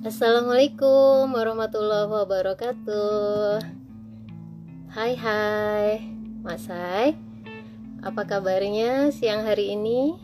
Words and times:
Assalamualaikum 0.00 1.28
warahmatullahi 1.28 2.08
wabarakatuh. 2.08 3.60
Hai 4.96 5.12
hai. 5.12 6.08
Mas 6.40 6.64
Hai 6.64 7.12
Apa 8.00 8.24
kabarnya 8.24 9.12
siang 9.12 9.44
hari 9.44 9.76
ini? 9.76 10.16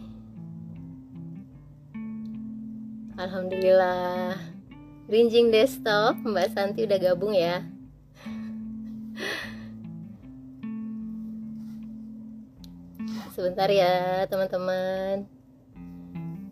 Alhamdulillah. 3.20 4.40
Rinjing 5.12 5.52
desktop 5.52 6.24
Mbak 6.24 6.56
Santi 6.56 6.88
udah 6.88 6.97
gabung 6.97 7.37
ya? 7.37 7.61
Sebentar 13.37 13.69
ya 13.69 14.24
teman-teman. 14.24 15.29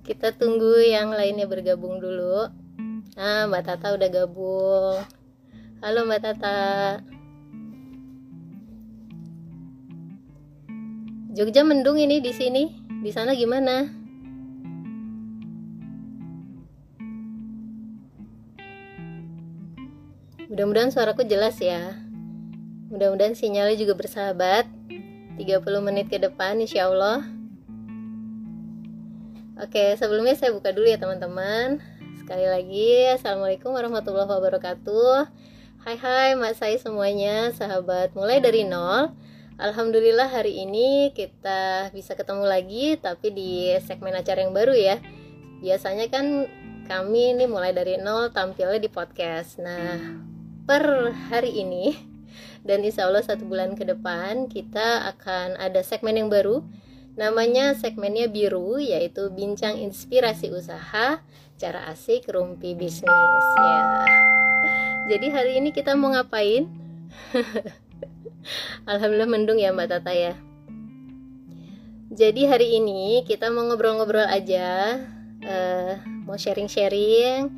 Kita 0.05 0.37
tunggu 0.37 0.77
yang 0.85 1.09
lainnya 1.09 1.49
bergabung 1.49 2.05
dulu 2.05 2.64
Ah, 3.15 3.47
Mbak 3.47 3.63
Tata 3.63 3.95
udah 3.95 4.11
gabung. 4.11 4.99
Halo 5.79 6.03
Mbak 6.03 6.19
Tata. 6.19 6.59
Jogja 11.31 11.63
mendung 11.63 11.95
ini 11.95 12.19
di 12.19 12.35
sini. 12.35 12.75
Di 13.07 13.15
sana 13.15 13.39
gimana? 13.39 13.87
Mudah-mudahan 20.51 20.91
suaraku 20.91 21.23
jelas 21.23 21.63
ya. 21.63 21.95
Mudah-mudahan 22.91 23.39
sinyalnya 23.39 23.79
juga 23.79 23.95
bersahabat. 23.95 24.67
30 25.39 25.87
menit 25.87 26.11
ke 26.11 26.19
depan 26.19 26.59
insya 26.59 26.91
Allah. 26.91 27.23
Oke, 29.63 29.95
sebelumnya 30.03 30.35
saya 30.35 30.51
buka 30.51 30.75
dulu 30.75 30.91
ya 30.91 30.99
teman-teman 30.99 31.94
Sekali 32.25 32.49
lagi, 32.49 33.05
Assalamualaikum 33.13 33.77
warahmatullahi 33.77 34.25
wabarakatuh. 34.25 35.29
Hai 35.85 36.01
hai 36.01 36.33
mas 36.41 36.57
saya 36.57 36.73
semuanya, 36.81 37.53
sahabat. 37.53 38.17
Mulai 38.17 38.41
dari 38.41 38.65
nol. 38.65 39.13
Alhamdulillah 39.61 40.33
hari 40.33 40.65
ini 40.65 41.13
kita 41.13 41.93
bisa 41.93 42.17
ketemu 42.17 42.49
lagi 42.49 42.97
Tapi 42.97 43.29
di 43.29 43.77
segmen 43.85 44.17
acara 44.17 44.41
yang 44.41 44.57
baru 44.57 44.73
ya. 44.73 45.05
Biasanya 45.61 46.09
kan 46.09 46.49
kami 46.89 47.37
ini 47.37 47.45
mulai 47.45 47.77
dari 47.77 48.01
nol 48.01 48.33
tampilnya 48.33 48.81
di 48.81 48.89
podcast. 48.89 49.61
Nah, 49.61 50.17
per 50.65 51.13
hari 51.29 51.61
ini 51.61 51.93
dan 52.65 52.81
insya 52.89 53.05
Allah 53.05 53.21
satu 53.21 53.45
bulan 53.45 53.77
ke 53.77 53.85
depan 53.85 54.49
kita 54.49 55.13
akan 55.13 55.61
ada 55.61 55.85
segmen 55.85 56.17
yang 56.17 56.33
baru. 56.33 56.65
Namanya 57.21 57.77
segmennya 57.77 58.33
biru 58.33 58.81
yaitu 58.81 59.29
bincang 59.29 59.77
inspirasi 59.77 60.49
usaha 60.49 61.21
cara 61.65 61.89
asik 61.89 62.29
rumpi 62.29 62.77
bisnis 62.77 63.47
ya. 63.57 63.81
Jadi 65.09 65.33
hari 65.33 65.53
ini 65.65 65.73
kita 65.73 65.97
mau 65.97 66.13
ngapain? 66.13 66.69
Alhamdulillah 68.93 69.33
mendung 69.33 69.57
ya 69.57 69.73
Mbak 69.73 69.89
Tata 69.89 70.13
ya. 70.13 70.37
Jadi 72.13 72.45
hari 72.45 72.77
ini 72.77 73.25
kita 73.25 73.49
mau 73.49 73.65
ngobrol-ngobrol 73.65 74.29
aja, 74.29 75.01
uh, 75.41 76.05
mau 76.29 76.37
sharing-sharing. 76.37 77.49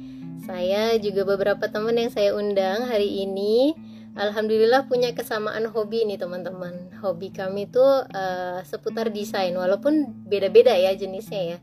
Saya 0.46 0.94
juga 1.02 1.26
beberapa 1.26 1.66
teman 1.66 1.98
yang 1.98 2.14
saya 2.14 2.30
undang 2.30 2.86
hari 2.86 3.26
ini 3.26 3.74
Alhamdulillah 4.16 4.86
punya 4.88 5.12
kesamaan 5.12 5.66
hobi 5.66 6.06
nih 6.06 6.16
teman-teman. 6.16 6.94
Hobi 7.02 7.34
kami 7.34 7.68
tuh 7.68 8.06
uh, 8.06 8.62
seputar 8.62 9.10
desain, 9.10 9.52
walaupun 9.52 10.24
beda-beda 10.30 10.72
ya 10.72 10.94
jenisnya 10.94 11.42
ya. 11.42 11.58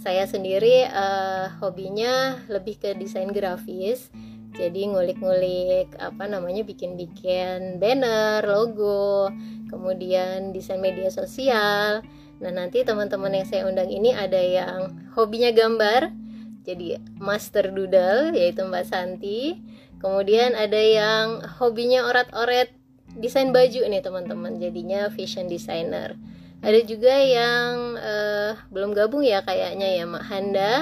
Saya 0.00 0.24
sendiri 0.24 0.88
uh, 0.88 1.52
hobinya 1.60 2.40
lebih 2.48 2.80
ke 2.80 2.96
desain 2.96 3.28
grafis, 3.28 4.08
jadi 4.56 4.88
ngulik-ngulik 4.88 5.92
apa 6.00 6.24
namanya 6.24 6.64
bikin-bikin 6.64 7.76
banner, 7.76 8.40
logo, 8.48 9.28
kemudian 9.68 10.56
desain 10.56 10.80
media 10.80 11.12
sosial. 11.12 12.00
Nah 12.40 12.52
nanti 12.52 12.80
teman-teman 12.80 13.36
yang 13.36 13.44
saya 13.44 13.68
undang 13.68 13.92
ini 13.92 14.16
ada 14.16 14.40
yang 14.40 14.96
hobinya 15.12 15.52
gambar, 15.52 16.16
jadi 16.64 16.96
master 17.20 17.68
doodle 17.68 18.32
yaitu 18.32 18.64
Mbak 18.64 18.84
Santi. 18.88 19.60
Kemudian 20.00 20.56
ada 20.56 20.80
yang 20.80 21.44
hobinya 21.60 22.08
orat-oret 22.08 22.72
desain 23.20 23.52
baju 23.52 23.84
nih 23.84 24.00
teman-teman. 24.00 24.56
Jadinya 24.56 25.12
fashion 25.12 25.44
designer 25.44 26.16
ada 26.60 26.80
juga 26.84 27.16
yang 27.16 27.96
uh, 27.96 28.52
belum 28.68 28.92
gabung 28.92 29.24
ya 29.24 29.40
kayaknya 29.40 29.96
ya 29.96 30.04
Mak 30.04 30.24
Handa. 30.28 30.72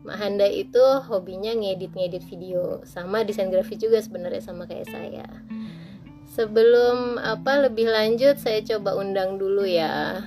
Mak 0.00 0.16
Handa 0.16 0.48
itu 0.48 0.80
hobinya 1.04 1.52
ngedit-ngedit 1.52 2.24
video. 2.24 2.80
Sama 2.88 3.20
desain 3.20 3.52
grafis 3.52 3.76
juga 3.76 4.00
sebenarnya 4.00 4.40
sama 4.40 4.64
kayak 4.64 4.88
saya. 4.88 5.28
Sebelum 6.32 7.20
apa 7.20 7.68
lebih 7.68 7.84
lanjut 7.84 8.40
saya 8.40 8.64
coba 8.64 8.96
undang 8.96 9.36
dulu 9.36 9.68
ya. 9.68 10.24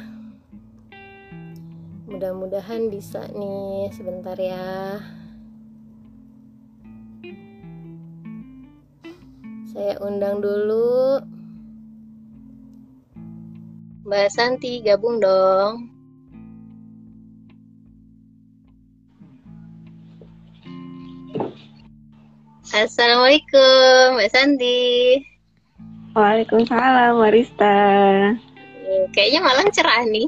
Mudah-mudahan 2.06 2.94
bisa 2.94 3.26
nih 3.34 3.90
sebentar 3.94 4.38
ya. 4.38 5.02
Saya 9.74 9.98
undang 10.06 10.38
dulu. 10.38 11.39
Mbak 14.10 14.34
Santi 14.34 14.82
gabung 14.82 15.22
dong. 15.22 15.86
Assalamualaikum 22.74 24.18
Mbak 24.18 24.30
Santi. 24.34 24.82
Waalaikumsalam 26.18 27.22
Marista. 27.22 27.78
Kayaknya 29.14 29.46
malah 29.46 29.70
cerah 29.70 30.02
nih. 30.10 30.26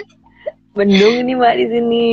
Bendung 0.80 1.28
ini 1.28 1.36
Mbak 1.36 1.54
di 1.60 1.66
sini. 1.76 2.06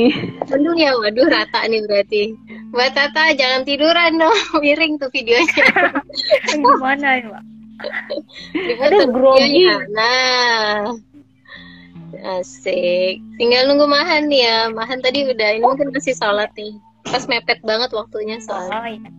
Bendung 0.44 0.76
ya, 0.76 0.92
waduh 0.92 1.24
rata 1.24 1.72
nih 1.72 1.88
berarti. 1.88 2.36
Mbak 2.68 2.92
Tata 2.92 3.32
jangan 3.32 3.64
tiduran 3.64 4.20
dong, 4.20 4.36
miring 4.60 5.00
tuh 5.00 5.08
videonya. 5.08 5.88
Gimana 6.52 7.16
ya 7.16 7.32
Mbak? 7.32 7.51
Ada 8.82 9.08
grogi. 9.08 9.66
Nah, 9.94 10.92
asik. 12.38 13.18
Tinggal 13.40 13.66
nunggu 13.68 13.86
Mahan 13.88 14.28
ya. 14.30 14.68
Mahan 14.70 15.00
tadi 15.00 15.24
udah, 15.26 15.48
ini 15.56 15.64
mungkin 15.64 15.90
masih 15.90 16.14
sholat 16.16 16.52
nih. 16.54 16.76
Pas 17.08 17.26
mepet 17.26 17.58
banget 17.64 17.90
waktunya 17.92 18.38
soalnya. 18.38 18.78
Oh, 18.78 18.86
iya. 18.86 19.10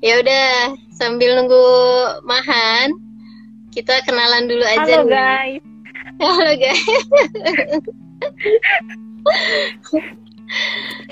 Ya 0.00 0.16
udah, 0.16 0.72
sambil 0.96 1.36
nunggu 1.36 1.66
Mahan, 2.24 2.96
kita 3.70 4.00
kenalan 4.08 4.48
dulu 4.48 4.64
aja. 4.64 5.04
Halo 5.04 5.04
nih. 5.04 5.12
guys. 5.12 5.62
Halo 6.24 6.52
guys. 6.56 6.84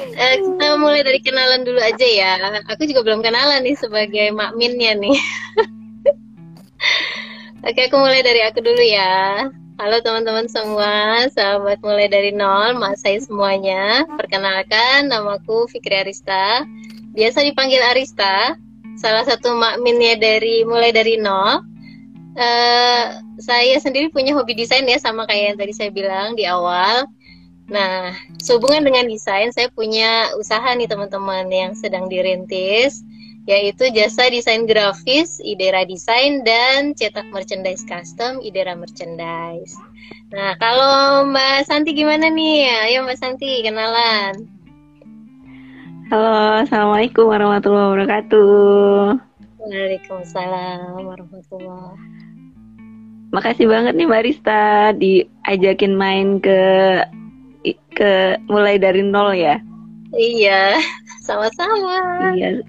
eh, 0.18 0.36
kita 0.40 0.66
mulai 0.80 1.04
dari 1.04 1.20
kenalan 1.22 1.62
dulu 1.68 1.78
aja 1.78 2.06
ya. 2.08 2.32
Aku 2.72 2.88
juga 2.88 3.04
belum 3.04 3.20
kenalan 3.20 3.62
nih 3.62 3.76
sebagai 3.76 4.32
makminnya 4.34 4.96
nih. 4.98 5.14
Oke, 7.66 7.90
aku 7.90 7.96
mulai 7.98 8.22
dari 8.22 8.40
aku 8.46 8.62
dulu 8.62 8.80
ya. 8.80 9.50
Halo 9.78 10.02
teman-teman 10.02 10.50
semua, 10.50 11.26
sahabat 11.30 11.78
mulai 11.86 12.10
dari 12.10 12.34
nol, 12.34 12.74
mas 12.74 12.98
saya 12.98 13.22
semuanya. 13.22 14.02
Perkenalkan, 14.18 15.06
namaku 15.06 15.70
Fikri 15.70 16.02
Arista. 16.02 16.66
Biasa 17.14 17.46
dipanggil 17.46 17.78
Arista. 17.82 18.58
Salah 18.98 19.22
satu 19.22 19.54
makminnya 19.54 20.18
dari 20.18 20.66
mulai 20.66 20.90
dari 20.90 21.14
nol. 21.14 21.62
Uh, 22.34 23.22
saya 23.38 23.78
sendiri 23.78 24.10
punya 24.10 24.34
hobi 24.34 24.54
desain 24.54 24.86
ya 24.86 24.98
sama 24.98 25.26
kayak 25.30 25.54
yang 25.54 25.58
tadi 25.58 25.72
saya 25.74 25.90
bilang 25.94 26.34
di 26.34 26.42
awal. 26.46 27.06
Nah, 27.68 28.16
sehubungan 28.40 28.80
dengan 28.80 29.04
desain, 29.06 29.52
saya 29.52 29.68
punya 29.70 30.32
usaha 30.40 30.72
nih 30.72 30.88
teman-teman 30.88 31.46
yang 31.52 31.76
sedang 31.76 32.08
dirintis, 32.08 33.04
yaitu 33.48 33.88
jasa 33.96 34.28
desain 34.28 34.68
grafis, 34.68 35.40
Idera 35.40 35.88
Desain, 35.88 36.44
dan 36.44 36.92
cetak 36.92 37.24
merchandise 37.32 37.80
custom, 37.88 38.44
Idera 38.44 38.76
Merchandise. 38.76 39.72
Nah, 40.28 40.52
kalau 40.60 41.24
Mbak 41.32 41.64
Santi 41.64 41.96
gimana 41.96 42.28
nih? 42.28 42.68
Ayo 42.92 43.08
Mbak 43.08 43.16
Santi, 43.16 43.64
kenalan. 43.64 44.44
Halo, 46.12 46.60
Assalamualaikum 46.60 47.24
warahmatullahi 47.24 47.88
wabarakatuh. 47.88 49.16
Waalaikumsalam 49.64 51.00
warahmatullahi 51.08 51.96
Makasih 53.32 53.68
banget 53.68 53.92
nih 53.96 54.08
Mbak 54.08 54.24
Rista 54.24 54.92
diajakin 54.96 55.92
main 55.96 56.40
ke 56.40 56.60
ke 57.96 58.36
mulai 58.48 58.76
dari 58.76 59.00
nol 59.04 59.32
ya. 59.32 59.60
Iya, 60.12 60.80
sama-sama. 61.28 62.32
Iya. 62.36 62.60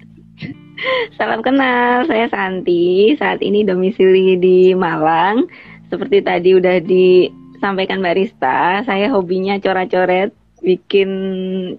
Salam 1.16 1.44
kenal, 1.44 2.08
saya 2.08 2.26
Santi. 2.32 3.12
Saat 3.16 3.44
ini 3.44 3.64
domisili 3.64 4.36
di 4.40 4.72
Malang. 4.72 5.44
Seperti 5.90 6.22
tadi 6.22 6.54
udah 6.54 6.78
disampaikan 6.80 7.98
Mbak 7.98 8.16
Rista, 8.16 8.86
saya 8.86 9.10
hobinya 9.10 9.58
coret-coret 9.58 10.30
bikin 10.62 11.10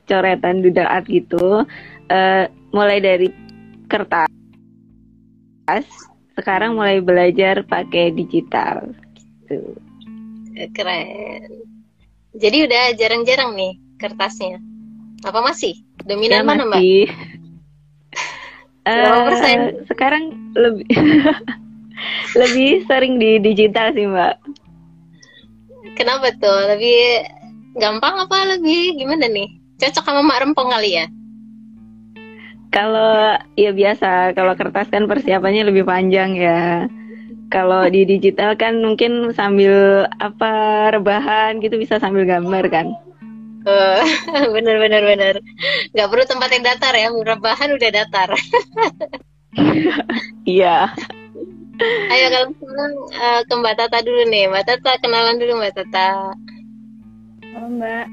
coretan 0.04 0.60
doodle 0.60 0.90
art 0.90 1.08
gitu. 1.08 1.64
Uh, 2.12 2.44
mulai 2.76 3.00
dari 3.00 3.32
kertas, 3.88 4.28
sekarang 6.36 6.76
mulai 6.76 7.00
belajar 7.00 7.64
pakai 7.64 8.12
digital. 8.12 8.92
Gitu. 9.48 9.80
Keren. 10.76 11.64
Jadi 12.36 12.58
udah 12.68 12.84
jarang-jarang 13.00 13.56
nih 13.56 13.80
kertasnya. 13.96 14.60
Apa 15.24 15.40
masih? 15.40 15.80
Dominan 16.04 16.44
ya, 16.44 16.48
mana, 16.48 16.64
Mbak? 16.68 16.82
Uh, 18.86 19.84
sekarang 19.90 20.54
lebih 20.58 20.88
lebih 22.42 22.86
sering 22.90 23.22
di 23.22 23.38
digital 23.38 23.94
sih, 23.94 24.08
Mbak. 24.08 24.36
Kenapa 25.98 26.34
tuh? 26.40 26.60
Lebih 26.76 27.28
gampang 27.78 28.26
apa 28.26 28.58
lebih 28.58 28.98
gimana 28.98 29.28
nih? 29.28 29.50
Cocok 29.82 30.04
sama 30.06 30.22
mak 30.22 30.42
rempong 30.46 30.70
kali 30.72 30.98
ya? 31.02 31.06
Kalau 32.72 33.36
ya 33.60 33.76
biasa, 33.76 34.32
kalau 34.32 34.56
kertas 34.56 34.88
kan 34.88 35.04
persiapannya 35.04 35.68
lebih 35.68 35.84
panjang 35.84 36.40
ya. 36.40 36.88
Kalau 37.52 37.84
di 37.92 38.08
digital 38.08 38.56
kan 38.56 38.80
mungkin 38.80 39.36
sambil 39.36 40.08
apa 40.24 40.88
rebahan 40.96 41.60
gitu 41.60 41.76
bisa 41.76 42.00
sambil 42.00 42.24
gambar 42.24 42.64
kan. 42.72 42.96
Uh, 43.62 44.02
bener 44.56 44.76
bener 44.82 45.02
bener. 45.06 45.36
Gak 45.94 46.08
perlu 46.10 46.24
tempat 46.26 46.50
yang 46.50 46.66
datar 46.66 46.94
ya, 46.98 47.10
rebahan 47.14 47.70
udah 47.76 47.90
datar. 47.94 48.30
Iya. 50.48 50.88
Ayo 52.08 52.26
kalau 52.32 52.48
sekarang 52.56 52.94
uh, 53.20 53.42
ke 53.44 53.54
Mbak 53.58 53.76
Tata 53.78 54.00
dulu 54.00 54.22
nih. 54.32 54.48
Mbak 54.48 54.64
Tata 54.64 54.92
kenalan 55.04 55.38
dulu 55.44 55.60
Mbak 55.60 55.74
Tata. 55.76 56.32
Halo 57.52 57.68
Mbak. 57.68 58.06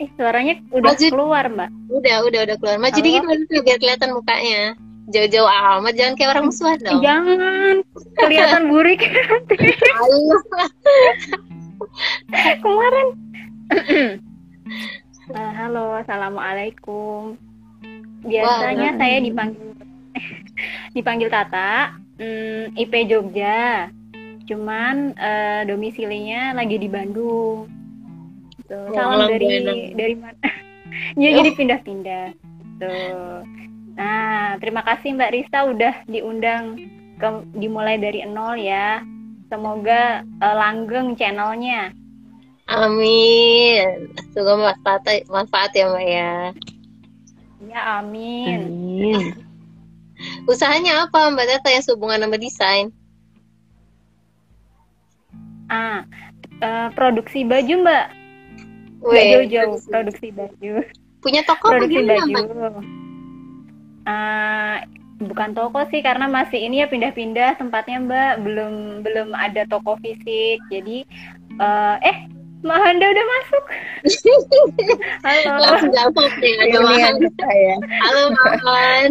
Eh 0.00 0.08
suaranya 0.16 0.54
udah 0.72 0.96
Maju. 0.96 1.06
keluar 1.12 1.44
Mbak. 1.52 1.70
Udah 1.92 2.16
udah 2.24 2.40
udah 2.48 2.56
keluar. 2.56 2.76
Maju 2.80 2.98
dikit 2.98 3.22
dulu 3.28 3.60
biar 3.60 3.78
kelihatan 3.78 4.10
mukanya. 4.16 4.62
Jauh-jauh 5.06 5.46
amat 5.46 5.94
jangan 5.94 6.14
kayak 6.18 6.30
orang 6.34 6.44
musuhan 6.50 6.78
dong. 6.82 7.00
Jangan 7.04 7.76
kelihatan 8.18 8.62
burik. 8.72 9.00
Kemarin. 12.64 13.06
uh, 14.66 15.52
halo, 15.54 15.94
assalamualaikum. 16.02 17.38
Biasanya 18.26 18.90
Wah, 18.94 18.98
saya 18.98 19.16
dipanggil 19.22 19.68
dipanggil 20.96 21.28
Tata 21.30 21.94
hmm, 22.18 22.74
IP 22.74 22.92
Jogja. 23.06 23.90
Cuman 24.46 25.14
uh, 25.18 25.62
domisilinya 25.66 26.54
lagi 26.54 26.78
di 26.78 26.88
Bandung. 26.90 27.70
Tuh 28.66 28.90
oh, 28.90 28.94
salam 28.94 29.30
dari 29.30 29.46
enak. 29.62 29.76
dari 29.94 30.14
mana? 30.18 30.38
Ya 31.18 31.28
oh. 31.28 31.42
jadi 31.42 31.50
pindah-pindah. 31.58 32.26
Tuh 32.80 33.42
nah 33.96 34.60
terima 34.60 34.84
kasih 34.84 35.16
Mbak 35.16 35.32
Risa 35.32 35.72
udah 35.72 36.04
diundang 36.04 36.76
ke 37.20 37.28
dimulai 37.58 38.00
dari 38.00 38.24
nol 38.26 38.56
ya. 38.58 39.02
Semoga 39.46 40.26
uh, 40.42 40.54
langgeng 40.58 41.14
channelnya 41.14 41.94
amin 42.66 44.10
semoga 44.34 44.74
manfaat 44.74 45.26
manfaat 45.30 45.70
ya 45.74 45.86
Mbak 45.90 46.06
ya 46.06 46.34
ya 47.66 47.80
amin, 48.02 48.58
amin. 48.62 49.26
Usahanya 50.50 51.06
apa 51.06 51.28
Mbak 51.32 51.46
Tata 51.60 51.68
yang 51.72 51.84
sehubungan 51.84 52.20
sama 52.24 52.36
desain? 52.40 52.88
Ah, 55.68 56.06
uh, 56.62 56.88
produksi 56.94 57.44
baju 57.44 57.84
Mbak. 57.84 58.06
jauh-jauh 59.06 59.78
produksi 59.86 60.28
baju. 60.32 60.72
Punya 61.20 61.44
toko 61.44 61.74
produksi 61.74 62.02
baju. 62.06 62.34
Uh, 64.06 64.76
bukan 65.20 65.50
toko 65.52 65.82
sih 65.90 66.00
karena 66.00 66.30
masih 66.30 66.62
ini 66.62 66.80
ya 66.80 66.86
pindah-pindah 66.88 67.60
tempatnya 67.60 67.98
Mbak. 68.00 68.32
Belum 68.46 68.74
belum 69.04 69.28
ada 69.36 69.68
toko 69.68 70.00
fisik. 70.00 70.62
Jadi 70.72 71.04
uh, 71.60 72.00
eh 72.00 72.30
Mahanda 72.64 73.04
udah 73.04 73.24
masuk. 73.26 73.64
Halo. 75.26 75.52
Langsung 75.60 75.92
jawab 75.92 76.16
deh, 76.40 76.54
ada 76.62 76.78
Mahanda. 76.80 77.28
Ya. 77.52 77.76
Halo 78.04 78.22
Mahan. 78.32 79.10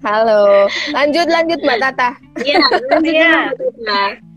Halo. 0.00 0.42
Lanjut 0.96 1.26
lanjut 1.28 1.60
Mbak 1.60 1.78
Tata. 1.80 2.10
Iya, 2.40 2.64
lanjut 2.88 3.14
ya. 3.14 3.32
Mbak 3.52 3.56
Tata. 3.60 4.33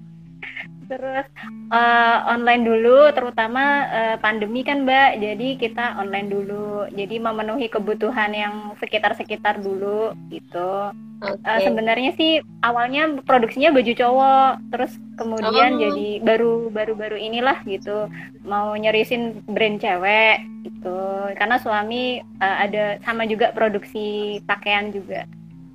Terus 0.87 1.27
uh, 1.71 2.17
online 2.31 2.63
dulu, 2.63 3.11
terutama 3.11 3.87
uh, 3.91 4.15
pandemi 4.23 4.63
kan 4.63 4.87
Mbak. 4.87 5.19
Jadi 5.19 5.47
kita 5.59 5.99
online 5.99 6.31
dulu. 6.31 6.87
Jadi 6.95 7.19
memenuhi 7.19 7.67
kebutuhan 7.67 8.31
yang 8.31 8.71
sekitar-sekitar 8.79 9.59
dulu 9.59 10.15
gitu. 10.31 10.95
Okay. 11.17 11.49
Uh, 11.49 11.59
sebenarnya 11.65 12.13
sih 12.13 12.45
awalnya 12.61 13.19
produksinya 13.25 13.73
baju 13.73 13.89
cowok, 13.89 14.51
terus 14.69 14.93
kemudian 15.17 15.75
oh. 15.75 15.79
jadi 15.81 16.07
baru 16.21 16.69
baru 16.69 16.93
baru 16.93 17.17
inilah 17.17 17.65
gitu 17.65 18.05
mau 18.45 18.77
nyerisin 18.77 19.41
brand 19.49 19.81
cewek 19.81 20.45
gitu. 20.63 21.01
Karena 21.35 21.57
suami 21.57 22.21
uh, 22.37 22.57
ada 22.63 23.01
sama 23.01 23.25
juga 23.25 23.49
produksi 23.51 24.39
pakaian 24.45 24.93
juga 24.93 25.25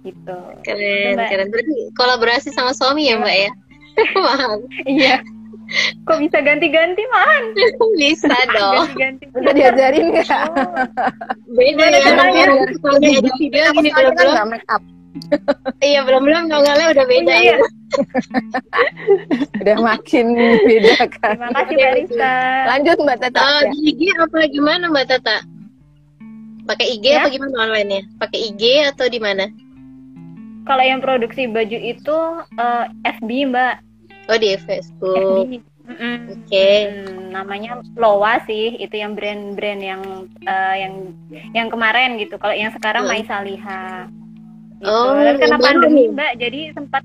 gitu. 0.07 0.39
Keren, 0.63 1.19
keren. 1.19 1.51
Berarti 1.51 1.75
kolaborasi 1.99 2.49
sama 2.55 2.71
suami 2.71 3.11
ya 3.11 3.19
Mbak 3.19 3.37
ya? 3.37 3.51
Mahal. 4.17 4.55
Iya. 4.89 5.17
Kok 6.05 6.19
bisa 6.21 6.39
ganti-ganti, 6.45 7.03
Man? 7.09 7.43
Bisa 7.97 8.37
dong. 8.53 8.93
Ganti-ganti. 8.93 9.25
Bisa 9.33 9.51
diajarin 9.57 10.05
nggak? 10.13 10.45
Oh. 10.53 11.57
Beda 11.57 11.85
ya. 11.89 12.01
Kalau 12.83 12.99
diajak 13.01 13.35
video 13.41 13.65
gini 13.73 13.91
belum-belum. 13.93 14.49
make 14.53 14.69
up. 14.69 14.83
iya, 15.85 16.01
belum-belum 16.05 16.49
nongolnya 16.49 16.89
udah 16.93 17.05
beda 17.05 17.37
ya. 17.37 17.57
udah 19.61 19.77
makin 19.81 20.27
beda 20.65 20.97
kan. 21.21 21.37
Terima 21.37 21.49
kasih, 21.53 21.75
Mbak 21.77 21.93
Risa. 22.01 22.35
Lanjut, 22.69 22.97
Mbak 23.01 23.19
Tata. 23.21 23.41
Uh, 23.41 23.63
di 23.73 23.79
IG 23.93 24.01
apa 24.17 24.39
gimana, 24.49 24.85
Mbak 24.89 25.07
Tata? 25.09 25.37
Pakai 26.63 26.87
IG 26.97 27.05
ya? 27.13 27.25
apa 27.25 27.29
gimana 27.29 27.55
online-nya? 27.69 28.01
Pakai 28.17 28.39
IG 28.53 28.63
atau 28.89 29.07
di 29.11 29.21
mana? 29.21 29.45
Kalau 30.69 30.85
yang 30.85 31.01
produksi 31.03 31.51
baju 31.51 31.79
itu 31.79 32.17
uh, 32.59 32.85
eh, 33.07 33.15
FB 33.19 33.31
mbak 33.51 33.75
oh 34.31 34.39
di 34.39 34.55
Facebook 34.61 35.49
FB. 35.51 35.73
Mm 35.83 35.97
-mm. 35.99 36.17
Oke. 36.31 36.47
Okay. 36.47 36.79
Hmm, 36.87 37.35
namanya 37.35 37.83
Lowa 37.99 38.39
sih, 38.47 38.79
itu 38.79 38.95
yang 38.95 39.19
brand-brand 39.19 39.83
yang 39.83 40.03
uh, 40.47 40.75
yang 40.79 41.11
yang 41.51 41.69
kemarin 41.75 42.15
gitu. 42.23 42.39
Kalau 42.39 42.55
yang 42.55 42.71
sekarang 42.71 43.07
oh. 43.07 43.11
Maisa 43.11 43.43
Liha. 43.43 44.07
Gitu. 44.79 44.87
Oh, 44.91 45.15
Dan 45.15 45.39
karena 45.39 45.59
pandemi 45.59 46.11
Mbak, 46.11 46.33
jadi 46.43 46.75
sempat 46.75 47.03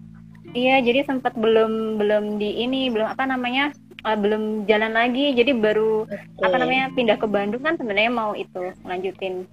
iya, 0.53 0.82
jadi 0.82 1.05
sempat 1.05 1.34
belum 1.38 2.01
belum 2.01 2.38
di 2.41 2.65
ini, 2.65 2.89
belum 2.93 3.05
apa 3.05 3.25
namanya? 3.25 3.74
Uh, 4.05 4.13
belum 4.13 4.70
jalan 4.70 4.93
lagi. 4.93 5.34
Jadi 5.34 5.58
baru 5.58 6.05
okay. 6.05 6.46
apa 6.46 6.55
namanya? 6.62 6.93
pindah 6.93 7.17
ke 7.17 7.25
Bandung 7.25 7.65
kan 7.65 7.82
sebenarnya 7.82 8.13
mau 8.13 8.38
itu 8.38 8.74
lanjutin 8.86 9.50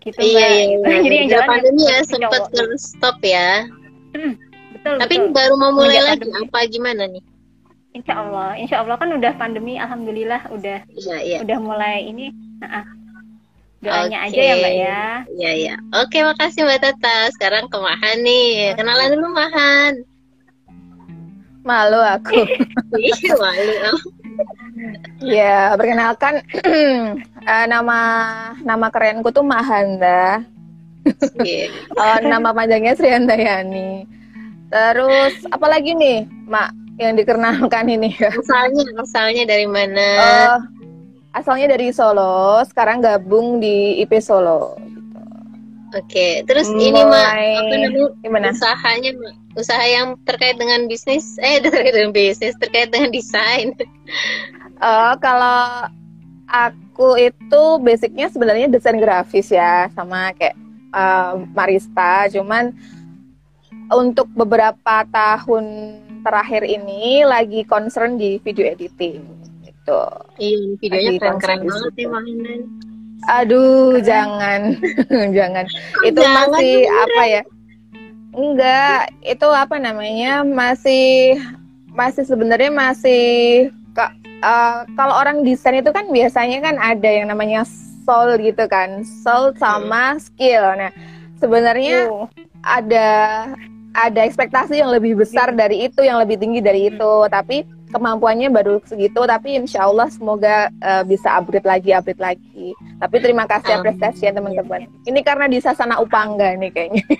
gitu 0.00 0.16
iya, 0.20 0.46
iya, 0.48 0.64
iya. 0.80 0.96
jadi 1.04 1.14
yang 1.14 1.28
jalan 1.28 1.48
pandemi 1.48 1.82
ya 1.84 1.98
sempat 2.04 2.42
stop 2.80 3.18
ya 3.20 3.68
hmm, 4.16 4.32
betul 4.76 4.94
tapi 4.96 5.14
betul. 5.20 5.32
baru 5.36 5.54
mau 5.60 5.72
mulai 5.76 6.00
lagi 6.00 6.24
pandemi. 6.24 6.48
apa 6.48 6.58
gimana 6.68 7.04
nih 7.08 7.24
Insya 7.90 8.22
Allah, 8.22 8.54
Insya 8.54 8.86
Allah 8.86 8.94
kan 9.02 9.10
udah 9.10 9.34
pandemi, 9.34 9.74
alhamdulillah 9.74 10.46
udah 10.54 10.78
iya, 10.94 11.16
iya. 11.26 11.38
udah 11.42 11.58
mulai 11.58 12.06
ini. 12.06 12.30
Nah, 12.62 12.86
doanya 13.82 14.30
okay. 14.30 14.30
aja 14.30 14.40
ya 14.46 14.54
mbak 14.62 14.74
ya. 14.78 15.02
Iya 15.26 15.50
iya. 15.58 15.74
Oke 15.98 16.22
makasih 16.22 16.70
mbak 16.70 16.86
Tata. 16.86 17.34
Sekarang 17.34 17.66
ke 17.66 17.74
Mahan 17.82 18.22
nih. 18.22 18.78
Kenalan 18.78 19.10
dulu 19.18 19.28
Mahan. 19.34 19.92
Malu 21.66 22.00
aku. 22.00 22.46
Iya 23.00 23.32
malu. 23.34 23.74
Ya, 25.20 25.76
perkenalkan 25.76 26.40
uh, 27.46 27.66
nama 27.68 27.98
nama 28.60 28.86
kerenku 28.92 29.32
tuh 29.32 29.44
Mahanda. 29.44 30.44
Yeah. 31.40 31.72
uh, 32.00 32.20
nama 32.20 32.52
panjangnya 32.52 32.96
Sri 32.96 33.08
Handayani. 33.08 34.04
Terus 34.70 35.34
apa 35.50 35.66
lagi 35.66 35.98
nih, 35.98 36.30
Mak, 36.46 36.70
yang 37.02 37.18
dikenalkan 37.18 37.90
ini 37.90 38.14
ya? 38.14 38.30
Asalnya, 38.40 38.84
asalnya 39.02 39.44
dari 39.48 39.66
mana? 39.66 40.06
Uh, 40.20 40.58
asalnya 41.34 41.74
dari 41.74 41.90
Solo, 41.90 42.62
sekarang 42.68 43.02
gabung 43.02 43.58
di 43.58 43.98
IP 43.98 44.22
Solo. 44.22 44.78
Oke, 45.90 46.06
okay. 46.06 46.34
terus 46.46 46.70
Mulai... 46.70 46.86
ini 46.86 47.02
mak 47.02 47.30
apa 47.34 47.74
namanya 47.82 48.06
gimana? 48.22 48.46
usahanya 48.54 49.10
mak 49.18 49.34
usaha 49.58 49.82
yang 49.82 50.14
terkait 50.22 50.54
dengan 50.54 50.86
bisnis 50.86 51.34
eh 51.42 51.58
terkait 51.66 51.90
dengan 51.90 52.14
bisnis 52.14 52.54
terkait 52.62 52.94
dengan 52.94 53.10
desain. 53.10 53.74
Uh, 54.78 55.18
kalau 55.18 55.90
aku 56.46 56.89
itu 57.16 57.62
basicnya 57.80 58.28
sebenarnya 58.28 58.68
desain 58.68 58.98
grafis 59.00 59.48
ya 59.52 59.88
sama 59.96 60.32
kayak 60.36 60.56
uh, 60.92 61.40
Marista, 61.56 62.28
cuman 62.30 62.74
untuk 63.90 64.30
beberapa 64.36 65.02
tahun 65.10 65.96
terakhir 66.22 66.62
ini 66.62 67.24
lagi 67.24 67.64
concern 67.66 68.20
di 68.20 68.38
video 68.44 68.68
editing 68.68 69.24
gitu. 69.64 70.02
Iya, 70.38 70.78
videonya 70.78 71.10
keren-keren 71.18 71.60
banget 71.66 71.94
ya 71.96 72.08
Aduh, 73.28 74.00
jangan. 74.00 74.80
jangan. 75.36 75.64
Itu 76.08 76.20
Jangan, 76.24 76.48
masih 76.48 76.72
beneran. 76.88 77.04
apa 77.04 77.22
ya? 77.28 77.42
Enggak, 78.30 79.00
itu 79.26 79.48
apa 79.50 79.76
namanya? 79.76 80.40
Masih 80.40 81.36
masih 81.90 82.24
sebenarnya 82.24 82.70
masih 82.72 83.22
eh, 84.40 84.78
kalau 84.96 85.14
orang 85.14 85.44
desain 85.44 85.78
itu 85.78 85.92
kan 85.92 86.08
biasanya 86.08 86.58
kan 86.60 86.76
ada 86.80 87.08
yang 87.08 87.28
namanya 87.28 87.62
soul 88.04 88.36
gitu 88.40 88.64
kan. 88.66 89.04
Soul 89.04 89.52
sama 89.56 90.16
skill. 90.18 90.64
Nah, 90.76 90.90
sebenarnya 91.38 92.08
Oh. 92.08 92.26
ada 92.64 93.08
ada 93.90 94.20
ekspektasi 94.22 94.78
yang 94.78 94.94
lebih 94.94 95.18
besar 95.18 95.50
dari 95.50 95.90
itu, 95.90 96.00
yang 96.06 96.22
lebih 96.22 96.38
tinggi 96.38 96.62
dari 96.62 96.88
itu. 96.94 97.12
Tapi 97.26 97.66
kemampuannya 97.90 98.54
baru 98.54 98.78
segitu. 98.86 99.18
Tapi 99.26 99.58
insya 99.58 99.84
Allah 99.86 100.06
semoga 100.08 100.70
eh, 100.70 101.02
bisa 101.04 101.34
upgrade 101.36 101.66
lagi, 101.66 101.90
upgrade 101.90 102.22
lagi. 102.22 102.72
Tapi 103.02 103.16
terima 103.18 103.44
kasih 103.50 103.82
apresiasi 103.82 104.26
ya 104.26 104.32
teman-teman. 104.32 104.86
Ini 105.06 105.20
karena 105.26 105.50
di 105.50 105.58
Sasana 105.58 105.98
Upangga 105.98 106.54
nih 106.56 106.70
kayaknya. 106.70 107.04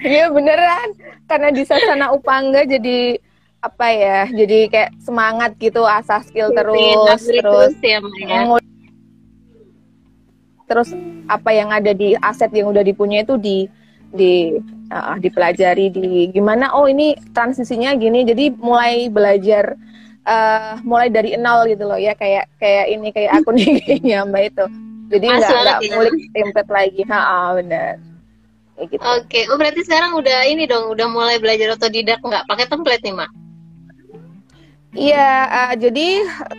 Iya 0.00 0.32
beneran, 0.32 0.96
karena 1.28 1.48
di 1.52 1.62
Sasana 1.64 2.12
Upangga 2.12 2.64
jadi 2.64 3.20
apa 3.60 3.86
ya? 3.92 4.20
Jadi 4.28 4.68
kayak 4.72 4.90
semangat 5.00 5.54
gitu, 5.60 5.84
asah 5.84 6.24
skill 6.24 6.52
terus, 6.52 6.74
Upgrade 6.74 7.44
terus 7.44 7.74
ya 7.80 7.98
ya. 8.00 8.60
terus 10.70 10.94
apa 11.26 11.50
yang 11.50 11.74
ada 11.74 11.90
di 11.90 12.14
aset 12.22 12.54
yang 12.54 12.70
udah 12.70 12.86
dipunya 12.86 13.26
itu 13.26 13.34
di 13.34 13.66
di 14.14 14.54
uh, 14.94 15.18
dipelajari 15.18 15.90
di 15.90 16.30
gimana 16.30 16.70
oh 16.78 16.86
ini 16.86 17.18
transisinya 17.34 17.90
gini 17.98 18.22
jadi 18.22 18.54
mulai 18.54 19.10
belajar 19.10 19.74
uh, 20.30 20.78
mulai 20.86 21.10
dari 21.10 21.34
nol 21.34 21.66
gitu 21.66 21.90
loh 21.90 21.98
ya 21.98 22.14
kayak 22.14 22.46
kayak 22.62 22.86
ini 22.86 23.10
kayak 23.10 23.42
aku 23.42 23.50
nih 23.58 23.82
kayaknya 23.82 24.18
mbak 24.30 24.54
itu 24.54 24.64
jadi 25.10 25.26
nggak 25.26 25.50
ya. 25.50 25.74
ngulik 25.90 26.14
template 26.30 26.70
lagi 26.70 27.02
ha 27.10 27.50
benar 27.58 27.98
kayak 28.78 28.88
gitu 28.94 29.02
Oke, 29.02 29.40
oh 29.50 29.56
berarti 29.58 29.84
sekarang 29.84 30.16
udah 30.16 30.40
ini 30.48 30.64
dong, 30.64 30.88
udah 30.88 31.04
mulai 31.10 31.36
belajar 31.36 31.76
otodidak 31.76 32.22
nggak 32.24 32.48
pakai 32.48 32.64
template 32.64 33.04
nih, 33.04 33.12
Mak? 33.12 33.30
Iya, 34.90 35.30
eh, 35.46 35.74
jadi 35.78 36.08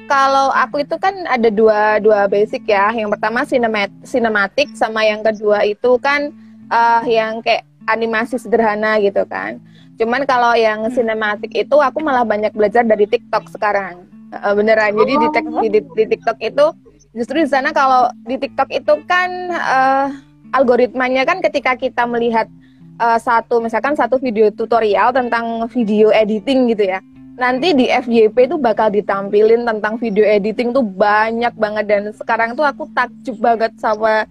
kalau 0.08 0.56
aku 0.56 0.88
itu 0.88 0.96
kan 0.96 1.28
ada 1.28 1.52
dua 1.52 2.00
dua 2.00 2.32
basic 2.32 2.64
ya. 2.64 2.88
Yang 2.96 3.20
pertama 3.20 3.44
sinemat 3.44 3.92
sinematik 4.08 4.72
sama 4.72 5.04
yang 5.04 5.20
kedua 5.20 5.68
itu 5.68 6.00
kan 6.00 6.32
eh, 6.72 7.02
yang 7.12 7.44
kayak 7.44 7.68
animasi 7.92 8.40
sederhana 8.40 9.04
gitu 9.04 9.28
kan. 9.28 9.60
Cuman 10.00 10.24
kalau 10.24 10.56
yang 10.56 10.88
sinematik 10.96 11.52
itu 11.52 11.76
aku 11.76 12.00
malah 12.00 12.24
banyak 12.24 12.56
belajar 12.56 12.88
dari 12.88 13.04
TikTok 13.04 13.52
sekarang. 13.52 14.08
Eh, 14.32 14.54
beneran. 14.56 14.96
Jadi 14.96 15.14
di, 15.20 15.28
di, 15.60 15.68
di- 15.68 15.92
di 15.92 16.04
TikTok 16.16 16.38
itu 16.40 16.66
justru 17.12 17.44
di 17.44 17.50
sana 17.52 17.76
kalau 17.76 18.08
di 18.24 18.40
TikTok 18.40 18.72
itu 18.72 18.96
kan 19.12 19.28
eh, 19.52 20.08
algoritmanya 20.56 21.28
kan 21.28 21.44
ketika 21.44 21.76
kita 21.76 22.08
melihat 22.08 22.48
eh, 22.96 23.20
satu 23.20 23.60
misalkan 23.60 24.00
satu 24.00 24.16
video 24.24 24.48
tutorial 24.56 25.12
tentang 25.12 25.68
video 25.68 26.16
editing 26.16 26.72
gitu 26.72 26.88
ya 26.96 27.04
nanti 27.36 27.74
di 27.74 27.86
FYP 27.88 28.52
itu 28.52 28.56
bakal 28.60 28.92
ditampilin 28.92 29.64
tentang 29.64 29.96
video 29.98 30.24
editing 30.24 30.76
tuh 30.76 30.84
banyak 30.84 31.54
banget 31.56 31.86
dan 31.88 32.04
sekarang 32.12 32.54
tuh 32.54 32.68
aku 32.68 32.88
takjub 32.92 33.38
banget 33.40 33.72
sama 33.80 34.28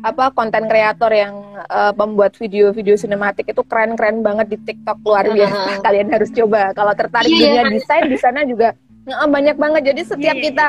apa 0.00 0.32
konten 0.32 0.64
kreator 0.64 1.12
yang 1.12 1.44
eh, 1.68 1.92
pembuat 1.92 2.32
video-video 2.34 2.96
sinematik 2.96 3.52
itu 3.52 3.60
keren-keren 3.64 4.24
banget 4.24 4.56
di 4.56 4.58
TikTok 4.64 4.98
luar 5.04 5.28
biasa. 5.28 5.56
Ah. 5.56 5.78
Kalian 5.84 6.08
harus 6.08 6.30
coba. 6.32 6.72
Kalau 6.72 6.92
tertarik 6.96 7.28
Iya. 7.28 7.40
dunia 7.60 7.62
desain 7.68 8.04
di 8.08 8.16
sana 8.16 8.40
juga 8.48 8.72
banyak 9.06 9.56
banget. 9.60 9.82
Jadi 9.92 10.02
setiap 10.08 10.36
Iya. 10.40 10.44
kita 10.48 10.66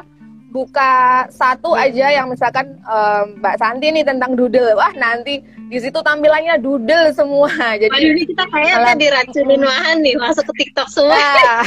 buka 0.51 1.25
satu 1.31 1.71
aja 1.73 2.11
yang 2.11 2.27
misalkan 2.27 2.75
eh, 2.83 3.23
Mbak 3.39 3.55
Santi 3.55 3.87
nih 3.89 4.03
tentang 4.03 4.35
doodle, 4.35 4.75
wah 4.75 4.91
nanti 4.99 5.39
di 5.71 5.77
situ 5.79 6.03
tampilannya 6.03 6.59
doodle 6.59 7.15
semua. 7.15 7.49
Jadi 7.81 7.89
Waduh, 7.89 8.11
ini 8.11 8.23
kita 8.27 8.43
kayaknya 8.51 8.93
diracunin 8.99 9.61
Mahan 9.63 9.97
nih, 10.03 10.15
masuk 10.19 10.43
ke 10.51 10.53
TikTok 10.67 10.87
semua. 10.91 11.15
Nah, 11.15 11.63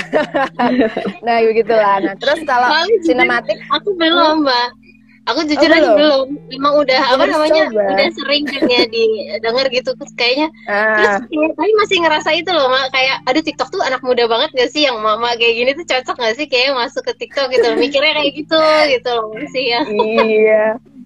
nah 1.27 1.37
begitulah. 1.41 1.97
Nah, 2.05 2.15
terus 2.21 2.45
kalau 2.45 2.69
sinematik 3.03 3.59
aku 3.73 3.97
belum, 3.97 4.45
Mbak. 4.45 4.84
Aku 5.25 5.41
jujur 5.49 5.65
Oh, 5.65 5.73
aja 5.73 5.81
belum? 5.81 5.97
belum. 5.97 6.27
Emang 6.53 6.75
udah 6.85 7.01
apa 7.01 7.17
Harus 7.25 7.33
namanya? 7.33 7.63
coba. 7.73 7.85
Udah 7.97 8.09
sering 8.13 8.43
kan 8.45 8.63
ya 8.69 8.83
didengar 8.85 9.67
gitu 9.73 9.91
terus 9.97 10.13
kayaknya. 10.13 10.49
Terus 10.69 11.13
ah, 11.17 11.21
kayak, 11.25 11.51
tapi 11.57 11.73
masih 11.81 11.97
ngerasa 12.05 12.31
itu 12.37 12.51
loh, 12.53 12.69
Mak. 12.69 12.93
Kayak 12.93 13.17
aduh 13.25 13.41
TikTok 13.41 13.69
tuh 13.73 13.81
anak 13.81 14.05
muda 14.05 14.25
banget 14.29 14.51
gak 14.53 14.69
sih 14.69 14.85
yang 14.85 15.01
mama 15.01 15.33
kayak 15.41 15.55
gini 15.57 15.71
tuh 15.73 15.87
cocok 15.89 16.17
gak 16.21 16.37
sih 16.37 16.45
kayak 16.45 16.77
masuk 16.77 17.03
ke 17.09 17.13
TikTok 17.25 17.49
gitu. 17.57 17.67
Mikirnya 17.73 18.13
kayak 18.21 18.33
gitu 18.37 18.61
gitu 18.93 19.11
loh 19.17 19.33
sih 19.49 19.65
ya. 19.73 19.81
iya. 20.29 20.65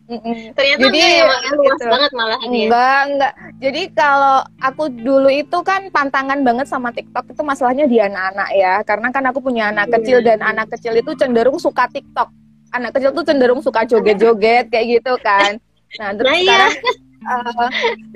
Mm-mm. 0.09 0.57
Ternyata 0.57 0.89
Jadi, 0.89 0.99
enggak 1.05 1.13
ya. 1.13 1.25
Ya, 1.29 1.51
Luas 1.53 1.77
gitu. 1.77 1.85
banget 1.87 2.11
malahan 2.17 2.49
ya. 2.49 2.65
Enggak, 2.65 3.01
enggak. 3.13 3.33
Jadi 3.61 3.83
kalau 3.93 4.37
aku 4.57 4.85
dulu 4.89 5.29
itu 5.29 5.59
kan 5.63 5.93
pantangan 5.93 6.41
banget 6.43 6.67
sama 6.67 6.89
TikTok 6.91 7.29
itu 7.29 7.43
masalahnya 7.45 7.85
di 7.85 8.01
anak-anak 8.01 8.49
ya. 8.57 8.81
Karena 8.83 9.13
kan 9.13 9.23
aku 9.29 9.45
punya 9.45 9.69
anak 9.69 9.93
kecil 9.95 10.25
dan 10.25 10.41
anak 10.41 10.73
kecil 10.75 10.97
itu 10.97 11.13
cenderung 11.15 11.61
suka 11.61 11.87
TikTok. 11.93 12.33
Anak 12.71 12.91
kecil 12.93 13.11
tuh 13.11 13.25
cenderung 13.25 13.61
suka 13.61 13.83
joget-joget 13.83 14.69
kayak 14.69 15.01
gitu 15.01 15.17
kan. 15.21 15.57
Nah, 15.97 16.13
terus 16.13 16.29
Nah, 16.29 16.37
iya. 16.37 16.45
sekarang 16.45 16.73
eh, 17.29 17.69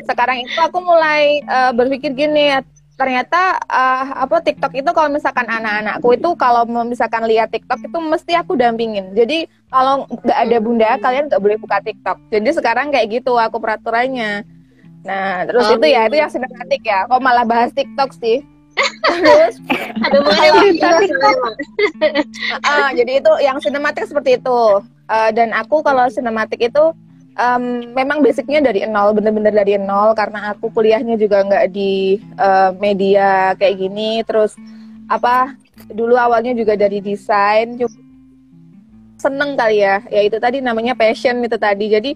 sekarang 0.04 0.36
itu 0.44 0.58
aku 0.60 0.78
mulai 0.78 1.22
eh, 1.40 1.72
berpikir 1.72 2.12
gini, 2.12 2.60
ternyata 2.94 3.56
eh, 3.58 4.06
apa 4.14 4.38
TikTok 4.38 4.72
itu 4.76 4.90
kalau 4.92 5.08
misalkan 5.08 5.48
anak-anakku 5.48 6.08
itu 6.12 6.28
kalau 6.36 6.62
misalkan 6.84 7.24
lihat 7.24 7.48
TikTok 7.48 7.80
itu 7.80 7.98
mesti 7.98 8.32
aku 8.36 8.54
dampingin. 8.54 9.16
Jadi 9.16 9.48
kalau 9.68 10.04
nggak 10.06 10.38
ada 10.38 10.56
bunda 10.60 10.90
kalian 11.00 11.32
nggak 11.32 11.40
boleh 11.42 11.56
buka 11.56 11.80
TikTok. 11.80 12.20
Jadi 12.28 12.48
sekarang 12.52 12.92
kayak 12.92 13.08
gitu 13.20 13.32
aku 13.34 13.56
peraturannya. 13.56 14.44
Nah 15.02 15.48
terus 15.48 15.66
Oh. 15.66 15.74
itu 15.80 15.86
ya 15.88 16.06
itu 16.06 16.16
yang 16.20 16.30
sinematik 16.30 16.84
ya. 16.84 17.08
Kok 17.08 17.18
malah 17.18 17.42
bahas 17.42 17.72
TikTok 17.72 18.12
sih? 18.20 18.44
Terus 19.22 19.56
Ada 20.02 20.18
ah, 22.64 22.90
jadi 22.96 23.12
itu 23.22 23.32
yang 23.44 23.58
sinematik 23.62 24.08
seperti 24.08 24.40
itu. 24.40 24.62
Eh, 25.06 25.30
dan 25.36 25.52
aku 25.54 25.84
kalau 25.84 26.08
sinematik 26.08 26.58
itu 26.58 26.84
em, 27.36 27.92
memang 27.92 28.24
basicnya 28.24 28.64
dari 28.64 28.82
nol, 28.88 29.14
bener-bener 29.14 29.52
dari 29.52 29.78
nol 29.78 30.16
karena 30.16 30.56
aku 30.56 30.72
kuliahnya 30.72 31.14
juga 31.20 31.44
nggak 31.44 31.66
di 31.70 32.18
eh, 32.18 32.70
media 32.80 33.54
kayak 33.58 33.78
gini. 33.78 34.24
Terus 34.26 34.56
apa? 35.06 35.54
Dulu 35.92 36.16
awalnya 36.16 36.56
juga 36.56 36.74
dari 36.74 36.98
desain. 36.98 37.78
Seneng 39.20 39.54
kali 39.54 39.84
ya. 39.84 40.02
Ya 40.10 40.20
itu 40.26 40.36
tadi 40.42 40.58
namanya 40.58 40.98
passion 40.98 41.38
itu 41.44 41.58
tadi. 41.60 41.86
Jadi 41.92 42.10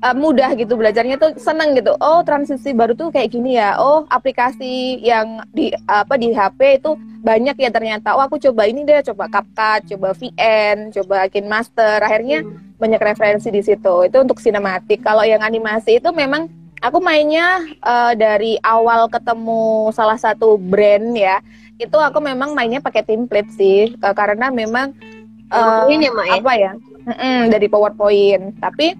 eh, 0.00 0.16
mudah 0.16 0.56
gitu 0.56 0.74
belajarnya 0.74 1.16
tuh 1.16 1.30
seneng 1.36 1.76
gitu. 1.76 1.92
Oh 2.00 2.24
transisi 2.24 2.72
baru 2.72 2.96
tuh 2.96 3.12
kayak 3.12 3.30
gini 3.30 3.56
ya. 3.60 3.76
Oh 3.76 4.04
aplikasi 4.08 4.98
yang 5.00 5.44
di 5.52 5.70
apa 5.86 6.16
di 6.16 6.32
HP 6.32 6.80
itu 6.80 6.96
banyak 7.20 7.56
ya 7.60 7.68
ternyata. 7.68 8.16
Oh 8.16 8.22
aku 8.24 8.40
coba 8.40 8.64
ini 8.64 8.84
deh, 8.84 9.04
coba 9.12 9.28
CapCut, 9.28 9.92
coba 9.94 10.08
VN, 10.16 10.88
coba 10.96 11.28
KineMaster. 11.28 12.00
Akhirnya 12.00 12.40
banyak 12.80 13.00
referensi 13.00 13.52
di 13.52 13.60
situ. 13.60 14.08
Itu 14.08 14.24
untuk 14.24 14.40
sinematik. 14.40 15.04
Kalau 15.04 15.20
yang 15.20 15.44
animasi 15.44 16.00
itu 16.00 16.08
memang 16.16 16.48
aku 16.80 16.96
mainnya 16.98 17.60
eh, 17.68 18.12
dari 18.16 18.56
awal 18.64 19.06
ketemu 19.12 19.92
salah 19.92 20.16
satu 20.16 20.56
brand 20.56 21.12
ya. 21.12 21.44
Itu 21.80 21.96
aku 21.96 22.20
memang 22.20 22.52
mainnya 22.52 22.80
pakai 22.80 23.04
template 23.04 23.52
sih, 23.56 23.92
Eh, 23.96 24.14
karena 24.16 24.48
memang 24.52 24.92
eh, 25.52 25.84
ini 25.92 26.08
ya, 26.08 26.12
Mak 26.12 26.26
ya. 26.28 26.34
apa 26.40 26.52
ya 26.56 26.72
Mm-mm, 27.08 27.40
dari 27.52 27.66
PowerPoint. 27.68 28.56
Tapi 28.60 28.92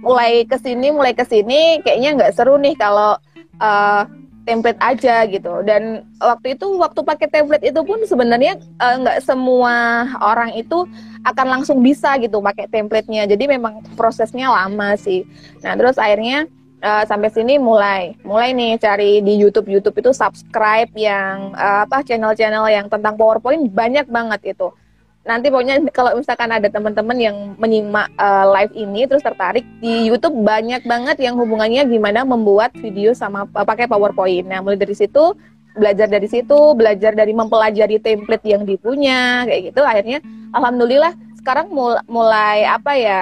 mulai 0.00 0.48
ke 0.48 0.56
sini 0.56 0.88
mulai 0.88 1.12
ke 1.12 1.24
sini 1.28 1.84
kayaknya 1.84 2.10
nggak 2.16 2.32
seru 2.32 2.56
nih 2.56 2.72
kalau 2.78 3.18
eh, 3.60 4.02
template 4.42 4.80
aja 4.82 5.26
gitu. 5.30 5.62
Dan 5.62 6.06
waktu 6.18 6.58
itu 6.58 6.66
waktu 6.78 7.00
pakai 7.02 7.28
template 7.30 7.64
itu 7.66 7.80
pun 7.86 8.02
sebenarnya 8.02 8.58
eh, 8.58 8.94
nggak 8.98 9.22
semua 9.22 10.06
orang 10.18 10.54
itu 10.58 10.86
akan 11.22 11.46
langsung 11.58 11.78
bisa 11.80 12.18
gitu 12.18 12.42
pakai 12.42 12.66
templatenya. 12.66 13.26
Jadi 13.30 13.46
memang 13.46 13.82
prosesnya 13.94 14.50
lama 14.50 14.98
sih. 14.98 15.22
Nah 15.62 15.78
terus 15.78 15.96
akhirnya 15.98 16.50
eh, 16.82 17.04
sampai 17.06 17.30
sini 17.30 17.56
mulai 17.62 18.18
mulai 18.26 18.50
nih 18.56 18.78
cari 18.82 19.22
di 19.22 19.38
YouTube 19.38 19.70
YouTube 19.70 19.96
itu 20.02 20.10
subscribe 20.10 20.90
yang 20.98 21.54
eh, 21.54 21.86
apa 21.86 22.02
channel-channel 22.02 22.66
yang 22.70 22.86
tentang 22.90 23.14
PowerPoint 23.14 23.70
banyak 23.70 24.10
banget 24.10 24.58
itu. 24.58 24.74
Nanti 25.22 25.54
pokoknya 25.54 25.78
kalau 25.94 26.18
misalkan 26.18 26.50
ada 26.50 26.66
teman-teman 26.66 27.14
yang 27.14 27.36
menyimak 27.54 28.10
eh, 28.18 28.46
live 28.58 28.74
ini 28.74 29.06
terus 29.06 29.22
tertarik 29.22 29.62
di 29.78 30.10
YouTube 30.10 30.34
banyak 30.42 30.82
banget 30.82 31.22
yang 31.22 31.38
hubungannya 31.38 31.86
gimana 31.86 32.26
membuat 32.26 32.74
video 32.74 33.14
sama 33.14 33.46
eh, 33.46 33.66
pakai 33.66 33.86
PowerPoint. 33.86 34.50
Nah, 34.50 34.58
mulai 34.60 34.78
dari 34.78 34.98
situ 34.98 35.34
belajar 35.72 36.04
dari 36.04 36.28
situ, 36.28 36.76
belajar 36.76 37.16
dari 37.16 37.32
mempelajari 37.32 37.96
template 38.02 38.44
yang 38.44 38.68
dipunya 38.68 39.48
kayak 39.48 39.72
gitu 39.72 39.80
akhirnya 39.80 40.18
alhamdulillah 40.52 41.16
sekarang 41.40 41.72
mul- 41.72 42.02
mulai 42.12 42.68
apa 42.68 42.92
ya 42.92 43.20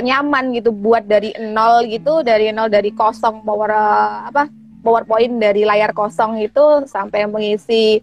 nyaman 0.00 0.56
gitu 0.56 0.72
buat 0.72 1.04
dari 1.04 1.36
nol 1.36 1.84
gitu 1.84 2.24
dari 2.24 2.48
nol 2.48 2.72
dari 2.72 2.96
kosong 2.96 3.44
power 3.44 3.68
apa 4.24 4.48
PowerPoint 4.82 5.36
dari 5.36 5.68
layar 5.68 5.92
kosong 5.92 6.40
itu 6.40 6.88
sampai 6.88 7.28
mengisi 7.28 8.00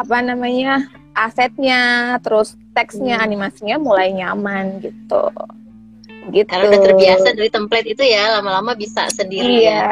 apa 0.00 0.24
namanya 0.24 0.86
asetnya, 1.12 2.16
terus 2.24 2.56
teksnya, 2.72 3.20
Hmm. 3.20 3.26
animasinya 3.26 3.76
mulai 3.76 4.12
nyaman 4.12 4.80
gitu. 4.80 5.22
Gitu. 6.30 6.46
Karena 6.46 6.70
udah 6.70 6.80
terbiasa 6.80 7.28
dari 7.34 7.50
template 7.50 7.88
itu 7.88 8.02
ya, 8.02 8.38
lama-lama 8.38 8.72
bisa 8.74 9.10
sendiri 9.10 9.66
Iya. 9.66 9.74
ya. 9.74 9.84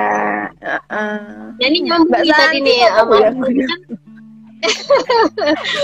heeh. 0.61 1.19
Nah, 1.59 1.67
ini 1.67 1.79
nyambung 1.83 2.09
Mbak 2.13 2.23
tadi 2.31 2.59
nih 2.61 2.77
ya? 2.81 2.91
kan 3.01 3.81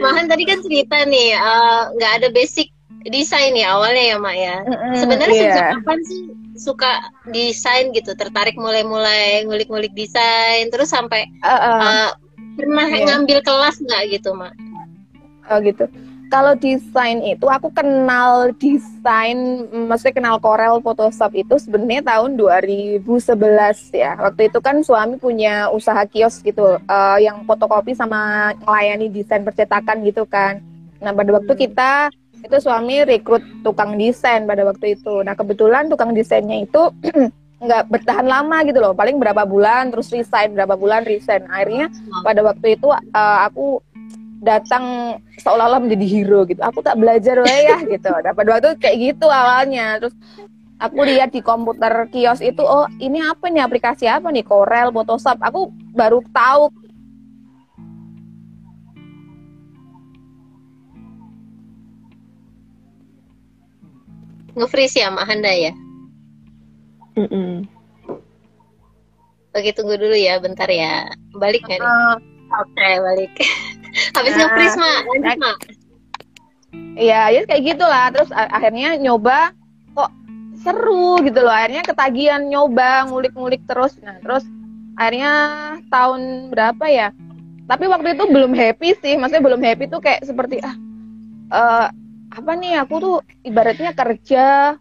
Mahan 0.00 0.26
tadi 0.32 0.42
kan 0.48 0.58
cerita 0.64 1.04
nih 1.04 1.36
eh, 1.36 1.80
nggak 1.94 2.12
ada 2.22 2.28
basic 2.32 2.72
desain 3.04 3.52
ya 3.52 3.74
awalnya 3.76 4.14
ya 4.14 4.16
Mak 4.16 4.36
ya. 4.36 4.56
Mm-mm, 4.64 4.94
Sebenarnya 4.96 5.34
iya. 5.36 5.44
sejak 5.52 5.66
kapan 5.76 5.98
sih 6.06 6.20
suka 6.54 6.90
desain 7.28 7.90
gitu, 7.90 8.12
tertarik 8.14 8.54
mulai-mulai 8.54 9.42
ngulik-ngulik 9.44 9.90
desain, 9.92 10.68
terus 10.70 10.88
sampai 10.88 11.24
Heeh. 11.42 11.80
eh, 11.82 12.10
pernah 12.54 12.86
Iya. 12.86 13.04
ngambil 13.08 13.38
kelas 13.42 13.76
nggak 13.80 14.02
gitu 14.12 14.32
Mak? 14.32 14.52
Oh 15.50 15.58
gitu. 15.62 15.86
Kalau 16.32 16.56
desain 16.56 17.20
itu 17.20 17.44
aku 17.44 17.68
kenal 17.76 18.56
desain, 18.56 19.68
maksudnya 19.68 20.16
kenal 20.16 20.36
Corel 20.40 20.80
Photoshop 20.80 21.36
itu 21.36 21.60
sebenarnya 21.60 22.00
tahun 22.08 22.40
2011 22.40 23.92
ya. 23.92 24.16
Waktu 24.16 24.48
itu 24.48 24.58
kan 24.64 24.80
suami 24.80 25.20
punya 25.20 25.68
usaha 25.68 26.00
kios 26.08 26.40
gitu, 26.40 26.80
eh, 26.80 27.18
yang 27.20 27.44
fotokopi 27.44 27.92
sama 27.92 28.56
melayani 28.64 29.12
desain 29.12 29.44
percetakan 29.44 30.00
gitu 30.08 30.24
kan. 30.24 30.64
Nah 31.04 31.12
pada 31.12 31.36
waktu 31.36 31.52
kita 31.52 32.08
itu 32.42 32.56
suami 32.64 33.04
rekrut 33.04 33.44
tukang 33.60 34.00
desain 34.00 34.48
pada 34.48 34.64
waktu 34.64 34.96
itu. 34.96 35.20
Nah 35.20 35.36
kebetulan 35.36 35.92
tukang 35.92 36.16
desainnya 36.16 36.64
itu 36.64 36.88
nggak 37.62 37.92
bertahan 37.92 38.26
lama 38.26 38.64
gitu 38.66 38.80
loh, 38.80 38.96
paling 38.96 39.20
berapa 39.20 39.44
bulan 39.44 39.92
terus 39.92 40.08
resign, 40.08 40.56
berapa 40.56 40.80
bulan 40.80 41.04
resign. 41.04 41.44
Akhirnya 41.52 41.92
pada 42.24 42.40
waktu 42.40 42.80
itu 42.80 42.88
eh, 42.88 43.38
aku 43.44 43.84
datang 44.42 45.16
seolah-olah 45.38 45.78
menjadi 45.78 46.06
hero 46.10 46.42
gitu. 46.50 46.58
Aku 46.60 46.82
tak 46.82 46.98
belajar 46.98 47.38
wae 47.40 47.70
ya 47.70 47.78
gitu. 47.94 48.10
Pada 48.10 48.48
waktu 48.50 48.74
itu 48.74 48.78
kayak 48.82 48.96
gitu 48.98 49.26
awalnya. 49.30 50.02
Terus 50.02 50.14
aku 50.82 51.00
lihat 51.06 51.30
di 51.30 51.40
komputer 51.40 52.10
kios 52.10 52.42
itu, 52.42 52.60
oh 52.60 52.90
ini 52.98 53.22
apa 53.22 53.46
nih 53.46 53.62
aplikasi 53.62 54.10
apa 54.10 54.28
nih 54.34 54.42
Corel, 54.42 54.90
Photoshop. 54.90 55.38
Aku 55.38 55.70
baru 55.94 56.20
tahu 56.34 56.74
Nge-freeze 64.52 65.00
ya 65.00 65.08
Mak 65.08 65.24
Handa 65.24 65.48
ya? 65.48 65.72
Mm-mm. 67.16 67.64
Oke 69.52 69.72
tunggu 69.72 69.96
dulu 69.96 70.16
ya, 70.16 70.36
bentar 70.40 70.68
ya. 70.68 71.08
Balik 71.36 71.64
nggak 71.64 71.80
nih? 71.80 71.88
eh, 71.88 72.14
Oke 72.52 72.88
balik. 73.00 73.32
Habis 73.92 74.32
Nah, 74.34 74.40
nge-freeze 74.48 74.76
Mak, 74.80 75.00
lanjut 75.04 75.38
Mak. 75.38 75.58
ya 76.96 77.28
ya 77.28 77.40
kayak 77.44 77.62
gitulah. 77.74 78.06
Terus 78.12 78.30
akhirnya 78.32 78.96
nyoba 78.96 79.52
kok 79.92 80.10
seru 80.64 81.20
gitu 81.24 81.44
loh. 81.44 81.52
Akhirnya 81.52 81.82
ketagihan 81.84 82.42
nyoba 82.48 83.08
ngulik-ngulik 83.08 83.62
terus. 83.68 83.96
Nah, 84.00 84.16
terus 84.24 84.44
akhirnya 84.96 85.32
tahun 85.92 86.52
berapa 86.52 86.84
ya? 86.88 87.08
Tapi 87.68 87.84
waktu 87.88 88.16
itu 88.16 88.24
belum 88.28 88.52
happy 88.56 88.96
sih. 89.00 89.14
Maksudnya 89.20 89.44
belum 89.44 89.60
happy 89.60 89.84
tuh 89.92 90.00
kayak 90.00 90.24
seperti 90.24 90.60
ah 90.64 90.74
eh, 91.52 91.86
apa 92.32 92.52
nih 92.56 92.80
aku 92.80 92.94
tuh 92.96 93.16
ibaratnya 93.44 93.92
kerja 93.92 94.76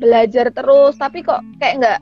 belajar 0.00 0.52
terus 0.52 0.96
tapi 0.96 1.24
kok 1.24 1.40
kayak 1.60 1.74
nggak 1.80 2.00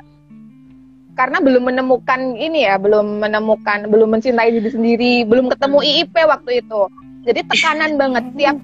karena 1.18 1.42
belum 1.42 1.66
menemukan 1.66 2.38
ini 2.38 2.62
ya 2.62 2.78
belum 2.78 3.18
menemukan 3.18 3.90
belum 3.90 4.14
mencintai 4.14 4.54
diri 4.54 4.70
sendiri 4.70 5.14
belum 5.26 5.50
ketemu 5.50 5.78
IIP 5.82 6.14
waktu 6.14 6.62
itu. 6.62 6.82
Jadi 7.26 7.40
tekanan 7.50 7.90
banget 8.00 8.24
tiap 8.38 8.56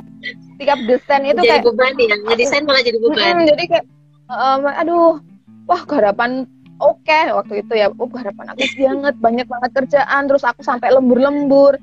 tiap 0.63 0.79
desain 0.87 1.27
itu 1.27 1.43
jadi 1.43 1.59
kayak 1.59 1.65
beban 1.67 1.93
ya, 1.99 2.17
ngedesain 2.31 2.63
malah 2.63 2.83
jadi 2.87 2.99
beban. 3.03 3.35
Jadi 3.51 3.65
kayak 3.67 3.85
em, 4.31 4.63
aduh 4.71 5.19
wah 5.67 5.83
garapan 5.83 6.47
oke 6.79 7.21
waktu 7.35 7.67
itu 7.67 7.73
ya 7.75 7.91
oh 7.91 8.07
garapan 8.07 8.55
aku 8.55 8.63
banget 8.87 9.15
banyak 9.19 9.47
banget 9.51 9.71
kerjaan 9.75 10.23
terus 10.31 10.47
aku 10.47 10.63
sampai 10.63 10.95
lembur-lembur 10.95 11.75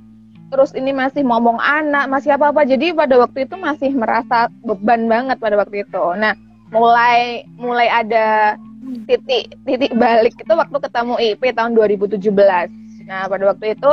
terus 0.51 0.71
ini 0.75 0.95
masih 0.95 1.23
ngomong 1.27 1.59
anak 1.59 2.07
masih 2.07 2.35
apa 2.35 2.55
apa 2.55 2.63
jadi 2.63 2.95
pada 2.95 3.19
waktu 3.19 3.43
itu 3.43 3.55
masih 3.59 3.91
merasa 3.91 4.47
beban 4.63 5.11
banget 5.11 5.35
pada 5.35 5.59
waktu 5.59 5.83
itu. 5.83 6.03
Nah 6.15 6.31
mulai 6.71 7.43
mulai 7.59 7.91
ada 7.91 8.55
titik 9.07 9.55
titik 9.63 9.91
balik 9.95 10.35
itu 10.35 10.53
waktu 10.53 10.77
ketemu 10.77 11.15
IP 11.19 11.41
tahun 11.55 11.71
2017 11.75 12.19
nah 13.07 13.27
pada 13.27 13.43
waktu 13.51 13.75
itu 13.75 13.91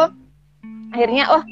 akhirnya 0.92 1.24
oh 1.32 1.42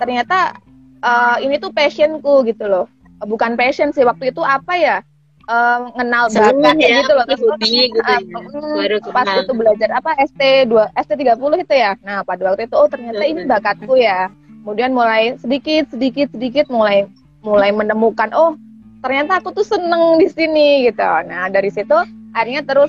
ternyata 0.00 0.56
eh, 1.04 1.36
ini 1.44 1.60
tuh 1.60 1.70
passionku 1.70 2.44
gitu 2.48 2.64
loh. 2.66 2.86
Bukan 3.24 3.56
passion 3.56 3.92
sih 3.94 4.04
waktu 4.04 4.32
itu 4.32 4.40
apa 4.40 4.74
ya? 4.76 4.96
Eh, 5.44 5.78
ngenal 6.00 6.32
Seneng 6.32 6.64
bakat 6.64 6.80
ya, 6.80 7.04
gitu 7.04 7.12
loh. 7.12 7.24
hobi 7.28 7.76
gitu 7.92 8.00
ya. 8.00 8.18
mm, 8.24 9.12
pas 9.12 9.28
kenal. 9.28 9.44
itu 9.44 9.52
belajar 9.52 9.88
apa 9.92 10.10
ST 10.24 10.40
2 10.72 10.72
ST 11.04 11.12
30 11.20 11.64
itu 11.64 11.74
ya. 11.76 11.92
Nah 12.00 12.24
pada 12.24 12.52
waktu 12.52 12.64
itu 12.64 12.76
oh 12.76 12.88
ternyata 12.88 13.22
ini 13.24 13.44
bakatku 13.44 13.94
ya. 14.00 14.32
Kemudian 14.64 14.96
mulai 14.96 15.36
sedikit 15.36 15.92
sedikit 15.92 16.32
sedikit 16.32 16.72
mulai 16.72 17.04
mulai 17.44 17.68
menemukan 17.76 18.32
oh 18.32 18.56
ternyata 19.04 19.36
aku 19.36 19.52
tuh 19.52 19.68
seneng 19.68 20.16
di 20.16 20.32
sini 20.32 20.88
gitu. 20.88 21.04
Nah 21.04 21.52
dari 21.52 21.68
situ 21.68 21.92
akhirnya 22.32 22.64
terus 22.64 22.88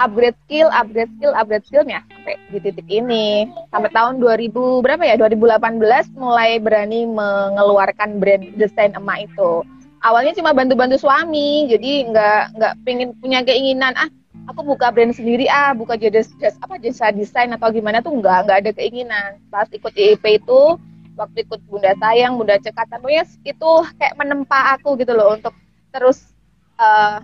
upgrade 0.00 0.34
skill 0.48 0.72
upgrade 0.72 1.12
skill 1.20 1.36
upgrade 1.36 1.64
skillnya 1.68 2.00
sampai 2.08 2.40
di 2.48 2.58
titik 2.64 2.88
ini. 2.88 3.52
Sampai 3.68 3.92
tahun 3.92 4.24
2000 4.24 4.80
berapa 4.80 5.04
ya? 5.04 5.20
2018 5.20 6.16
mulai 6.16 6.56
berani 6.56 7.04
mengeluarkan 7.04 8.16
brand 8.16 8.56
desain 8.56 8.96
emak 8.96 9.28
itu. 9.28 9.60
Awalnya 10.00 10.32
cuma 10.32 10.56
bantu-bantu 10.56 10.96
suami 10.96 11.68
jadi 11.68 12.08
nggak 12.08 12.56
nggak 12.56 12.72
pengen 12.88 13.12
punya 13.20 13.44
keinginan 13.44 13.92
ah 14.00 14.08
aku 14.48 14.64
buka 14.64 14.88
brand 14.88 15.12
sendiri 15.12 15.44
ah 15.52 15.76
buka 15.76 16.00
jadi 16.00 16.24
apa 16.64 16.80
jasa 16.80 17.12
desain 17.12 17.52
atau 17.52 17.68
gimana 17.68 18.00
tuh 18.00 18.16
nggak 18.16 18.48
nggak 18.48 18.58
ada 18.64 18.70
keinginan. 18.72 19.36
Pas 19.52 19.68
ikut 19.68 19.92
IIP 19.92 20.40
itu 20.40 20.80
waktu 21.20 21.44
ikut 21.44 21.60
Bunda 21.68 21.92
Sayang 22.00 22.40
Bunda 22.40 22.56
Cekatan 22.56 23.04
pokoknya 23.04 23.24
itu 23.44 23.70
kayak 24.00 24.16
menempa 24.16 24.74
aku 24.74 24.96
gitu 24.96 25.12
loh 25.12 25.36
untuk 25.36 25.52
terus 25.92 26.32
eh, 26.80 27.18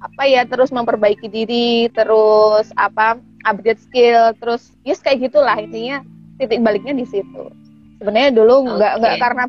apa 0.00 0.22
ya 0.24 0.44
terus 0.44 0.68
memperbaiki 0.68 1.28
diri 1.28 1.88
terus 1.92 2.68
apa 2.76 3.16
upgrade 3.48 3.80
skill 3.80 4.36
terus 4.36 4.72
yes 4.84 5.00
kayak 5.00 5.28
gitulah 5.28 5.56
intinya 5.56 6.04
titik 6.36 6.60
baliknya 6.60 6.92
di 6.92 7.04
situ 7.04 7.48
sebenarnya 7.96 8.32
dulu 8.32 8.76
nggak 8.76 8.92
Oke. 8.96 9.00
nggak 9.00 9.14
karena 9.16 9.44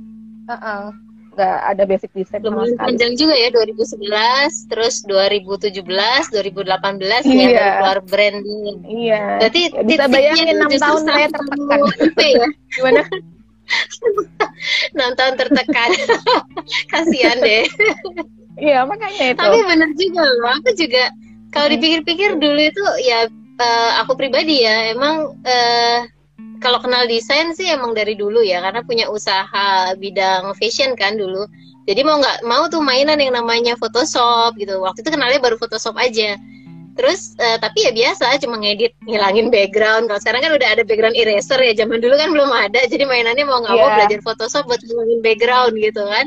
eh, 0.48 0.56
eh, 0.56 0.84
nggak 1.32 1.58
ada 1.64 1.84
basic 1.88 2.12
design 2.12 2.44
sama 2.44 2.52
Lumayan 2.52 2.76
sekali 2.76 2.88
panjang 2.92 3.14
juga 3.16 3.36
ya 3.40 3.50
2011, 3.56 4.68
terus 4.68 4.96
2017, 5.08 5.80
2018 5.80 7.24
ya 7.24 7.32
Iya. 7.32 7.48
baru 7.56 7.72
keluar 7.72 8.00
branding. 8.04 8.76
iya 8.84 9.40
Berarti 9.40 9.62
Ya, 9.72 9.84
bisa 9.88 10.04
bayangin 10.12 10.60
enam 10.60 10.72
tahun 10.76 11.02
saya 11.08 11.28
tertekan 11.32 11.80
ya. 12.20 12.48
gimana 12.76 13.02
6 14.98 15.20
tahun 15.20 15.34
tertekan. 15.40 15.90
Kasihan 16.92 17.38
deh. 17.40 17.66
iya 18.60 18.84
makanya 18.84 19.34
itu 19.34 19.40
Tapi 19.40 19.58
bener 19.66 19.90
juga 19.96 20.22
loh, 20.22 20.52
aku 20.60 20.70
juga 20.76 21.04
kalau 21.52 21.68
dipikir-pikir 21.72 22.40
dulu 22.40 22.62
itu 22.62 22.84
ya 23.04 23.28
eh, 23.60 23.92
aku 24.00 24.16
pribadi 24.16 24.64
ya 24.64 24.96
emang 24.96 25.36
eh, 25.44 26.08
kalau 26.62 26.78
kenal 26.78 27.10
desain 27.10 27.52
sih 27.58 27.68
emang 27.74 27.98
dari 27.98 28.14
dulu 28.14 28.46
ya 28.46 28.62
karena 28.62 28.86
punya 28.86 29.10
usaha 29.10 29.98
bidang 29.98 30.54
fashion 30.56 30.94
kan 30.94 31.18
dulu. 31.18 31.50
Jadi 31.90 32.06
mau 32.06 32.22
nggak 32.22 32.46
mau 32.46 32.70
tuh 32.70 32.80
mainan 32.86 33.18
yang 33.18 33.34
namanya 33.34 33.74
Photoshop 33.82 34.54
gitu. 34.62 34.78
Waktu 34.86 35.02
itu 35.02 35.10
kenalnya 35.10 35.42
baru 35.42 35.58
Photoshop 35.58 35.98
aja. 35.98 36.38
Terus 36.92 37.40
eh, 37.40 37.58
tapi 37.58 37.88
ya 37.88 37.92
biasa 37.96 38.36
cuma 38.44 38.60
ngedit 38.60 38.92
ngilangin 39.08 39.48
background. 39.48 40.12
Kalau 40.12 40.20
sekarang 40.20 40.42
kan 40.44 40.52
udah 40.60 40.68
ada 40.76 40.84
background 40.84 41.16
eraser 41.16 41.60
ya. 41.64 41.74
Zaman 41.74 42.04
dulu 42.04 42.16
kan 42.20 42.30
belum 42.36 42.52
ada. 42.52 42.84
Jadi 42.88 43.04
mainannya 43.08 43.46
mau 43.48 43.64
nggak 43.64 43.76
mau 43.80 43.88
Iya. 43.88 43.96
belajar 43.96 44.20
Photoshop 44.26 44.64
buat 44.68 44.82
ngilangin 44.84 45.20
background 45.24 45.74
gitu 45.80 46.04
kan. 46.04 46.26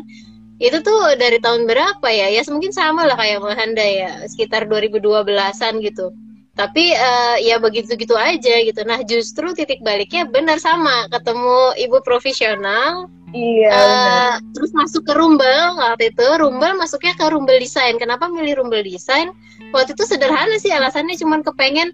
Itu 0.62 0.81
tuh 0.87 1.18
dari 1.18 1.42
tahun 1.42 1.66
berapa 1.66 2.09
ya? 2.09 2.31
Ya 2.31 2.40
mungkin 2.48 2.70
sama 2.72 3.05
lah 3.05 3.18
kayak 3.18 3.42
Mahanda 3.42 3.83
ya, 3.83 4.22
sekitar 4.31 4.70
2012-an 4.70 5.83
gitu. 5.83 6.14
Tapi 6.55 6.94
eh, 6.94 7.37
ya 7.42 7.59
begitu-gitu 7.59 8.14
aja 8.14 8.55
gitu. 8.62 8.81
Nah, 8.87 9.03
justru 9.03 9.50
titik 9.59 9.83
baliknya 9.83 10.22
benar 10.31 10.62
sama, 10.62 11.11
ketemu 11.11 11.74
ibu 11.83 11.98
profesional 12.07 13.11
iya 13.35 13.70
benar. 13.75 14.33
terus 14.55 14.70
masuk 14.70 15.03
ke 15.03 15.12
Rumbel 15.12 15.75
waktu 15.77 16.14
itu 16.14 16.27
Rumbel 16.38 16.79
masuknya 16.79 17.18
ke 17.18 17.27
Rumbel 17.27 17.59
Design. 17.59 17.99
Kenapa 17.99 18.31
milih 18.31 18.62
Rumbel 18.62 18.87
Design? 18.87 19.35
Waktu 19.75 19.99
itu 19.99 20.07
sederhana 20.07 20.57
sih 20.62 20.70
alasannya 20.70 21.18
cuman 21.18 21.42
kepengen 21.42 21.90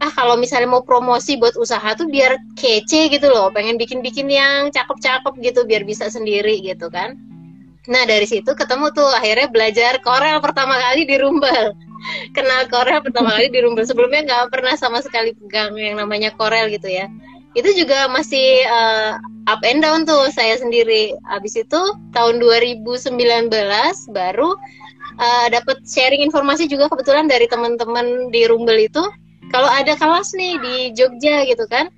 ah 0.00 0.08
kalau 0.08 0.40
misalnya 0.40 0.72
mau 0.72 0.80
promosi 0.80 1.36
buat 1.36 1.60
usaha 1.60 1.92
tuh 1.92 2.08
biar 2.08 2.40
kece 2.56 3.12
gitu 3.12 3.28
loh 3.28 3.52
pengen 3.52 3.76
bikin-bikin 3.76 4.32
yang 4.32 4.72
cakep-cakep 4.72 5.36
gitu 5.44 5.68
biar 5.68 5.84
bisa 5.84 6.08
sendiri 6.08 6.64
gitu 6.64 6.88
kan. 6.88 7.20
Nah 7.84 8.08
dari 8.08 8.24
situ 8.24 8.48
ketemu 8.56 8.88
tuh 8.96 9.12
akhirnya 9.12 9.52
belajar 9.52 10.00
Corel 10.00 10.40
pertama 10.40 10.80
kali 10.80 11.04
di 11.04 11.20
Rumbel. 11.20 11.76
Kenal 12.36 12.64
Corel 12.72 13.04
pertama 13.04 13.36
kali 13.36 13.52
di 13.52 13.60
Rumbel. 13.60 13.84
Sebelumnya 13.84 14.24
nggak 14.24 14.48
pernah 14.48 14.72
sama 14.80 15.04
sekali 15.04 15.36
pegang 15.36 15.76
yang 15.76 16.00
namanya 16.00 16.32
Corel 16.32 16.72
gitu 16.72 16.88
ya 16.88 17.04
itu 17.58 17.70
juga 17.74 18.06
masih 18.06 18.62
uh, 18.68 19.18
up 19.50 19.60
and 19.66 19.82
down 19.82 20.06
tuh 20.06 20.30
saya 20.30 20.56
sendiri. 20.58 21.14
Habis 21.26 21.58
itu 21.58 21.80
tahun 22.14 22.38
2019 22.38 23.18
baru 24.14 24.54
uh, 25.18 25.46
dapat 25.50 25.82
sharing 25.86 26.22
informasi 26.22 26.70
juga 26.70 26.86
kebetulan 26.90 27.26
dari 27.26 27.50
teman-teman 27.50 28.30
di 28.30 28.46
Rumbel 28.46 28.86
itu. 28.86 29.02
Kalau 29.50 29.66
ada 29.66 29.98
kelas 29.98 30.30
nih 30.38 30.62
di 30.62 30.76
Jogja 30.94 31.42
gitu 31.42 31.66
kan 31.66 31.90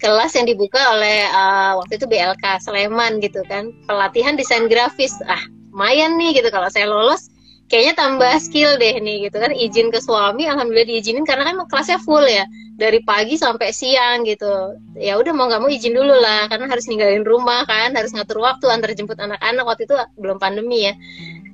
kelas 0.00 0.32
yang 0.32 0.48
dibuka 0.48 0.80
oleh 0.96 1.28
uh, 1.28 1.76
waktu 1.76 2.00
itu 2.00 2.08
BLK 2.08 2.64
Sleman 2.64 3.20
gitu 3.20 3.44
kan. 3.44 3.68
Pelatihan 3.84 4.32
desain 4.32 4.64
grafis. 4.64 5.12
Ah 5.28 5.44
lumayan 5.70 6.18
nih 6.18 6.42
gitu 6.42 6.50
kalau 6.50 6.66
saya 6.68 6.90
lolos 6.90 7.29
kayaknya 7.70 7.94
tambah 7.94 8.34
skill 8.42 8.76
deh 8.76 8.98
nih 8.98 9.30
gitu 9.30 9.38
kan. 9.38 9.54
Izin 9.54 9.94
ke 9.94 10.02
suami 10.02 10.50
alhamdulillah 10.50 10.90
diizinin 10.90 11.22
karena 11.22 11.46
kan 11.46 11.56
kelasnya 11.70 12.02
full 12.02 12.26
ya. 12.26 12.44
Dari 12.76 12.98
pagi 13.06 13.38
sampai 13.38 13.70
siang 13.70 14.26
gitu. 14.26 14.74
Ya 14.98 15.14
udah 15.16 15.30
mau 15.30 15.46
nggak 15.46 15.62
mau 15.62 15.70
izin 15.70 15.94
dulu 15.94 16.18
lah. 16.18 16.50
Karena 16.50 16.66
harus 16.66 16.90
ninggalin 16.90 17.22
rumah 17.22 17.62
kan 17.64 17.94
harus 17.94 18.10
ngatur 18.10 18.42
waktu 18.42 18.66
antar 18.68 18.90
jemput 18.98 19.16
anak-anak. 19.22 19.64
Waktu 19.64 19.86
itu 19.86 19.94
belum 20.18 20.42
pandemi 20.42 20.90
ya. 20.90 20.98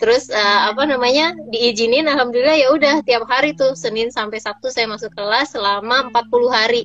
Terus 0.01 0.33
uh, 0.33 0.73
apa 0.73 0.89
namanya 0.89 1.37
diizinin 1.53 2.09
alhamdulillah 2.09 2.57
ya 2.57 2.69
udah 2.73 2.95
tiap 3.05 3.29
hari 3.29 3.53
tuh 3.53 3.77
Senin 3.77 4.09
sampai 4.09 4.41
Sabtu 4.41 4.73
saya 4.73 4.89
masuk 4.89 5.13
kelas 5.13 5.53
selama 5.53 6.09
40 6.13 6.49
hari. 6.49 6.83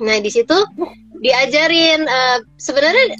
Nah 0.00 0.16
di 0.20 0.28
situ 0.32 0.56
diajarin 1.22 2.04
uh, 2.04 2.38
sebenarnya 2.58 3.16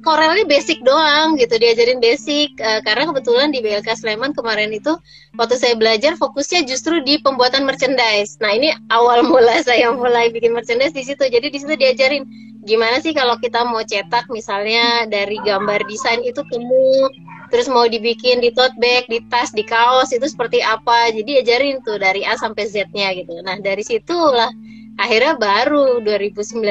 Corel 0.00 0.34
ini 0.38 0.44
basic 0.46 0.80
doang 0.86 1.34
gitu 1.36 1.58
diajarin 1.58 1.98
basic 1.98 2.54
uh, 2.62 2.80
karena 2.86 3.10
kebetulan 3.10 3.48
di 3.50 3.58
BLK 3.58 3.98
Sleman 3.98 4.32
kemarin 4.32 4.70
itu 4.70 4.94
waktu 5.34 5.58
saya 5.58 5.74
belajar 5.74 6.14
fokusnya 6.14 6.64
justru 6.64 7.02
di 7.02 7.18
pembuatan 7.22 7.66
merchandise. 7.66 8.38
Nah 8.38 8.54
ini 8.54 8.74
awal 8.90 9.26
mula 9.30 9.60
saya 9.62 9.90
mulai 9.92 10.30
bikin 10.30 10.54
merchandise 10.54 10.94
di 10.94 11.02
situ. 11.02 11.26
Jadi 11.26 11.50
di 11.50 11.58
situ 11.58 11.74
diajarin 11.74 12.22
gimana 12.66 12.98
sih 12.98 13.16
kalau 13.16 13.38
kita 13.38 13.64
mau 13.66 13.82
cetak 13.82 14.28
misalnya 14.30 15.08
dari 15.08 15.38
gambar 15.42 15.86
desain 15.86 16.20
itu 16.22 16.42
temu 16.52 17.08
terus 17.48 17.64
mau 17.64 17.88
dibikin 17.88 18.44
di 18.44 18.52
tote 18.52 18.76
bag, 18.76 19.08
di 19.08 19.24
tas, 19.32 19.56
di 19.56 19.64
kaos 19.64 20.12
itu 20.12 20.26
seperti 20.28 20.60
apa. 20.60 21.10
Jadi 21.10 21.42
ajarin 21.42 21.80
tuh 21.82 21.96
dari 21.96 22.22
A 22.22 22.36
sampai 22.36 22.68
Z-nya 22.68 23.16
gitu. 23.16 23.40
Nah 23.42 23.56
dari 23.58 23.80
situlah 23.80 24.52
akhirnya 24.98 25.38
baru 25.38 26.02
2019 26.02 26.62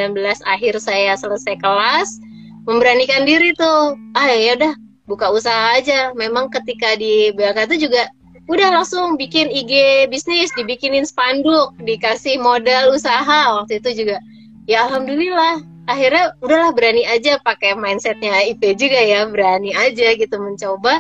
akhir 0.44 0.74
saya 0.84 1.16
selesai 1.16 1.56
kelas 1.58 2.20
memberanikan 2.68 3.24
diri 3.24 3.56
tuh. 3.56 3.96
Ah 4.14 4.30
ya 4.30 4.60
udah 4.60 4.74
buka 5.08 5.32
usaha 5.32 5.74
aja. 5.80 6.12
Memang 6.14 6.52
ketika 6.52 7.00
di 7.00 7.32
BLK 7.34 7.72
itu 7.72 7.88
juga 7.90 8.12
udah 8.48 8.80
langsung 8.80 9.16
bikin 9.16 9.52
IG 9.52 10.06
bisnis 10.12 10.52
dibikinin 10.56 11.08
spanduk 11.08 11.74
dikasih 11.82 12.38
modal 12.38 12.94
usaha. 12.94 13.56
Waktu 13.58 13.80
itu 13.80 14.06
juga 14.06 14.20
ya 14.68 14.86
alhamdulillah. 14.86 15.64
Akhirnya 15.88 16.36
udahlah 16.44 16.76
berani 16.76 17.08
aja 17.08 17.40
pakai 17.40 17.72
mindsetnya 17.80 18.44
IP 18.52 18.76
juga 18.76 19.00
ya 19.00 19.24
berani 19.24 19.72
aja 19.72 20.14
gitu 20.20 20.36
mencoba. 20.36 21.00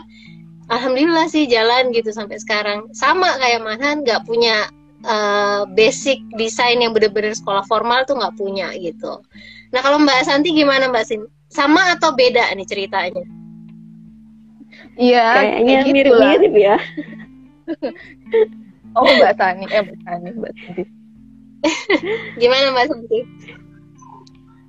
Alhamdulillah 0.72 1.28
sih 1.28 1.48
jalan 1.48 1.92
gitu 1.92 2.16
sampai 2.16 2.40
sekarang. 2.40 2.88
Sama 2.96 3.36
kayak 3.40 3.68
Manhan 3.68 4.08
nggak 4.08 4.24
punya 4.24 4.72
uh, 5.04 5.68
basic 5.76 6.24
desain 6.40 6.80
yang 6.80 6.96
bener-bener 6.96 7.36
sekolah 7.36 7.68
formal 7.68 8.08
tuh 8.08 8.16
nggak 8.16 8.36
punya 8.40 8.72
gitu. 8.80 9.20
Nah 9.76 9.84
kalau 9.84 10.00
Mbak 10.00 10.24
Santi 10.24 10.56
gimana 10.56 10.88
Mbak 10.88 11.04
Sin 11.04 11.28
sama 11.48 11.96
atau 11.96 12.14
beda 12.14 12.52
nih 12.54 12.68
ceritanya? 12.68 13.24
Iya, 14.98 15.26
kayaknya 15.38 15.78
gitu 15.86 15.94
mirip-mirip 15.94 16.54
ya. 16.58 16.78
oh, 18.98 19.06
Mbak 19.06 19.34
Tani, 19.38 19.66
eh 19.70 19.82
Mbak 19.86 20.00
Tani, 20.04 20.30
Mbak 20.34 20.54
Tani. 20.58 20.84
Gimana 22.42 22.74
Mbak 22.74 22.86
Santi? 22.90 23.20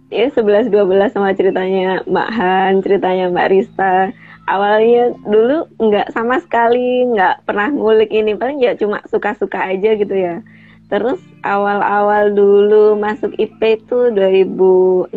Ya, 0.09 0.33
11 0.33 0.73
12 0.73 1.13
sama 1.13 1.37
ceritanya 1.37 2.01
Mbak 2.09 2.29
Han, 2.33 2.73
ceritanya 2.81 3.25
Mbak 3.29 3.49
Rista. 3.53 4.13
Awalnya 4.49 5.13
dulu 5.29 5.69
nggak 5.77 6.17
sama 6.17 6.41
sekali, 6.41 7.05
nggak 7.13 7.45
pernah 7.45 7.69
ngulik 7.69 8.09
ini, 8.09 8.33
paling 8.33 8.57
ya 8.65 8.73
cuma 8.77 9.05
suka-suka 9.05 9.61
aja 9.61 9.93
gitu 9.97 10.15
ya. 10.17 10.41
Terus 10.89 11.21
awal-awal 11.45 12.33
dulu 12.33 12.97
masuk 12.97 13.37
IP 13.37 13.85
itu 13.85 14.09
2016 14.17 15.13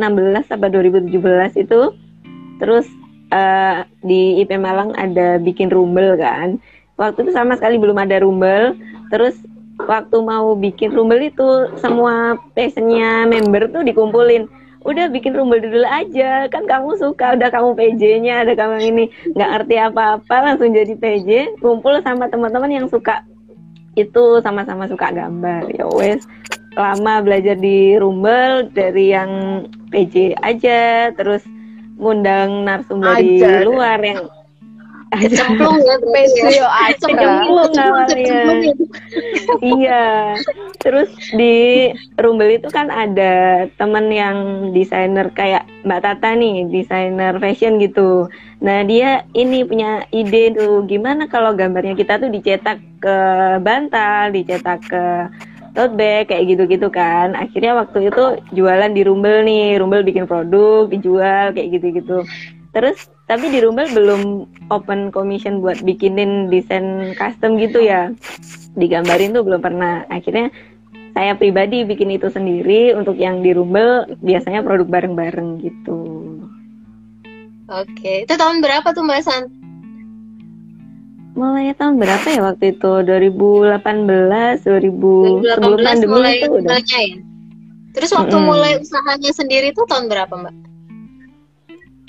atau 0.52 0.68
2017 0.68 1.64
itu 1.64 1.82
terus 2.60 2.86
uh, 3.32 3.88
di 4.04 4.44
IP 4.44 4.60
Malang 4.60 4.92
ada 5.00 5.40
bikin 5.40 5.72
rumbel 5.72 6.20
kan. 6.20 6.60
Waktu 7.00 7.26
itu 7.26 7.32
sama 7.34 7.56
sekali 7.58 7.80
belum 7.80 7.98
ada 7.98 8.20
rumbel. 8.22 8.76
Terus 9.10 9.40
waktu 9.88 10.18
mau 10.22 10.54
bikin 10.54 10.94
rumbel 10.94 11.32
itu 11.32 11.72
semua 11.80 12.38
passionnya 12.54 13.26
member 13.26 13.72
tuh 13.72 13.82
dikumpulin. 13.88 14.46
Udah 14.82 15.14
bikin 15.14 15.38
rumbel 15.38 15.62
dulu 15.62 15.86
aja, 15.86 16.50
kan 16.50 16.66
kamu 16.66 16.98
suka, 16.98 17.38
udah 17.38 17.54
kamu 17.54 17.78
PJ-nya, 17.78 18.42
ada 18.42 18.58
kamu 18.58 18.82
ini 18.82 19.04
nggak 19.38 19.50
ngerti 19.54 19.76
apa-apa, 19.78 20.36
langsung 20.42 20.74
jadi 20.74 20.98
PJ, 20.98 21.62
kumpul 21.62 22.02
sama 22.02 22.26
teman-teman 22.34 22.82
yang 22.82 22.88
suka 22.90 23.22
itu 23.96 24.40
sama-sama 24.44 24.88
suka 24.88 25.12
gambar. 25.12 25.68
Ya 25.76 25.88
wes 25.88 26.24
lama 26.80 27.20
belajar 27.20 27.60
di 27.60 28.00
Rumbel 28.00 28.72
dari 28.72 29.12
yang 29.12 29.64
PJ 29.92 30.40
aja 30.40 31.12
terus 31.12 31.44
ngundang 32.00 32.64
narsum 32.64 33.04
dari 33.04 33.44
luar 33.68 34.00
yang 34.00 34.32
Cemplung 35.12 35.76
ya 35.84 36.00
Pedro 36.16 36.68
aja. 36.72 36.96
Cemplung 37.04 37.76
awalnya 37.76 38.64
Iya. 39.60 40.06
Terus 40.80 41.12
di 41.36 41.92
Rumbel 42.16 42.56
itu 42.56 42.72
kan 42.72 42.88
ada 42.88 43.68
temen 43.76 44.08
yang 44.08 44.72
desainer 44.72 45.28
kayak 45.36 45.68
Mbak 45.84 46.00
Tata 46.00 46.32
nih 46.32 46.64
Desainer 46.72 47.36
fashion 47.44 47.76
gitu 47.84 48.32
Nah 48.62 48.86
dia 48.86 49.26
ini 49.34 49.66
punya 49.66 50.06
ide 50.14 50.54
tuh 50.54 50.86
Gimana 50.86 51.26
kalau 51.26 51.58
gambarnya 51.58 51.98
kita 51.98 52.22
tuh 52.22 52.30
dicetak 52.30 52.78
ke 53.02 53.18
bantal 53.58 54.30
Dicetak 54.30 54.80
ke 54.86 55.04
tote 55.72 55.96
bag 55.96 56.28
kayak 56.28 56.52
gitu-gitu 56.52 56.88
kan. 56.92 57.34
Akhirnya 57.36 57.80
waktu 57.80 58.12
itu 58.12 58.24
jualan 58.52 58.92
di 58.92 59.02
Rumbel 59.08 59.48
nih 59.48 59.80
Rumbel 59.80 60.04
bikin 60.04 60.28
produk 60.28 60.88
dijual 60.92 61.56
kayak 61.56 61.80
gitu-gitu. 61.80 62.28
Terus 62.72 63.08
tapi 63.28 63.52
di 63.52 63.64
Rumbel 63.64 63.88
belum 63.96 64.48
open 64.72 65.12
commission 65.16 65.64
buat 65.64 65.80
bikinin 65.84 66.52
desain 66.52 67.16
custom 67.16 67.56
gitu 67.60 67.80
ya. 67.84 68.12
Digambarin 68.76 69.36
tuh 69.36 69.44
belum 69.48 69.64
pernah. 69.64 70.04
Akhirnya 70.12 70.52
saya 71.16 71.36
pribadi 71.36 71.88
bikin 71.88 72.12
itu 72.16 72.28
sendiri. 72.28 72.92
Untuk 72.96 73.16
yang 73.16 73.40
di 73.40 73.56
Rumbel 73.56 74.12
biasanya 74.20 74.64
produk 74.64 74.88
bareng-bareng 74.88 75.64
gitu 75.64 76.11
oke 77.72 78.14
itu 78.28 78.34
tahun 78.36 78.60
berapa 78.60 78.88
tuh 78.92 79.04
Mbak 79.08 79.22
San? 79.24 79.44
mulai 81.32 81.72
tahun 81.80 81.96
berapa 81.96 82.28
ya 82.28 82.42
waktu 82.44 82.76
itu 82.76 82.92
2018 83.08 84.68
2000 84.68 84.68
sebelum 84.68 85.80
pandemi 85.80 86.12
mulai 86.12 86.34
itu 86.44 86.52
udah 86.60 86.80
ya? 86.84 87.04
terus 87.96 88.12
waktu 88.12 88.36
mm 88.36 88.44
-hmm. 88.44 88.52
mulai 88.52 88.72
usahanya 88.84 89.32
sendiri 89.32 89.72
tuh 89.72 89.88
tahun 89.88 90.12
berapa 90.12 90.32
Mbak? 90.32 90.56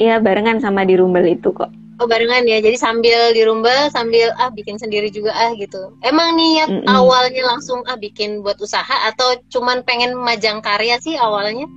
Iya 0.02 0.18
barengan 0.18 0.58
sama 0.58 0.82
di 0.82 0.98
Rumbel 0.98 1.38
itu 1.38 1.54
kok. 1.54 1.70
Oh 2.02 2.08
barengan 2.10 2.42
ya, 2.48 2.58
jadi 2.58 2.74
sambil 2.74 3.30
di 3.30 3.46
Rumbel 3.46 3.86
sambil 3.94 4.34
ah 4.34 4.50
bikin 4.50 4.74
sendiri 4.74 5.06
juga 5.12 5.30
ah 5.30 5.54
gitu. 5.54 5.94
Emang 6.02 6.34
niat 6.34 6.66
mm 6.66 6.82
-mm. 6.82 6.90
awalnya 6.90 7.46
langsung 7.46 7.86
ah 7.86 7.94
bikin 7.94 8.42
buat 8.42 8.58
usaha 8.58 9.06
atau 9.12 9.38
cuman 9.54 9.86
pengen 9.86 10.18
majang 10.18 10.58
karya 10.58 10.98
sih 10.98 11.14
awalnya? 11.14 11.68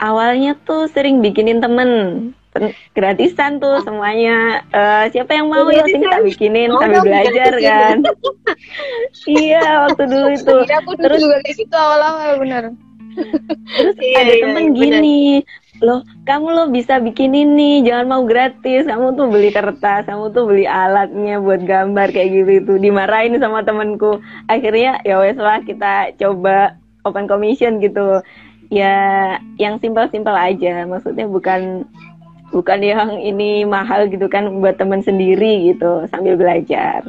Awalnya 0.00 0.56
tuh 0.64 0.88
sering 0.88 1.20
bikinin 1.20 1.60
temen. 1.60 1.90
Gratisan 2.96 3.60
tuh 3.60 3.84
semuanya. 3.84 4.64
Uh, 4.72 5.04
siapa 5.12 5.36
yang 5.36 5.52
mau 5.52 5.68
ya? 5.68 5.84
Sini 5.84 6.08
tak 6.08 6.24
bikinin 6.24 6.72
oh, 6.72 6.80
sambil 6.80 7.04
belajar 7.04 7.52
kan. 7.60 7.96
Iya 9.28 9.86
waktu 9.88 10.02
dulu 10.08 10.28
itu. 10.34 10.56
ya, 10.68 10.80
aku 10.82 10.92
terus 10.98 11.20
juga 11.20 11.38
kayak 11.44 11.56
gitu 11.60 11.76
awal-awal 11.76 12.30
bener. 12.42 12.64
Terus 13.76 13.96
iya, 14.00 14.16
ada 14.22 14.32
iya, 14.32 14.42
temen 14.44 14.64
iya, 14.70 14.76
gini 14.76 15.20
loh 15.80 16.04
kamu 16.28 16.46
lo 16.52 16.64
bisa 16.68 17.00
bikin 17.00 17.32
ini 17.32 17.80
jangan 17.84 18.06
mau 18.08 18.22
gratis. 18.24 18.88
Kamu 18.88 19.16
tuh 19.16 19.26
beli 19.28 19.50
kertas 19.52 20.08
kamu 20.08 20.32
tuh 20.32 20.44
beli 20.48 20.64
alatnya 20.68 21.40
buat 21.40 21.62
gambar 21.64 22.12
kayak 22.12 22.28
gitu 22.32 22.50
itu. 22.64 22.72
Dimarahin 22.80 23.36
sama 23.40 23.64
temenku. 23.64 24.20
Akhirnya 24.48 25.00
ya 25.04 25.20
wes 25.20 25.36
lah 25.40 25.60
kita 25.64 26.16
coba 26.20 26.76
open 27.04 27.24
commission 27.24 27.80
gitu 27.80 28.20
ya 28.70 28.96
yang 29.58 29.76
simpel-simpel 29.82 30.32
aja 30.32 30.86
maksudnya 30.86 31.26
bukan 31.26 31.84
bukan 32.54 32.80
yang 32.82 33.18
ini 33.18 33.66
mahal 33.66 34.06
gitu 34.06 34.30
kan 34.30 34.46
buat 34.62 34.78
temen 34.78 35.02
sendiri 35.02 35.74
gitu 35.74 36.06
sambil 36.10 36.38
belajar 36.38 37.02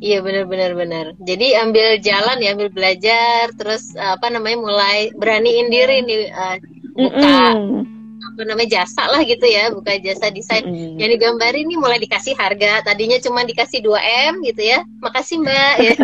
Iya 0.00 0.24
benar 0.24 0.48
benar 0.48 0.72
benar. 0.72 1.06
Jadi 1.20 1.52
ambil 1.60 2.00
jalan 2.00 2.40
ya, 2.40 2.56
ambil 2.56 2.72
belajar, 2.72 3.52
terus 3.52 3.92
apa 4.00 4.32
namanya 4.32 4.56
mulai 4.56 5.12
beraniin 5.12 5.68
diri 5.68 6.00
nih 6.08 6.32
uh, 6.32 6.56
buka 6.96 7.36
mm 7.52 7.60
-mm. 7.60 7.99
Apa 8.30 8.46
namanya 8.46 8.80
jasa 8.80 9.02
lah 9.10 9.20
gitu 9.26 9.42
ya 9.42 9.74
buka 9.74 9.98
jasa 9.98 10.30
desain. 10.30 10.62
Mm. 10.62 10.96
yang 11.02 11.10
digambarin 11.18 11.66
nih 11.66 11.78
mulai 11.78 11.98
dikasih 11.98 12.38
harga. 12.38 12.86
Tadinya 12.86 13.18
cuma 13.18 13.42
dikasih 13.42 13.82
2 13.82 13.98
m 14.30 14.34
gitu 14.46 14.62
ya. 14.62 14.86
Makasih 15.02 15.42
mbak 15.42 15.74
ya. 15.82 15.94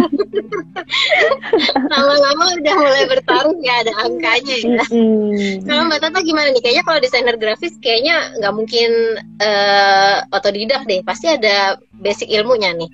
Lama-lama 1.95 2.45
udah 2.61 2.75
mulai 2.77 3.05
bertarung 3.07 3.59
ya 3.63 3.87
ada 3.87 3.93
angkanya 4.03 4.57
ya. 4.59 4.85
Mm. 4.91 5.65
kalau 5.65 5.83
mbak 5.87 6.01
Tata 6.03 6.19
gimana 6.21 6.51
nih? 6.51 6.61
Kayaknya 6.61 6.85
kalau 6.85 6.99
desainer 6.99 7.37
grafis 7.39 7.79
kayaknya 7.79 8.35
nggak 8.43 8.53
mungkin 8.53 8.91
eh, 9.39 10.17
otodidak 10.35 10.83
deh. 10.91 11.01
Pasti 11.07 11.31
ada 11.31 11.79
basic 12.03 12.27
ilmunya 12.29 12.75
nih. 12.75 12.91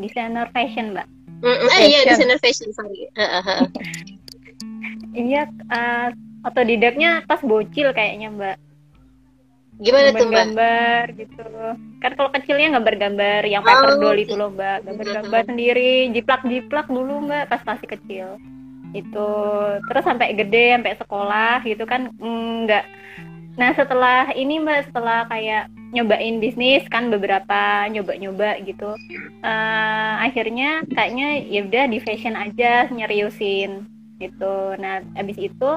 Desainer 0.00 0.48
fashion 0.52 0.96
mbak. 0.96 1.08
Mm, 1.44 1.68
eh 1.68 1.80
iya 1.92 2.00
desainer 2.08 2.40
fashion 2.40 2.72
sorry. 2.72 3.04
Eh. 3.12 3.60
iya 5.12 5.44
eh, 5.48 6.08
otodidaknya 6.44 7.24
pas 7.24 7.40
bocil 7.40 7.90
kayaknya 7.96 8.28
mbak. 8.30 8.56
Gimana 9.80 10.12
tuh 10.12 10.12
mbak? 10.12 10.20
Gambar-gambar 10.22 11.04
gitu. 11.18 11.46
Kan 11.98 12.12
kalau 12.14 12.30
kecilnya 12.30 12.68
gambar-gambar 12.78 13.42
yang 13.48 13.64
paper 13.66 13.90
Oh, 13.96 14.00
doll 14.00 14.18
itu 14.20 14.34
loh 14.38 14.52
mbak. 14.52 14.86
Gambar-gambar 14.86 15.42
sendiri. 15.50 16.12
Jiplak-jiplak 16.14 16.86
dulu 16.86 17.26
mbak 17.26 17.50
pas 17.50 17.64
masih 17.66 17.88
kecil. 17.88 18.38
Itu. 18.94 19.30
Terus 19.90 20.04
sampai 20.06 20.38
gede 20.38 20.78
sampai 20.78 20.94
sekolah 21.00 21.56
gitu 21.66 21.84
kan 21.88 22.12
enggak 22.20 22.84
nah 23.54 23.70
setelah 23.70 24.34
ini 24.34 24.58
mbak 24.58 24.90
setelah 24.90 25.30
kayak 25.30 25.70
nyobain 25.94 26.42
bisnis 26.42 26.82
kan 26.90 27.06
beberapa 27.06 27.86
nyoba-nyoba 27.86 28.58
gitu 28.66 28.98
eh, 29.46 30.14
akhirnya 30.26 30.82
kayaknya 30.90 31.38
ya 31.46 31.62
udah 31.62 31.84
di 31.86 31.98
fashion 32.02 32.34
aja 32.34 32.90
nyeriusin 32.90 33.86
gitu. 34.18 34.74
Nah 34.74 35.06
abis 35.14 35.38
itu 35.38 35.70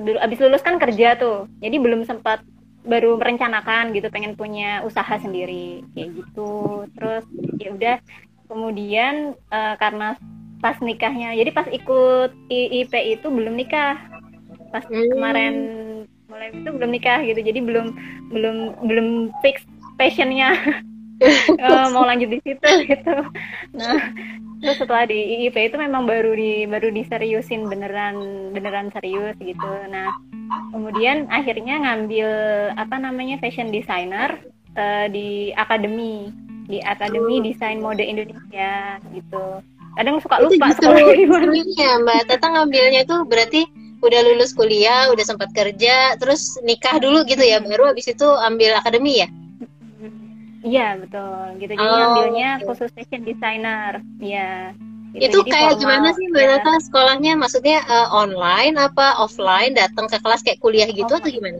dulu 0.00 0.18
abis 0.18 0.38
lulus 0.42 0.62
kan 0.64 0.76
kerja 0.76 1.14
tuh. 1.14 1.46
Jadi 1.62 1.76
belum 1.78 2.02
sempat 2.06 2.42
baru 2.80 3.20
merencanakan 3.20 3.92
gitu 3.92 4.08
pengen 4.08 4.34
punya 4.34 4.82
usaha 4.82 5.14
sendiri. 5.20 5.84
Kayak 5.94 6.10
gitu. 6.24 6.84
Terus 6.98 7.24
ya 7.60 7.68
udah. 7.74 7.96
Kemudian 8.50 9.38
eh, 9.38 9.74
karena 9.78 10.18
pas 10.60 10.76
nikahnya 10.82 11.32
jadi 11.38 11.50
pas 11.56 11.64
ikut 11.70 12.30
IIP 12.50 12.92
itu 13.20 13.26
belum 13.30 13.54
nikah. 13.56 13.96
Pas 14.74 14.84
Hmm. 14.86 15.10
kemarin 15.14 15.54
mulai 16.30 16.50
itu 16.54 16.70
belum 16.70 16.90
nikah 16.90 17.22
gitu. 17.26 17.40
Jadi 17.42 17.58
belum 17.62 17.86
belum 18.30 18.56
belum 18.86 19.06
fix 19.40 19.62
passionnya. 19.96 20.54
Eh, 21.60 21.86
mau 21.92 22.08
lanjut 22.08 22.32
di 22.32 22.40
situ 22.40 22.64
gitu. 22.88 23.16
Nah 23.76 24.08
terus 24.60 24.76
setelah 24.78 25.08
di 25.08 25.16
IIP 25.16 25.56
itu 25.72 25.76
memang 25.80 26.04
baru 26.04 26.36
di 26.36 26.68
baru 26.68 26.92
diseriusin 26.92 27.66
beneran 27.66 28.16
beneran 28.52 28.92
serius 28.92 29.34
gitu. 29.40 29.70
Nah 29.88 30.12
kemudian 30.70 31.26
akhirnya 31.32 31.80
ngambil 31.80 32.28
apa 32.76 32.96
namanya 33.00 33.40
fashion 33.40 33.72
designer 33.72 34.36
eh, 34.76 35.06
di 35.08 35.28
akademi. 35.56 36.30
Di 36.70 36.78
akademi 36.86 37.42
desain 37.42 37.82
mode 37.82 38.04
Indonesia 38.04 39.02
gitu. 39.10 39.58
Kadang 39.98 40.22
suka 40.22 40.38
itu 40.38 40.54
lupa 40.54 40.70
justru 40.70 40.86
sekolah 40.86 41.18
di 41.18 41.26
mana 41.26 41.44
serunya 41.50 41.90
mbak. 41.98 42.20
Tata 42.30 42.46
ngambilnya 42.46 43.02
tuh 43.10 43.26
berarti 43.26 43.66
udah 44.00 44.20
lulus 44.24 44.56
kuliah 44.56 45.12
udah 45.12 45.24
sempat 45.24 45.52
kerja 45.52 46.16
terus 46.16 46.56
nikah 46.64 46.96
dulu 46.96 47.20
gitu 47.28 47.44
ya 47.44 47.60
baru 47.60 47.92
habis 47.92 48.08
itu 48.08 48.24
ambil 48.24 48.72
akademi 48.80 49.20
ya 49.20 49.28
Iya 50.60 51.00
betul. 51.00 51.56
Gitu. 51.56 51.72
Jadi 51.72 51.82
Oh, 51.82 51.96
ngambilnya 51.96 52.48
oke. 52.60 52.64
khusus 52.68 52.90
fashion 52.92 53.22
designer. 53.24 54.04
Ya 54.20 54.76
itu 55.10 55.42
Jadi 55.42 55.50
kayak 55.50 55.74
formal, 55.74 55.80
gimana 55.82 56.08
sih 56.14 56.26
mbak 56.30 56.44
ya. 56.46 56.74
Sekolahnya 56.86 57.32
maksudnya 57.34 57.78
eh, 57.82 58.08
online 58.14 58.74
apa 58.78 59.18
offline? 59.18 59.74
Datang 59.74 60.06
ke 60.06 60.22
kelas 60.22 60.44
kayak 60.46 60.62
kuliah 60.62 60.86
gitu 60.86 61.10
atau 61.10 61.26
gimana? 61.26 61.58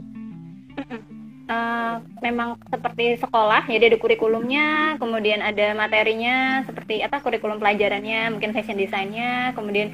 Eh, 1.51 1.95
memang 2.23 2.55
seperti 2.71 3.19
sekolah. 3.19 3.67
Jadi 3.67 3.91
ada 3.91 3.99
kurikulumnya 3.99 4.95
kemudian 5.03 5.43
ada 5.43 5.75
materinya 5.75 6.63
seperti 6.63 7.03
apa 7.03 7.19
kurikulum 7.19 7.59
pelajarannya 7.59 8.31
mungkin 8.39 8.55
fashion 8.55 8.79
desainnya 8.79 9.51
kemudian 9.59 9.91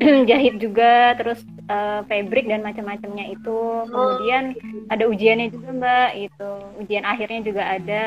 jahit 0.30 0.58
juga 0.58 1.16
terus 1.18 1.42
eh, 1.68 2.00
fabric 2.06 2.48
dan 2.48 2.64
macam-macamnya 2.64 3.32
itu. 3.32 3.58
Kemudian 3.88 4.56
ada 4.88 5.04
ujiannya 5.08 5.48
juga 5.52 5.68
mbak 5.74 6.10
itu. 6.16 6.52
Ujian 6.82 7.04
akhirnya 7.04 7.40
juga 7.44 7.62
ada. 7.66 8.06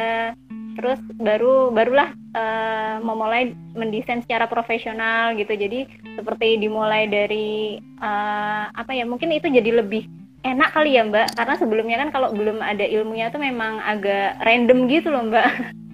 Terus 0.76 1.00
baru 1.16 1.72
barulah 1.72 2.12
eh, 2.36 2.96
memulai 3.00 3.56
mendesain 3.76 4.24
secara 4.24 4.50
profesional 4.50 5.36
gitu. 5.40 5.54
Jadi 5.56 5.88
seperti 6.16 6.60
dimulai 6.60 7.08
dari 7.08 7.80
eh, 7.82 8.64
apa 8.70 8.92
ya 8.92 9.08
mungkin 9.08 9.32
itu 9.32 9.48
jadi 9.48 9.84
lebih 9.84 10.08
enak 10.46 10.76
kali 10.76 10.98
ya 11.00 11.08
mbak. 11.08 11.34
Karena 11.38 11.56
sebelumnya 11.58 11.98
kan 12.06 12.10
kalau 12.12 12.30
belum 12.36 12.60
ada 12.60 12.84
ilmunya 12.84 13.32
tuh 13.32 13.42
memang 13.42 13.82
agak 13.82 14.42
random 14.44 14.86
gitu 14.92 15.10
loh 15.10 15.26
mbak 15.26 15.48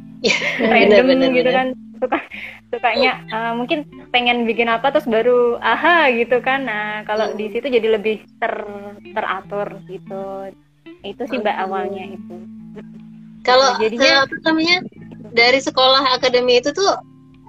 random 0.62 1.03
bener, 1.10 1.29
gitu 1.34 1.49
bener. 1.49 1.53
kan. 1.53 1.67
Suka 2.01 2.17
sukanya 2.71 3.12
eh, 3.25 3.53
mungkin 3.53 3.79
pengen 4.10 4.45
bikin 4.45 4.65
apa 4.65 4.89
terus 4.89 5.05
baru 5.05 5.57
aha 5.57 6.10
gitu 6.13 6.41
kan. 6.41 6.65
Nah 6.65 7.01
kalau 7.03 7.34
di 7.34 7.49
situ 7.49 7.67
jadi 7.67 7.97
lebih 7.97 8.25
ter 8.38 8.53
teratur 9.13 9.81
gitu. 9.86 10.49
Itu 11.01 11.21
sih 11.25 11.38
mbak 11.41 11.57
awalnya 11.57 12.05
itu. 12.10 12.36
Kalau 13.41 13.77
Jadinya- 13.81 14.21
eh, 14.21 14.25
apa 14.29 14.36
namanya 14.45 14.77
dari 15.34 15.57
sekolah 15.57 16.13
akademi 16.13 16.62
itu 16.62 16.69
tuh 16.71 16.93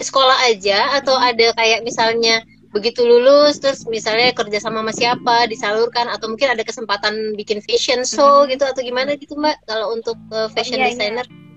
sekolah 0.01 0.49
aja 0.49 0.97
atau 0.97 1.15
ada 1.15 1.53
kayak 1.55 1.85
misalnya 1.85 2.41
begitu 2.73 3.05
lulus 3.05 3.61
terus 3.61 3.85
misalnya 3.85 4.33
kerja 4.33 4.57
sama 4.57 4.81
sama 4.81 4.93
siapa 4.97 5.37
disalurkan 5.45 6.09
atau 6.09 6.33
mungkin 6.33 6.49
ada 6.57 6.65
kesempatan 6.65 7.37
bikin 7.37 7.61
fashion 7.61 8.01
show 8.01 8.49
gitu 8.49 8.65
atau 8.65 8.81
gimana 8.81 9.13
gitu 9.21 9.37
mbak 9.37 9.61
kalau 9.69 9.93
untuk 9.93 10.17
eh, 10.33 10.49
fashion 10.57 10.81
Iya, 10.81 10.89
iya. 10.89 10.93
designer? 10.97 11.27
Iya, 11.29 11.52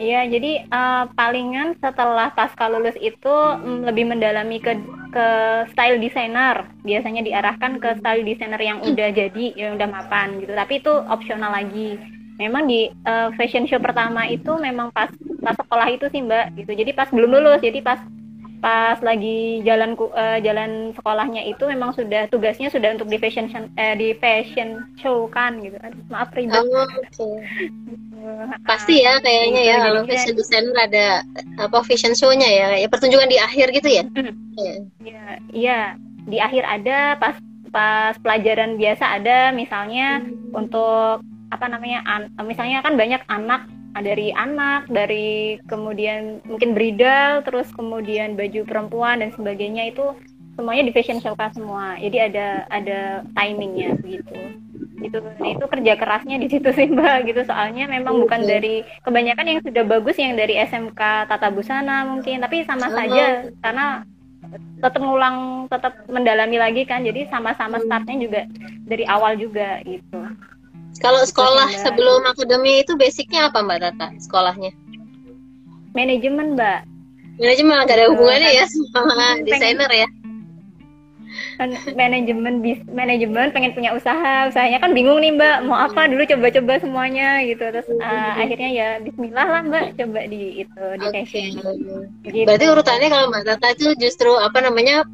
jadi 0.00 0.64
eh, 0.64 1.04
palingan 1.12 1.76
setelah 1.76 2.32
pasca 2.32 2.64
lulus 2.68 2.96
itu 2.96 3.28
mm, 3.28 3.84
lebih 3.84 4.08
mendalami 4.08 4.56
ke 4.56 4.72
ke 5.12 5.26
style 5.72 6.00
designer. 6.00 6.64
Biasanya 6.80 7.20
diarahkan 7.20 7.76
ke 7.76 8.00
style 8.00 8.24
designer 8.24 8.60
yang 8.60 8.80
udah 8.80 9.08
jadi, 9.12 9.46
yang 9.52 9.76
udah 9.76 9.88
mapan 9.88 10.40
gitu. 10.40 10.52
Tapi 10.56 10.80
itu 10.80 10.92
opsional 11.12 11.52
lagi. 11.52 12.00
Memang 12.40 12.64
di 12.64 12.88
eh, 12.88 13.28
fashion 13.36 13.68
show 13.68 13.78
pertama 13.78 14.24
itu 14.24 14.56
memang 14.56 14.88
pas 14.96 15.12
pas 15.44 15.56
sekolah 15.58 15.88
itu 15.92 16.08
sih 16.08 16.24
Mbak 16.24 16.46
gitu. 16.64 16.72
Jadi 16.72 16.90
pas 16.96 17.08
belum 17.12 17.28
lulus, 17.28 17.60
jadi 17.60 17.84
pas 17.84 18.00
pas 18.62 18.94
lagi 19.02 19.58
jalan 19.66 19.98
ku- 19.98 20.14
eh, 20.14 20.38
jalan 20.38 20.94
sekolahnya 20.94 21.42
itu 21.44 21.66
memang 21.66 21.90
sudah 21.92 22.30
tugasnya 22.30 22.70
sudah 22.70 22.94
untuk 22.94 23.10
di 23.10 23.18
fashion 23.18 23.50
show- 23.50 23.72
eh, 23.74 23.94
di 23.98 24.14
fashion 24.14 24.68
show 24.96 25.26
kan 25.28 25.58
gitu. 25.58 25.74
Aduh, 25.76 25.98
maaf 26.08 26.30
ribet. 26.30 26.62
Oh, 26.62 26.86
oke. 26.86 27.26
pasti 28.70 29.02
ya 29.02 29.18
kayaknya 29.18 29.60
ya 29.60 29.66
Iya, 29.66 29.76
kalau 29.82 30.02
fashion 30.06 30.34
designer 30.38 30.76
ada 30.78 31.06
apa 31.58 31.82
fashion 31.82 32.14
show-nya 32.14 32.46
ya 32.46 32.68
ya 32.78 32.86
pertunjukan 32.86 33.26
di 33.26 33.34
akhir 33.36 33.74
gitu 33.74 33.88
ya 33.90 34.04
Hmm. 34.14 34.30
Iya. 34.54 34.74
Iya, 35.02 35.24
iya. 35.50 35.78
Di 36.22 36.38
akhir 36.38 36.62
ada, 36.62 37.18
pas 37.18 37.34
pas 37.74 38.14
pelajaran 38.22 38.78
biasa 38.78 39.18
ada, 39.18 39.50
misalnya 39.50 40.22
untuk 40.54 41.18
apa 41.50 41.66
namanya, 41.66 41.98
an- 42.06 42.30
misalnya 42.46 42.78
kan 42.78 42.94
banyak 42.94 43.18
anak 43.26 43.66
dari 44.00 44.32
anak, 44.32 44.88
dari 44.88 45.60
kemudian 45.68 46.40
mungkin 46.48 46.72
bridal, 46.72 47.44
terus 47.44 47.68
kemudian 47.76 48.32
baju 48.40 48.64
perempuan 48.64 49.20
dan 49.20 49.36
sebagainya 49.36 49.92
itu 49.92 50.16
semuanya 50.56 50.88
di 50.88 50.92
fashion 50.96 51.20
show 51.20 51.36
semua. 51.52 52.00
Jadi 52.00 52.32
ada 52.32 52.64
ada 52.72 53.20
timingnya 53.36 53.96
begitu. 54.00 54.32
Itu 55.02 55.18
nah, 55.18 55.48
itu 55.50 55.64
kerja 55.66 55.92
kerasnya 55.98 56.36
di 56.40 56.48
situ 56.48 56.68
sih 56.72 56.88
mbak 56.88 57.28
gitu. 57.28 57.44
Soalnya 57.44 57.84
memang 57.90 58.22
bukan 58.24 58.46
dari 58.48 58.86
kebanyakan 59.04 59.46
yang 59.48 59.60
sudah 59.60 59.84
bagus 59.84 60.16
yang 60.16 60.38
dari 60.38 60.56
SMK 60.56 61.28
Tata 61.28 61.48
Busana 61.52 62.08
mungkin 62.08 62.40
tapi 62.40 62.64
sama 62.64 62.88
saja. 62.88 63.48
Karena 63.60 64.06
tetap 64.82 65.00
ngulang 65.00 65.68
tetap 65.68 66.00
mendalami 66.08 66.56
lagi 66.60 66.82
kan. 66.84 67.04
Jadi 67.04 67.28
sama-sama 67.28 67.80
Hmm. 67.80 67.84
startnya 67.88 68.16
juga 68.20 68.40
dari 68.88 69.04
awal 69.08 69.36
juga 69.36 69.80
gitu 69.84 70.20
kalau 71.00 71.22
sekolah 71.24 71.68
sebelum 71.80 72.26
akademi 72.28 72.84
itu 72.84 72.98
basicnya 72.98 73.48
apa 73.48 73.64
mbak 73.64 73.80
Tata 73.80 74.12
sekolahnya? 74.20 74.74
Manajemen 75.96 76.56
mbak. 76.56 76.84
Manajemen 77.40 77.74
nggak 77.84 77.96
ada 77.96 78.06
hubungannya 78.12 78.50
ya 78.52 78.64
sama 78.92 79.12
Hmm, 79.12 79.44
desainer 79.48 79.90
ya? 79.92 80.08
Manajemen 81.94 82.60
bis 82.60 82.80
manajemen 82.90 83.54
pengen 83.54 83.72
punya 83.72 83.94
usaha. 83.94 84.48
Usahanya 84.50 84.82
kan 84.82 84.92
bingung 84.92 85.20
nih 85.22 85.32
mbak. 85.36 85.64
Mau 85.64 85.78
apa? 85.78 86.08
Dulu 86.10 86.24
coba-coba 86.28 86.80
semuanya 86.82 87.40
gitu. 87.46 87.62
Terus 87.62 87.88
uh, 87.88 88.32
akhirnya 88.36 88.70
ya 88.72 88.88
Bismillah 89.00 89.46
lah 89.48 89.62
mbak. 89.64 89.96
Coba 89.96 90.26
di 90.28 90.64
itu 90.66 90.84
di 90.98 91.06
Oke. 91.06 91.12
fashion 91.24 91.60
Gitu. 92.24 92.44
Berarti 92.46 92.66
urutannya 92.68 93.08
kalau 93.08 93.26
Mbak 93.30 93.44
Tata 93.46 93.66
itu 93.74 93.86
justru 94.00 94.32
apa 94.34 94.58
namanya 94.64 95.04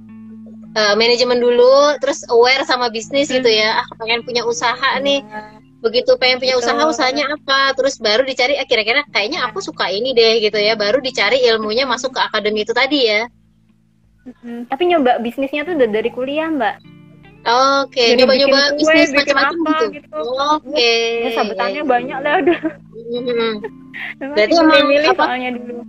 eh, 0.76 0.94
manajemen 0.94 1.40
dulu, 1.42 1.96
terus 1.98 2.22
aware 2.30 2.62
sama 2.64 2.88
bisnis 2.92 3.28
gitu 3.32 3.48
ya. 3.48 3.82
Ah, 3.82 3.86
pengen 3.98 4.22
punya 4.22 4.46
usaha 4.46 5.00
nih. 5.02 5.24
Begitu 5.78 6.10
pengen 6.18 6.42
punya 6.42 6.58
usaha, 6.58 6.74
Betul. 6.74 6.90
usahanya 6.90 7.24
apa? 7.38 7.70
Terus 7.78 8.02
baru 8.02 8.26
dicari 8.26 8.58
ah, 8.58 8.66
kira-kira 8.66 9.06
kayaknya 9.14 9.46
aku 9.46 9.62
suka 9.62 9.86
ini 9.90 10.10
deh 10.10 10.42
gitu 10.42 10.58
ya. 10.58 10.74
Baru 10.74 10.98
dicari 10.98 11.38
ilmunya 11.46 11.86
masuk 11.86 12.18
ke 12.18 12.20
akademi 12.20 12.66
itu 12.66 12.74
tadi 12.74 13.06
ya. 13.06 13.30
Mm, 14.28 14.68
tapi 14.68 14.82
nyoba 14.90 15.22
bisnisnya 15.22 15.64
tuh 15.64 15.72
udah 15.78 15.88
dari 15.88 16.10
kuliah 16.12 16.52
mbak 16.52 16.84
Oke, 17.48 18.12
Jadi 18.12 18.18
nyoba-nyoba 18.20 18.76
bisnis 18.76 19.08
macam-macam 19.14 19.58
apa 19.62 19.72
gitu. 19.88 20.04
gitu. 20.04 20.18
Oke. 20.58 20.94
Ya, 21.24 21.30
sabetannya 21.32 21.80
ya, 21.80 21.84
ya. 21.86 21.88
banyak 21.88 22.18
lah 22.20 22.34
udah. 22.44 22.60
Memang 23.08 23.54
Berarti 24.36 24.54
emang 24.58 24.86
milih 24.90 25.08
apa? 25.14 25.24
soalnya 25.24 25.50
dulu. 25.56 25.82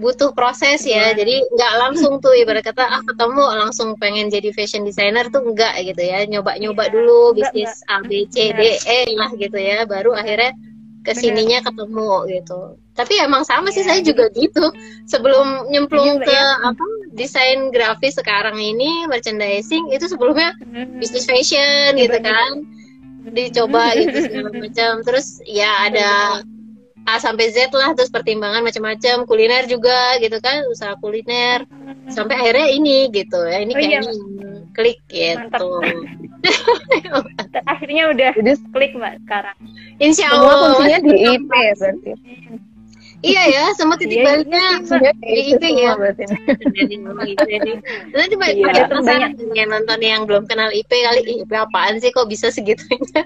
Butuh 0.00 0.32
proses 0.32 0.80
ya. 0.82 1.12
Jadi 1.12 1.44
nggak 1.52 1.72
langsung 1.76 2.18
tuh 2.24 2.32
ibarat 2.32 2.64
kata 2.64 2.88
ah 2.88 3.02
ketemu 3.04 3.44
langsung 3.60 3.94
pengen 4.00 4.32
jadi 4.32 4.50
fashion 4.56 4.82
designer 4.82 5.28
tuh 5.28 5.44
enggak 5.44 5.76
gitu 5.84 6.00
ya. 6.00 6.24
Nyoba-nyoba 6.24 6.88
Iya, 6.88 6.92
dulu 6.96 7.36
enggak, 7.36 7.52
bisnis 7.52 7.72
A 7.86 8.00
B 8.00 8.24
C 8.32 8.50
D 8.56 8.60
E 8.80 9.00
lah 9.14 9.30
gitu 9.36 9.60
ya. 9.60 9.84
Baru 9.84 10.16
akhirnya 10.16 10.56
ke 11.00 11.12
sininya 11.16 11.60
ketemu 11.60 12.28
gitu. 12.28 12.76
Tapi 12.92 13.16
emang 13.20 13.44
sama 13.44 13.72
sih 13.72 13.80
Iya, 13.84 13.88
saya 13.88 14.00
juga 14.04 14.28
gitu. 14.36 14.64
Sebelum 15.08 15.68
nyemplung 15.72 16.20
juga 16.20 16.28
ke 16.28 16.36
ya. 16.36 16.68
apa 16.72 16.84
desain 17.16 17.72
grafis 17.72 18.16
sekarang 18.16 18.56
ini 18.60 19.04
merchandising 19.08 19.92
itu 19.92 20.04
sebelumnya 20.08 20.52
Hmm. 20.60 20.96
bisnis 21.00 21.24
fashion 21.28 21.96
gitu 21.96 22.16
Iya, 22.16 22.24
kan. 22.24 22.52
Dicoba 23.32 23.92
gitu 24.00 24.16
segala 24.28 24.48
macam. 24.52 24.92
Terus 25.04 25.44
ya 25.44 25.88
ada 25.88 26.40
A 27.04 27.16
sampai 27.16 27.48
Z 27.48 27.72
lah 27.72 27.92
terus 27.92 28.08
pertimbangan 28.08 28.60
macam-macam 28.60 29.24
kuliner 29.24 29.64
juga 29.64 30.18
gitu 30.18 30.36
kan 30.38 30.62
usaha 30.68 30.94
kuliner 30.96 31.64
sampai 32.06 32.36
akhirnya 32.36 32.68
ini 32.68 33.08
gitu 33.08 33.40
ya 33.42 33.58
ini 33.58 33.72
Oh, 33.72 33.80
iya, 33.80 33.98
kayaknya 34.00 34.12
klik 34.70 35.00
Mantap. 35.10 35.60
gitu 36.94 37.18
akhirnya 37.66 38.02
udah 38.08 38.30
Jadi 38.32 38.52
klik 38.70 38.92
mbak 38.94 39.18
sekarang. 39.20 39.56
Insya 39.98 40.30
semua 40.30 40.48
Allah 40.48 40.68
kuncinya 40.72 40.98
di 41.02 41.12
IP 41.18 41.50
berarti. 41.76 42.10
iya 43.20 43.42
ya 43.46 43.64
semua 43.74 44.00
titik 44.00 44.16
Iya, 44.16 44.24
baliknya 44.24 44.64
di 44.80 45.40
IP 45.44 45.52
IP 45.52 45.62
ya. 45.76 45.92
semua 45.92 46.08
ngomong 47.04 47.26
gitu 47.26 47.44
ya. 47.44 47.58
Nanti 48.14 48.34
banyak 48.34 48.56
Iya. 48.56 48.84
penasaran 48.86 49.32
yang 49.52 49.68
nonton 49.68 49.98
yang 50.00 50.20
belum 50.24 50.44
kenal 50.46 50.70
IP 50.70 50.88
kali 50.88 51.20
"Ih, 51.26 51.36
IP 51.42 51.52
apaan 51.52 51.98
sih 51.98 52.08
kok 52.08 52.24
bisa 52.24 52.48
segitunya 52.48 53.24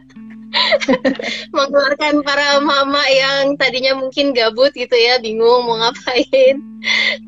mengeluarkan 1.57 2.23
para 2.23 2.63
mama 2.63 3.03
yang 3.11 3.59
tadinya 3.59 3.99
mungkin 3.99 4.31
gabut 4.33 4.71
gitu 4.75 4.95
ya 4.95 5.19
bingung 5.19 5.67
mau 5.67 5.79
ngapain. 5.81 6.63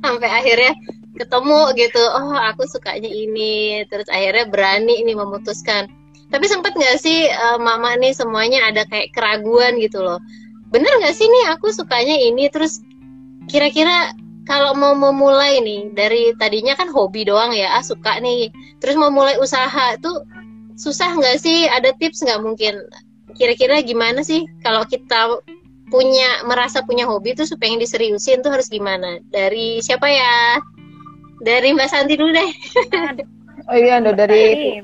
Sampai 0.03 0.29
akhirnya 0.31 0.73
ketemu 1.17 1.61
gitu 1.75 2.03
oh 2.03 2.37
aku 2.37 2.65
sukanya 2.69 3.11
ini. 3.11 3.83
Terus 3.91 4.07
akhirnya 4.11 4.47
berani 4.49 5.03
nih 5.03 5.17
memutuskan. 5.17 5.91
Tapi 6.31 6.45
sempat 6.51 6.75
nggak 6.75 6.99
sih 6.99 7.31
eh, 7.31 7.59
mama 7.59 7.95
nih 7.99 8.15
semuanya 8.15 8.71
ada 8.71 8.83
kayak 8.87 9.15
keraguan 9.15 9.79
gitu 9.79 10.03
loh. 10.03 10.19
Bener 10.75 10.91
nggak 10.99 11.15
sih 11.15 11.27
nih 11.27 11.55
aku 11.55 11.71
sukanya 11.71 12.17
ini? 12.19 12.51
Terus 12.51 12.83
kira-kira 13.47 14.11
kalau 14.47 14.75
mau 14.79 14.95
memulai 14.95 15.59
nih 15.59 15.91
dari 15.95 16.31
tadinya 16.39 16.79
kan 16.79 16.87
hobi 16.87 17.27
doang 17.27 17.55
ya 17.55 17.79
ah 17.79 17.83
suka 17.83 18.19
nih. 18.23 18.51
Terus 18.79 18.95
mau 18.99 19.11
mulai 19.11 19.39
usaha 19.39 19.99
tuh 20.03 20.23
susah 20.79 21.15
nggak 21.19 21.39
sih? 21.39 21.67
Ada 21.71 21.95
tips 21.99 22.23
nggak 22.27 22.43
mungkin 22.43 22.75
kira-kira 23.37 23.81
gimana 23.85 24.25
sih? 24.25 24.49
Kalau 24.65 24.83
kita 24.89 25.41
punya 25.87 26.43
merasa 26.49 26.83
punya 26.83 27.07
hobi 27.07 27.39
tuh 27.39 27.47
pengen 27.61 27.79
diseriusin 27.79 28.43
tuh 28.43 28.51
harus 28.51 28.67
gimana? 28.67 29.23
Dari 29.31 29.79
siapa 29.85 30.11
ya? 30.11 30.59
Dari 31.45 31.77
Mbak 31.77 31.89
Santi 31.89 32.15
dulu 32.19 32.33
deh. 32.35 32.51
Oh 33.67 33.75
iya, 33.75 33.99
udah 33.99 34.15
dari 34.15 34.79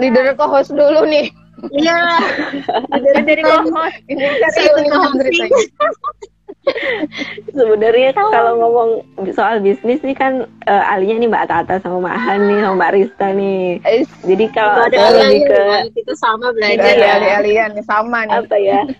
leader 0.00 0.32
co-host 0.40 0.72
dulu 0.72 1.04
nih. 1.04 1.28
iya. 1.76 2.16
Kan 3.12 3.28
dari 3.28 3.44
kohos. 3.44 3.92
Ini 4.08 4.24
ceritanya. 4.56 4.96
Sebenarnya 7.50 8.14
kalau 8.14 8.52
ngomong 8.62 8.90
soal 9.34 9.58
bisnis 9.58 9.98
nih 10.00 10.14
kan 10.14 10.46
eh, 10.64 10.84
ahlinya 10.94 11.18
nih 11.18 11.28
Mbak 11.30 11.46
Tata 11.50 11.74
sama 11.82 12.06
Mbak 12.06 12.16
Han 12.22 12.40
nih 12.46 12.58
sama 12.62 12.74
Mbak 12.78 12.92
Rista 12.94 13.28
nih. 13.34 13.62
Jadi 14.22 14.44
kalau 14.54 14.86
ada 14.86 14.98
lebih 15.10 15.40
ke 15.50 15.62
kita 15.98 16.14
sama 16.14 16.54
belajar 16.54 16.94
Iya, 16.94 17.42
ya 17.42 17.66
nih 17.74 17.84
sama 17.84 18.24
nih. 18.26 18.34
apa 18.38 18.56
ya? 18.58 18.80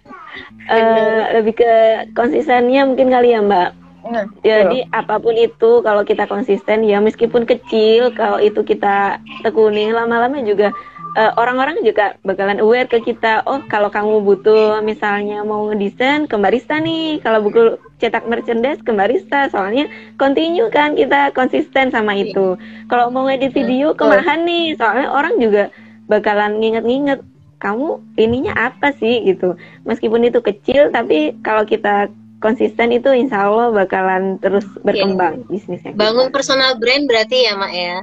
Eh, 0.64 1.20
lebih 1.36 1.60
ke 1.60 1.72
konsistennya 2.16 2.88
mungkin 2.88 3.12
kali 3.12 3.36
ya 3.36 3.44
Mbak. 3.44 3.70
Nah, 4.02 4.24
Jadi 4.40 4.82
apa 4.90 5.20
pun 5.20 5.36
itu 5.36 5.78
kalau 5.84 6.02
kita 6.02 6.24
konsisten 6.26 6.82
ya 6.82 6.98
meskipun 6.98 7.44
kecil 7.44 8.10
kalau 8.16 8.40
itu 8.42 8.64
kita 8.64 9.20
tekuni 9.44 9.92
lama-lama 9.92 10.40
juga 10.42 10.74
eh, 11.16 11.32
orang-orang 11.36 11.80
juga 11.84 12.16
bakalan 12.24 12.60
aware 12.60 12.88
ke 12.88 13.00
kita. 13.02 13.44
Oh 13.44 13.60
kalau 13.68 13.88
kamu 13.88 14.24
butuh 14.24 14.80
misalnya 14.80 15.44
mau 15.44 15.68
ngedesain 15.70 16.26
ke 16.26 16.36
barista 16.36 16.80
nih. 16.80 17.20
Kalau 17.20 17.44
buku 17.44 17.76
cetak 18.00 18.26
merchandise 18.28 18.80
ke 18.80 18.92
barista. 18.92 19.48
Soalnya 19.52 19.88
continue 20.16 20.68
kan 20.72 20.96
kita 20.96 21.32
konsisten 21.36 21.92
sama 21.92 22.16
itu. 22.16 22.56
Kalau 22.88 23.12
mau 23.12 23.28
ngedit 23.28 23.52
video 23.52 23.92
ke 23.92 24.04
Betul. 24.04 24.12
Mahan 24.20 24.40
nih. 24.44 24.66
Soalnya 24.76 25.08
orang 25.12 25.34
juga 25.38 25.64
bakalan 26.08 26.58
nginget-nginget 26.58 27.20
kamu 27.62 28.02
ininya 28.18 28.52
apa 28.58 28.90
sih 28.98 29.22
gitu. 29.22 29.54
Meskipun 29.86 30.26
itu 30.26 30.42
kecil 30.42 30.90
tapi 30.90 31.38
kalau 31.46 31.62
kita 31.62 32.10
konsisten 32.42 32.90
itu 32.90 33.06
insya 33.14 33.46
Allah 33.46 33.70
bakalan 33.70 34.36
terus 34.42 34.66
berkembang 34.82 35.46
bisnisnya. 35.46 35.94
kita. 35.94 36.02
bangun 36.02 36.28
personal 36.34 36.74
brand 36.82 37.06
berarti 37.06 37.46
ya 37.46 37.54
mak 37.54 37.72
ya 37.72 38.02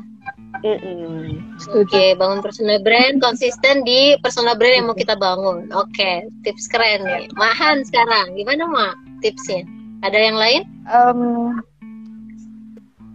Mm-mm. 0.59 1.39
Oke, 1.71 2.19
bangun 2.19 2.43
personal 2.43 2.83
brand, 2.83 3.23
konsisten 3.23 3.85
di 3.87 4.19
personal 4.19 4.59
brand 4.59 4.75
yang 4.83 4.87
mau 4.91 4.97
kita 4.97 5.15
bangun. 5.15 5.71
Oke, 5.71 6.27
tips 6.43 6.67
keren 6.67 7.07
nih. 7.07 7.31
Mahan 7.39 7.87
sekarang, 7.87 8.35
gimana 8.35 8.67
mak 8.67 8.95
tipsnya? 9.23 9.63
Ada 10.03 10.19
yang 10.19 10.37
lain? 10.39 10.61
Em, 10.87 11.19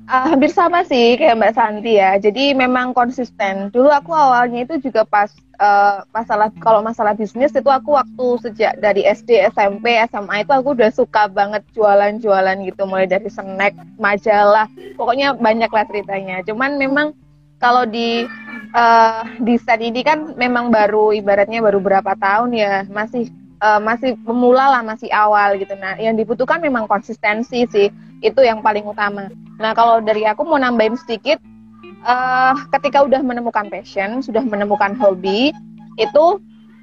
ah, 0.08 0.32
hampir 0.32 0.50
sama 0.52 0.84
sih 0.84 1.16
kayak 1.16 1.36
Mbak 1.38 1.54
Santi 1.54 1.92
ya. 2.00 2.16
Jadi 2.20 2.52
memang 2.56 2.92
konsisten. 2.92 3.70
Dulu 3.72 3.88
aku 3.90 4.12
awalnya 4.12 4.64
itu 4.64 4.80
juga 4.80 5.04
pas 5.06 5.30
eh, 5.60 5.98
masalah 6.12 6.48
kalau 6.60 6.80
masalah 6.84 7.12
bisnis 7.16 7.54
itu 7.54 7.70
aku 7.70 7.96
waktu 7.96 8.26
sejak 8.44 8.72
dari 8.80 9.04
SD, 9.06 9.50
SMP, 9.52 9.96
SMA 10.10 10.44
itu 10.44 10.52
aku 10.52 10.74
udah 10.76 10.90
suka 10.92 11.30
banget 11.30 11.62
jualan-jualan 11.76 12.56
gitu, 12.66 12.82
mulai 12.88 13.06
dari 13.06 13.28
snack, 13.30 13.74
majalah, 13.96 14.66
pokoknya 14.98 15.36
banyak 15.38 15.70
lah 15.70 15.84
ceritanya. 15.88 16.36
Cuman 16.44 16.76
memang 16.76 17.14
kalau 17.62 17.86
di 17.88 18.26
eh, 18.74 19.22
desain 19.40 19.80
ini 19.80 20.02
kan 20.04 20.36
memang 20.36 20.68
baru 20.74 21.14
ibaratnya 21.14 21.62
baru 21.62 21.78
berapa 21.80 22.12
tahun 22.18 22.50
ya, 22.56 22.84
masih 22.90 23.30
eh, 23.64 23.80
masih 23.80 24.20
pemula 24.20 24.68
lah, 24.78 24.82
masih 24.84 25.08
awal 25.08 25.56
gitu. 25.56 25.72
Nah, 25.80 25.96
yang 25.96 26.14
dibutuhkan 26.20 26.60
memang 26.60 26.84
konsistensi 26.84 27.64
sih, 27.72 27.88
itu 28.20 28.40
yang 28.44 28.60
paling 28.60 28.84
utama. 28.84 29.32
Nah, 29.56 29.72
kalau 29.72 30.04
dari 30.04 30.28
aku 30.28 30.44
mau 30.44 30.60
nambahin 30.60 31.00
sedikit, 31.00 31.40
eh 32.04 32.54
ketika 32.76 33.00
udah 33.00 33.24
menemukan 33.24 33.72
passion, 33.72 34.20
sudah 34.20 34.44
menemukan 34.44 34.92
hobi, 35.00 35.56
itu 35.96 36.24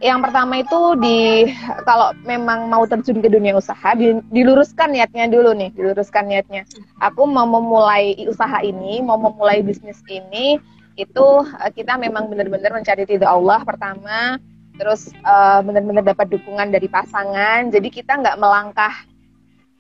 yang 0.02 0.17
pertama 0.17 0.65
itu 0.65 0.98
di 0.98 1.46
kalau 1.86 2.10
memang 2.26 2.74
mau 2.74 2.89
terjun 2.89 3.22
ke 3.22 3.30
dunia 3.30 3.54
usaha, 3.54 3.94
di- 3.94 4.17
diluruskan 4.34 4.89
niatnya 4.89 5.30
dulu 5.30 5.54
nih, 5.54 5.70
diluruskan 5.78 6.26
niatnya. 6.26 6.65
Aku 6.98 7.30
mau 7.30 7.46
memulai 7.46 8.17
usaha 8.26 8.65
ini, 8.65 8.98
mau 9.06 9.22
memulai 9.22 9.62
bisnis 9.62 10.02
ini, 10.10 10.58
itu 10.98 11.28
eh, 11.46 11.72
kita 11.72 12.02
memang 12.02 12.34
benar-benar 12.34 12.74
mencari 12.82 13.06
ridho 13.06 13.30
Allah 13.30 13.62
pertama, 13.62 14.41
terus 14.82 15.13
eh, 15.13 15.60
benar-benar 15.62 16.02
dapat 16.02 16.34
dukungan 16.34 16.74
dari 16.74 16.89
pasangan. 16.89 17.70
Jadi 17.70 17.94
kita 17.94 18.17
nggak 18.17 18.41
melangkah 18.41 19.06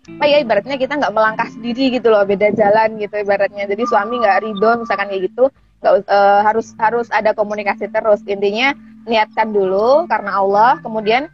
apa 0.01 0.25
ya 0.25 0.41
ibaratnya 0.41 0.81
kita 0.81 0.97
nggak 0.97 1.13
melangkah 1.13 1.45
sendiri 1.49 1.93
gitu 1.93 2.09
loh 2.13 2.21
beda 2.21 2.53
jalan 2.53 3.01
gitu 3.01 3.17
ibaratnya. 3.17 3.65
Jadi 3.65 3.83
suami 3.89 4.21
nggak 4.21 4.45
ridho 4.45 4.71
misalkan 4.85 5.09
kayak 5.09 5.33
gitu 5.33 5.49
nggak 5.81 5.93
us- 5.97 6.09
eh, 6.09 6.39
harus 6.45 6.67
harus 6.77 7.07
ada 7.09 7.33
komunikasi 7.33 7.89
terus. 7.89 8.21
Intinya 8.29 8.77
niatkan 9.09 9.49
dulu 9.49 10.05
karena 10.05 10.37
Allah. 10.37 10.77
Kemudian 10.85 11.25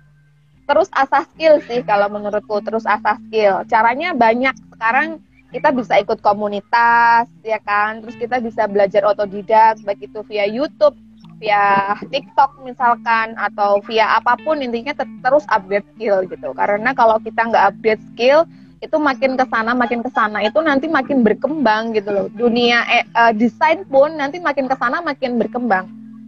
terus 0.63 0.87
asah 0.95 1.27
skill 1.35 1.59
sih 1.67 1.83
kalau 1.83 2.07
menurutku 2.07 2.63
terus 2.63 2.87
asah 2.87 3.19
skill. 3.27 3.67
Caranya 3.67 4.15
banyak. 4.15 4.55
Sekarang 4.71 5.19
kita 5.51 5.71
bisa 5.75 5.99
ikut 5.99 6.23
komunitas 6.23 7.27
ya 7.43 7.59
kan? 7.59 7.99
Terus 7.99 8.15
kita 8.15 8.39
bisa 8.39 8.63
belajar 8.67 9.03
otodidak 9.07 9.79
baik 9.83 10.07
itu 10.07 10.19
via 10.27 10.47
YouTube 10.47 10.95
via 11.37 11.93
TikTok 12.09 12.65
misalkan 12.65 13.37
atau 13.37 13.77
via 13.85 14.17
apa 14.17 14.37
pun 14.41 14.57
intinya 14.57 14.93
ter- 14.97 15.19
terus 15.21 15.45
upgrade 15.49 15.85
skill 15.93 16.25
gitu. 16.25 16.49
Karena 16.57 16.91
kalau 16.97 17.21
kita 17.21 17.45
nggak 17.47 17.65
upgrade 17.73 18.03
skill 18.13 18.45
itu 18.77 18.97
makin 19.01 19.33
ke 19.37 19.45
sana 19.49 19.71
makin 19.73 20.01
ke 20.01 20.09
sana. 20.13 20.41
Itu 20.45 20.61
nanti 20.61 20.89
makin 20.89 21.21
berkembang 21.21 21.93
gitu 21.97 22.09
loh. 22.09 22.27
Dunia 22.33 22.85
eh, 22.89 23.05
eh, 23.05 23.33
desain 23.37 23.85
pun 23.85 24.17
nanti 24.17 24.41
makin 24.41 24.65
ke 24.69 24.75
sana 24.77 25.01
makin 25.01 25.37
berkembang. 25.37 25.85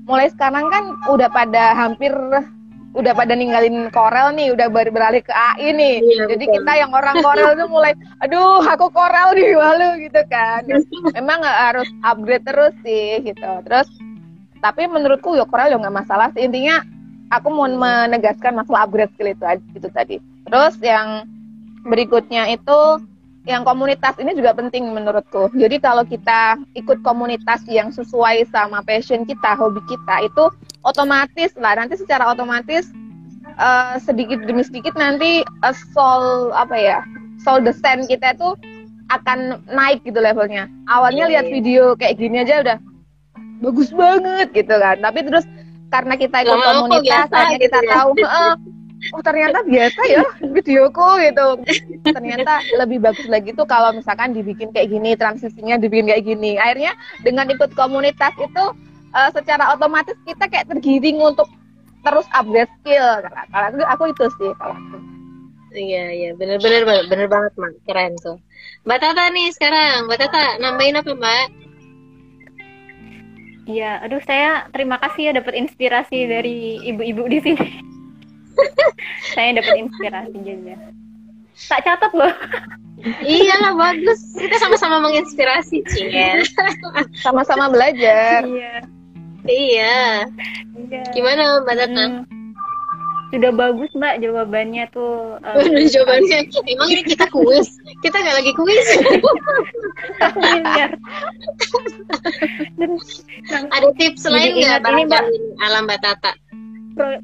Mulai 0.10 0.34
sekarang 0.34 0.70
kan 0.74 0.84
udah 1.10 1.30
pada 1.30 1.78
hampir 1.78 2.14
udah 2.90 3.14
pada 3.14 3.38
ninggalin 3.38 3.94
Corel 3.94 4.34
nih 4.34 4.50
udah 4.50 4.66
ber- 4.74 4.90
beralih 4.90 5.22
ke 5.22 5.30
AI 5.30 5.78
nih. 5.78 5.96
Iya, 6.02 6.24
jadi 6.34 6.46
betul. 6.50 6.54
kita 6.58 6.72
yang 6.74 6.92
orang 6.94 7.22
Corel 7.22 7.54
tuh 7.54 7.70
mulai 7.70 7.94
aduh 8.18 8.66
aku 8.66 8.90
Corel 8.90 9.38
nih 9.38 9.54
malu 9.54 9.90
gitu 10.02 10.22
kan. 10.26 10.66
Memang 11.18 11.38
nggak 11.46 11.60
harus 11.70 11.90
upgrade 12.02 12.46
terus 12.46 12.74
sih 12.82 13.22
gitu. 13.22 13.52
Terus 13.66 13.90
tapi 14.60 14.88
menurutku 14.88 15.36
ya 15.36 15.48
Corel 15.48 15.74
ya 15.74 15.78
nggak 15.80 15.98
masalah 16.06 16.30
sih 16.36 16.46
intinya 16.46 16.84
aku 17.32 17.48
mau 17.52 17.68
menegaskan 17.68 18.58
masalah 18.58 18.86
upgrade 18.88 19.12
skill 19.16 19.32
itu 19.32 19.44
aja- 19.46 19.72
itu 19.76 19.88
tadi 19.92 20.16
terus 20.48 20.76
yang 20.80 21.28
berikutnya 21.88 22.52
itu 22.52 23.00
yang 23.48 23.64
komunitas 23.64 24.14
ini 24.20 24.36
juga 24.38 24.52
penting 24.54 24.92
menurutku. 24.94 25.50
Jadi 25.58 25.80
kalau 25.80 26.04
kita 26.04 26.60
ikut 26.76 27.02
komunitas 27.02 27.64
yang 27.66 27.90
sesuai 27.90 28.46
sama 28.52 28.86
passion 28.86 29.26
kita, 29.26 29.56
hobi 29.56 29.80
kita, 29.90 30.28
itu 30.28 30.52
otomatis 30.86 31.56
lah 31.58 31.74
nanti 31.80 31.98
secara 31.98 32.30
otomatis 32.30 32.92
uh, 33.58 33.96
sedikit 33.98 34.44
demi 34.44 34.62
sedikit 34.62 34.94
nanti 34.94 35.42
uh, 35.64 35.76
soul 35.96 36.52
apa 36.54 36.76
ya 36.76 37.00
soul 37.42 37.64
descent 37.64 38.06
kita 38.06 38.36
itu 38.36 38.54
akan 39.10 39.64
naik 39.72 40.06
gitu 40.06 40.22
levelnya. 40.22 40.70
Awalnya 40.86 41.26
yeah, 41.26 41.32
lihat 41.34 41.46
yeah. 41.50 41.54
video 41.56 41.84
kayak 41.98 42.22
gini 42.22 42.46
aja 42.46 42.62
udah 42.62 42.78
bagus 43.60 43.90
banget 43.94 44.48
gitu 44.56 44.76
kan. 44.76 44.98
Tapi 45.00 45.20
terus 45.28 45.46
karena 45.90 46.14
kita 46.16 46.46
ikut 46.46 46.54
Lama 46.54 46.86
komunitas, 46.86 47.28
karena 47.34 47.50
gitu 47.56 47.64
kita 47.66 47.80
ya. 47.82 47.90
tahu, 47.98 48.10
oh 49.16 49.22
ternyata 49.24 49.64
biasa 49.64 50.02
ya 50.12 50.24
videoku 50.54 51.10
gitu. 51.24 51.48
Ternyata 52.04 52.54
lebih 52.78 53.00
bagus 53.00 53.28
lagi 53.32 53.56
tuh 53.56 53.66
kalau 53.66 53.96
misalkan 53.96 54.36
dibikin 54.36 54.70
kayak 54.76 54.92
gini, 54.92 55.18
transisinya 55.18 55.80
dibikin 55.82 56.12
kayak 56.12 56.24
gini. 56.28 56.60
Akhirnya 56.60 56.94
dengan 57.24 57.48
ikut 57.50 57.74
komunitas 57.74 58.36
itu 58.38 58.66
uh, 59.16 59.30
secara 59.34 59.74
otomatis 59.74 60.16
kita 60.28 60.46
kayak 60.52 60.68
tergiring 60.70 61.18
untuk 61.24 61.48
terus 62.06 62.28
upgrade 62.36 62.72
skill. 62.84 63.24
Karena 63.50 63.84
aku 63.90 64.14
itu 64.14 64.26
sih 64.40 64.52
kalau 64.60 64.76
aku. 64.78 64.98
Iya 65.70 66.06
iya 66.10 66.30
bener-bener 66.34 66.82
bener 67.06 67.30
banget 67.30 67.54
mak 67.62 67.78
keren 67.86 68.18
tuh. 68.26 68.42
Mbak 68.90 69.00
Tata 69.06 69.30
nih 69.30 69.54
sekarang 69.54 70.10
Mbak 70.10 70.18
Tata 70.18 70.58
nambahin 70.58 70.98
apa 70.98 71.14
Mbak? 71.14 71.46
Iya, 73.70 74.02
aduh 74.02 74.18
saya 74.26 74.66
terima 74.74 74.98
kasih 74.98 75.30
ya 75.30 75.32
dapat 75.38 75.54
inspirasi 75.54 76.26
dari 76.26 76.82
ibu-ibu 76.90 77.30
di 77.30 77.40
sini. 77.46 77.68
saya 79.38 79.62
dapat 79.62 79.86
inspirasi 79.86 80.38
juga. 80.42 80.76
Tak 81.70 81.86
catat 81.86 82.12
loh. 82.18 82.34
iya 83.22 83.54
lah 83.62 83.78
bagus. 83.78 84.34
Kita 84.34 84.58
sama-sama 84.58 85.06
menginspirasi, 85.06 85.86
Cien. 85.86 86.42
Sama-sama 87.24 87.70
belajar. 87.70 88.42
Iya. 88.50 88.76
Iya. 89.46 90.26
Gimana 91.14 91.62
Mbak 91.62 91.76
Tata? 91.78 92.06
Hmm 92.10 92.39
sudah 93.30 93.52
bagus 93.54 93.92
mbak 93.94 94.26
jawabannya 94.26 94.90
tuh 94.90 95.38
um, 95.38 95.62
jawabannya 95.94 96.50
emang 96.66 96.90
ini 96.90 97.04
kita 97.06 97.30
kuis? 97.30 97.78
Kita 98.02 98.18
nggak 98.18 98.38
lagi 98.42 98.54
kuis. 98.58 98.88
Ada 103.70 103.88
tips 104.02 104.24
lain 104.26 104.52
nggak 104.58 104.82
ini 104.82 105.04
mbak? 105.06 105.24
alam 105.62 105.86
mbak 105.86 106.00
Tata 106.02 106.32
Pro, 106.98 107.16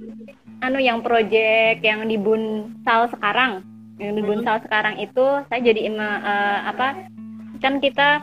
anu 0.62 0.78
yang 0.78 1.02
project 1.02 1.82
yang 1.82 2.06
di 2.06 2.22
Bunsal 2.22 3.10
sekarang. 3.10 3.66
Yang 3.98 4.14
di 4.22 4.24
Bunsal 4.24 4.58
sekarang 4.62 5.02
itu 5.02 5.26
saya 5.50 5.62
jadi 5.62 5.90
uh, 5.90 6.60
apa 6.70 7.10
kan 7.64 7.82
kita 7.82 8.22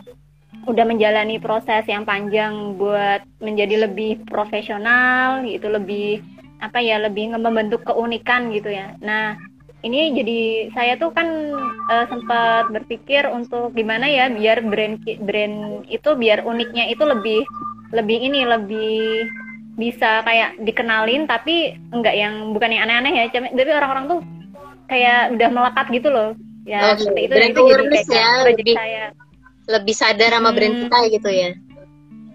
udah 0.71 0.85
menjalani 0.87 1.43
proses 1.43 1.83
yang 1.91 2.07
panjang 2.07 2.79
buat 2.79 3.27
menjadi 3.43 3.91
lebih 3.91 4.23
profesional 4.31 5.43
gitu 5.43 5.67
lebih 5.67 6.23
apa 6.63 6.79
ya 6.79 7.03
lebih 7.03 7.35
membentuk 7.35 7.83
keunikan 7.83 8.55
gitu 8.55 8.71
ya. 8.71 8.95
Nah 9.03 9.35
ini 9.83 10.15
jadi 10.15 10.41
saya 10.71 10.95
tuh 10.95 11.11
kan 11.11 11.27
uh, 11.91 12.07
sempat 12.07 12.71
berpikir 12.71 13.27
untuk 13.27 13.75
gimana 13.75 14.07
ya 14.07 14.31
biar 14.31 14.63
brand 14.63 15.03
brand 15.03 15.83
itu 15.91 16.11
biar 16.15 16.47
uniknya 16.47 16.87
itu 16.87 17.03
lebih 17.03 17.43
lebih 17.91 18.19
ini 18.23 18.47
lebih 18.47 19.27
bisa 19.75 20.23
kayak 20.23 20.63
dikenalin 20.63 21.27
tapi 21.27 21.75
enggak 21.91 22.15
yang 22.15 22.55
bukan 22.55 22.71
yang 22.71 22.87
aneh-aneh 22.87 23.27
ya. 23.27 23.43
Tapi 23.43 23.71
orang-orang 23.75 24.07
tuh 24.07 24.21
kayak 24.87 25.35
udah 25.35 25.49
melekat 25.51 25.87
gitu 25.91 26.09
loh. 26.15 26.31
Ya 26.63 26.95
oh, 26.95 26.95
seperti 26.95 27.27
itu 27.27 27.35
brand 27.35 27.53
itu 27.59 27.63
jadi 27.67 27.99
kayak 28.07 28.15
ya, 28.15 28.31
lebih, 28.47 28.75
saya. 28.79 29.05
lebih 29.67 29.95
sadar 29.99 30.31
sama 30.31 30.55
hmm, 30.55 30.57
brand 30.57 30.75
kita 30.87 30.99
gitu 31.11 31.31
ya 31.35 31.51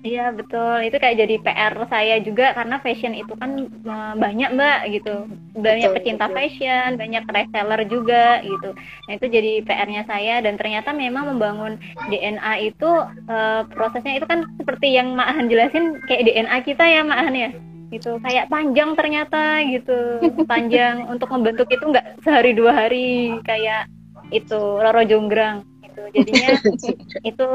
Iya 0.07 0.31
betul, 0.31 0.87
itu 0.87 0.97
kayak 1.03 1.19
jadi 1.19 1.35
PR 1.43 1.73
saya 1.91 2.15
juga 2.23 2.55
karena 2.55 2.79
fashion 2.79 3.11
itu 3.11 3.33
kan 3.35 3.67
eh, 3.67 4.13
banyak 4.15 4.49
mbak 4.55 4.79
gitu, 4.95 5.27
banyak 5.51 5.91
betul, 5.91 5.95
pecinta 5.99 6.25
betul. 6.31 6.35
fashion, 6.39 6.89
banyak 6.95 7.23
reseller 7.27 7.81
juga 7.91 8.39
gitu. 8.39 8.71
Nah 8.77 9.13
itu 9.19 9.25
jadi 9.27 9.51
PR-nya 9.67 10.07
saya 10.07 10.39
dan 10.39 10.55
ternyata 10.55 10.95
memang 10.95 11.35
membangun 11.35 11.75
DNA 12.07 12.71
itu 12.71 12.87
uh, 13.27 13.67
prosesnya 13.67 14.15
itu 14.15 14.25
kan 14.29 14.47
seperti 14.55 14.95
yang 14.95 15.11
Mak 15.11 15.27
Han 15.35 15.51
jelasin 15.51 15.99
kayak 16.07 16.23
DNA 16.23 16.57
kita 16.63 16.83
ya 16.87 17.03
Mak 17.03 17.19
Han 17.27 17.35
ya, 17.35 17.49
gitu 17.91 18.11
kayak 18.23 18.47
panjang 18.47 18.95
ternyata 18.95 19.59
gitu, 19.67 19.99
panjang 20.47 21.03
untuk 21.11 21.27
membentuk 21.35 21.67
itu 21.67 21.83
nggak 21.83 22.23
sehari 22.23 22.55
dua 22.55 22.71
hari 22.71 23.35
kayak 23.43 23.91
itu 24.31 24.59
Roro 24.79 25.03
Jonggrang 25.03 25.67
gitu. 25.83 26.01
Jadinya 26.15 26.49
itu 27.35 27.47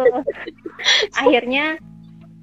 akhirnya 1.17 1.81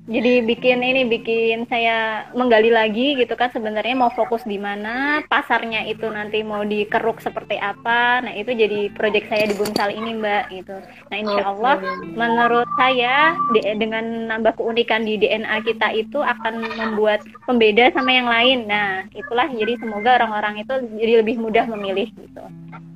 jadi 0.10 0.42
bikin 0.42 0.82
ini 0.82 1.06
bikin 1.06 1.70
saya 1.70 2.26
menggali 2.34 2.74
lagi 2.74 3.14
gitu 3.14 3.38
kan 3.38 3.54
sebenarnya 3.54 3.94
mau 3.94 4.10
fokus 4.10 4.42
di 4.42 4.58
mana 4.58 5.22
pasarnya 5.30 5.86
itu 5.86 6.10
nanti 6.10 6.42
mau 6.42 6.66
dikeruk 6.66 7.22
seperti 7.22 7.62
apa. 7.62 8.26
Nah 8.26 8.34
itu 8.34 8.50
jadi 8.50 8.90
proyek 8.98 9.30
saya 9.30 9.46
di 9.46 9.54
Bunsal 9.54 9.94
ini 9.94 10.18
mbak 10.18 10.50
gitu. 10.50 10.82
Nah 11.14 11.18
insya 11.22 11.44
Allah 11.46 11.78
okay. 11.78 12.18
menurut 12.18 12.66
saya 12.82 13.38
di, 13.54 13.62
dengan 13.78 14.34
nambah 14.34 14.58
keunikan 14.58 15.06
di 15.06 15.22
DNA 15.22 15.62
kita 15.62 15.94
itu 15.94 16.18
akan 16.26 16.66
membuat 16.74 17.22
pembeda 17.46 17.94
sama 17.94 18.10
yang 18.10 18.26
lain. 18.26 18.66
Nah 18.66 19.06
itulah 19.14 19.46
jadi 19.54 19.78
semoga 19.78 20.18
orang-orang 20.26 20.66
itu 20.66 20.74
jadi 20.98 21.22
lebih 21.22 21.38
mudah 21.38 21.70
memilih 21.70 22.10
gitu. 22.18 22.44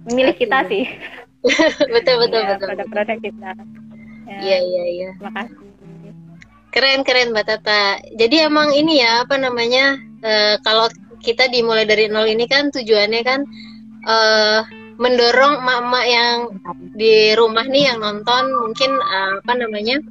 Memilih 0.09 0.33
kita 0.33 0.65
sih. 0.65 0.89
Betul 1.93 2.23
betul 2.23 2.39
ya, 2.39 2.55
betul 2.55 2.71
produk-produk 2.71 3.17
kita. 3.19 3.51
Iya 4.31 4.57
iya 4.63 4.83
iya. 4.87 5.09
Makasih 5.19 5.62
Keren 6.73 7.05
keren 7.05 7.29
Mbak 7.29 7.45
Tata. 7.45 8.01
Jadi 8.17 8.41
emang 8.41 8.73
ini 8.73 8.97
ya 9.05 9.21
apa 9.21 9.37
namanya 9.37 9.93
uh, 10.25 10.57
kalau 10.65 10.89
kita 11.21 11.45
dimulai 11.47 11.85
dari 11.85 12.09
nol 12.09 12.25
ini 12.25 12.49
kan 12.49 12.73
tujuannya 12.73 13.21
kan 13.21 13.45
uh, 14.09 14.65
mendorong 14.97 15.61
emak-emak 15.61 16.05
yang 16.09 16.35
di 16.97 17.37
rumah 17.37 17.65
nih 17.69 17.93
yang 17.93 18.01
nonton 18.01 18.43
mungkin 18.57 18.89
uh, 18.97 19.37
apa 19.45 19.53
namanya 19.53 20.01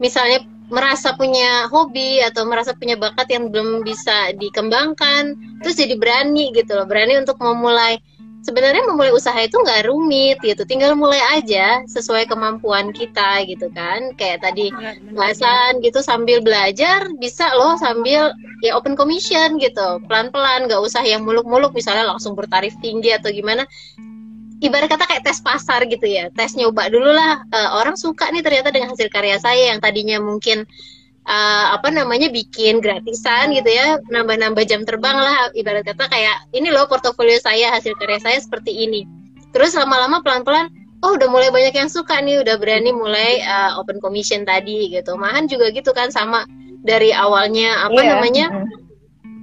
misalnya 0.00 0.40
merasa 0.72 1.12
punya 1.18 1.68
hobi 1.68 2.22
atau 2.24 2.46
merasa 2.46 2.72
punya 2.72 2.96
bakat 2.96 3.26
yang 3.28 3.52
belum 3.52 3.84
bisa 3.84 4.32
dikembangkan 4.38 5.36
terus 5.60 5.76
jadi 5.76 5.98
berani 6.00 6.54
gitu 6.54 6.78
loh 6.78 6.86
berani 6.86 7.18
untuk 7.20 7.36
memulai 7.42 7.98
sebenarnya 8.40 8.84
memulai 8.88 9.12
usaha 9.12 9.36
itu 9.36 9.56
nggak 9.56 9.88
rumit 9.88 10.40
gitu. 10.40 10.62
Tinggal 10.64 10.96
mulai 10.96 11.20
aja 11.36 11.84
sesuai 11.86 12.28
kemampuan 12.28 12.92
kita 12.92 13.44
gitu 13.46 13.68
kan. 13.72 14.12
Kayak 14.16 14.44
tadi 14.44 14.72
bahasan 15.12 15.84
gitu 15.84 16.00
sambil 16.00 16.40
belajar 16.40 17.08
bisa 17.20 17.52
loh 17.56 17.76
sambil 17.76 18.32
ya 18.64 18.76
open 18.76 18.96
commission 18.96 19.60
gitu. 19.60 20.00
Pelan-pelan 20.08 20.68
nggak 20.68 20.80
usah 20.80 21.04
yang 21.04 21.24
muluk-muluk 21.24 21.72
misalnya 21.76 22.08
langsung 22.08 22.32
bertarif 22.32 22.74
tinggi 22.80 23.12
atau 23.12 23.28
gimana. 23.32 23.64
Ibarat 24.60 24.92
kata 24.92 25.08
kayak 25.08 25.24
tes 25.24 25.40
pasar 25.40 25.88
gitu 25.88 26.04
ya. 26.04 26.28
Tes 26.36 26.52
nyoba 26.52 26.92
dulu 26.92 27.08
lah. 27.08 27.40
Uh, 27.48 27.80
orang 27.80 27.96
suka 27.96 28.28
nih 28.28 28.44
ternyata 28.44 28.68
dengan 28.68 28.92
hasil 28.92 29.08
karya 29.08 29.40
saya 29.40 29.72
yang 29.72 29.80
tadinya 29.80 30.20
mungkin 30.20 30.68
uh, 31.30 31.78
apa 31.78 31.88
namanya 31.94 32.26
bikin 32.28 32.82
gratisan 32.82 33.54
gitu 33.54 33.70
ya. 33.70 34.02
Nambah-nambah 34.10 34.66
jam 34.66 34.82
terbang 34.82 35.14
lah 35.14 35.54
ibarat 35.54 35.86
kata 35.86 36.10
kayak 36.10 36.50
ini 36.50 36.74
loh 36.74 36.90
portofolio 36.90 37.38
saya 37.38 37.70
hasil 37.78 37.94
karya 37.96 38.18
saya 38.18 38.38
seperti 38.42 38.74
ini. 38.74 39.06
Terus 39.54 39.78
lama-lama 39.78 40.18
pelan-pelan 40.26 40.68
oh 41.00 41.16
udah 41.16 41.28
mulai 41.32 41.48
banyak 41.48 41.72
yang 41.72 41.88
suka 41.88 42.20
nih 42.20 42.44
udah 42.44 42.60
berani 42.60 42.92
mulai 42.92 43.40
uh, 43.46 43.78
open 43.78 44.02
commission 44.02 44.42
tadi 44.42 44.90
gitu. 44.90 45.14
Mahan 45.14 45.46
juga 45.46 45.70
gitu 45.70 45.94
kan 45.94 46.10
sama 46.10 46.44
dari 46.82 47.14
awalnya 47.14 47.86
apa 47.86 48.00
yeah. 48.00 48.08
namanya 48.16 48.46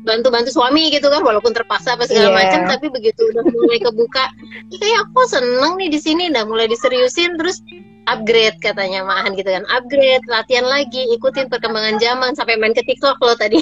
bantu-bantu 0.07 0.55
suami 0.55 0.87
gitu 0.87 1.11
kan 1.11 1.19
walaupun 1.19 1.51
terpaksa 1.51 1.99
apa 1.99 2.07
segala 2.07 2.31
yeah. 2.31 2.37
macam 2.39 2.61
tapi 2.71 2.87
begitu 2.87 3.27
udah 3.35 3.43
mulai 3.43 3.79
kebuka 3.83 4.31
kayak 4.71 4.99
aku 5.07 5.21
seneng 5.27 5.79
nih 5.79 5.89
di 5.91 5.99
sini. 5.99 6.29
Udah 6.31 6.43
mulai 6.47 6.67
diseriusin 6.67 7.35
terus 7.39 7.59
upgrade 8.07 8.57
katanya 8.63 9.03
Mahan 9.03 9.35
gitu 9.35 9.51
kan. 9.51 9.67
Upgrade 9.67 10.23
latihan 10.31 10.65
lagi 10.65 11.03
ikutin 11.13 11.51
perkembangan 11.51 11.99
zaman 11.99 12.31
sampai 12.33 12.55
main 12.55 12.71
ke 12.71 12.81
TikTok 12.87 13.19
loh 13.19 13.35
tadi. 13.35 13.59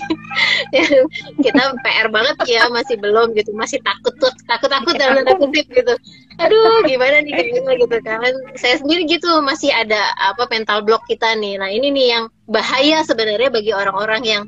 Kita 1.44 1.74
PR 1.82 2.08
banget 2.14 2.38
ya 2.46 2.70
masih 2.70 3.02
belum 3.02 3.34
gitu. 3.34 3.52
Masih 3.58 3.82
takut 3.82 4.14
tuh 4.22 4.30
takut 4.46 4.70
takut 4.70 4.94
dalam 4.96 5.26
tanda 5.26 5.34
kutip 5.42 5.66
gitu. 5.74 5.94
Aduh 6.38 6.86
gimana 6.86 7.26
nih 7.26 7.34
kayaknya 7.34 7.74
gitu 7.82 7.98
kan. 8.06 8.34
Saya 8.56 8.80
sendiri 8.80 9.10
gitu 9.10 9.42
masih 9.42 9.74
ada 9.74 10.14
apa 10.22 10.46
mental 10.54 10.86
block 10.86 11.04
kita 11.10 11.34
nih. 11.36 11.58
Nah 11.58 11.68
ini 11.74 11.90
nih 11.90 12.08
yang 12.16 12.24
bahaya 12.46 13.02
sebenarnya 13.02 13.50
bagi 13.50 13.74
orang-orang 13.74 14.22
yang 14.24 14.44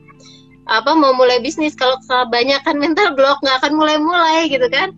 apa 0.70 0.94
mau 0.94 1.12
mulai 1.18 1.42
bisnis. 1.42 1.74
Kalau 1.74 1.98
kebanyakan 2.06 2.78
mental 2.78 3.18
block 3.18 3.42
nggak 3.42 3.66
akan 3.66 3.74
mulai-mulai 3.74 4.46
gitu 4.48 4.70
kan. 4.70 4.94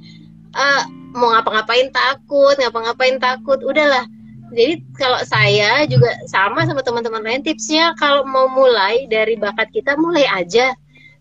Uh, 0.49 0.81
mau 1.15 1.31
ngapa-ngapain 1.33 1.87
takut 1.95 2.59
ngapa-ngapain 2.59 3.17
takut. 3.17 3.63
Udahlah 3.63 4.03
jadi 4.49 4.81
kalau 4.97 5.21
saya 5.25 5.85
juga 5.85 6.09
sama 6.25 6.65
sama 6.65 6.81
teman-teman 6.81 7.21
lain 7.21 7.41
tipsnya 7.45 7.93
kalau 8.01 8.25
mau 8.25 8.49
mulai 8.49 9.05
dari 9.05 9.37
bakat 9.37 9.69
kita 9.69 9.93
mulai 9.95 10.25
aja. 10.25 10.73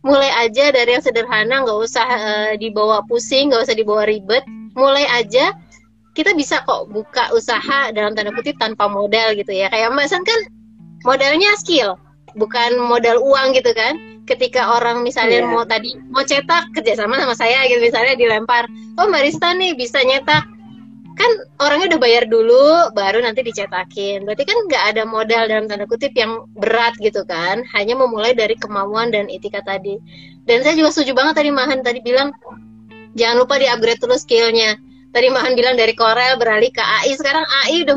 Mulai 0.07 0.31
aja 0.47 0.71
dari 0.71 0.95
yang 0.95 1.05
sederhana 1.05 1.67
nggak 1.67 1.79
usah 1.79 2.07
uh, 2.07 2.53
dibawa 2.57 3.03
pusing 3.05 3.51
nggak 3.53 3.69
usah 3.69 3.77
dibawa 3.77 4.09
ribet. 4.09 4.47
Mulai 4.73 5.05
aja 5.11 5.53
kita 6.17 6.35
bisa 6.35 6.65
kok 6.65 6.91
buka 6.91 7.31
usaha 7.37 7.93
dalam 7.95 8.17
tanda 8.17 8.33
kutip 8.33 8.57
tanpa 8.57 8.89
modal 8.89 9.37
gitu 9.37 9.53
ya. 9.53 9.69
Kayak 9.69 9.93
Mbak 9.93 10.07
San 10.09 10.23
kan 10.25 10.41
modalnya 11.05 11.53
skill 11.61 12.01
bukan 12.39 12.81
modal 12.81 13.21
uang 13.21 13.53
gitu 13.53 13.75
kan. 13.77 13.99
Ketika 14.29 14.77
orang 14.77 15.01
misalnya 15.01 15.41
yeah. 15.41 15.49
mau 15.49 15.65
tadi 15.65 15.97
mau 16.13 16.21
cetak 16.21 16.77
kerjasama 16.77 17.17
sama 17.17 17.33
saya 17.33 17.65
gitu 17.65 17.81
misalnya 17.81 18.13
dilempar 18.13 18.69
oh 19.01 19.09
Mbak 19.09 19.23
Rista 19.25 19.57
nih 19.57 19.73
bisa 19.73 20.05
nyetak 20.05 20.45
kan 21.19 21.31
orangnya 21.59 21.95
udah 21.95 22.01
bayar 22.01 22.25
dulu 22.31 22.95
baru 22.95 23.19
nanti 23.21 23.43
dicetakin. 23.43 24.23
Berarti 24.23 24.45
kan 24.47 24.59
nggak 24.71 24.85
ada 24.95 25.03
modal 25.03 25.51
dalam 25.51 25.67
tanda 25.67 25.85
kutip 25.91 26.15
yang 26.15 26.47
berat 26.55 26.95
gitu 27.03 27.27
kan. 27.27 27.67
Hanya 27.75 27.99
memulai 27.99 28.33
dari 28.33 28.55
kemauan 28.55 29.11
dan 29.11 29.27
etika 29.27 29.61
tadi. 29.67 29.99
Dan 30.47 30.63
saya 30.63 30.79
juga 30.79 30.95
setuju 30.95 31.19
banget 31.19 31.43
tadi 31.43 31.51
Mahan 31.51 31.83
tadi 31.83 32.01
bilang 32.01 32.31
jangan 33.19 33.43
lupa 33.43 33.59
di 33.59 33.67
upgrade 33.67 34.01
terus 34.01 34.23
skillnya. 34.23 34.79
Tadi 35.11 35.27
Mahan 35.33 35.59
bilang 35.59 35.75
dari 35.75 35.93
Corel 35.99 36.39
beralih 36.39 36.71
ke 36.71 36.81
AI 36.85 37.17
sekarang 37.19 37.43
AI 37.43 37.83
udah 37.83 37.97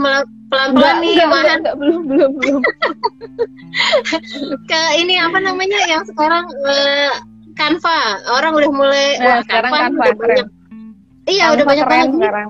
pelan-pelan 0.51 0.95
nih 0.99 1.11
enggak, 1.15 1.30
Mahan. 1.30 1.57
enggak, 1.63 1.76
belum 1.80 2.01
belum 2.09 2.32
belum. 2.41 2.61
Ke 4.69 4.82
ini 4.99 5.15
apa 5.15 5.39
namanya 5.39 5.80
yang 5.88 6.03
sekarang 6.03 6.43
uh, 6.67 7.11
Canva. 7.55 7.99
Orang 8.36 8.57
udah 8.59 8.72
mulai 8.72 9.19
nah, 9.19 9.26
wah 9.28 9.39
sekarang 9.47 9.72
Canva, 9.72 9.84
Canva 9.86 10.03
udah 10.03 10.17
banyak. 10.19 10.47
Iya 11.30 11.43
Canva 11.45 11.55
udah 11.55 11.65
banyak 11.67 11.86
banget 11.88 12.09
sekarang, 12.19 12.47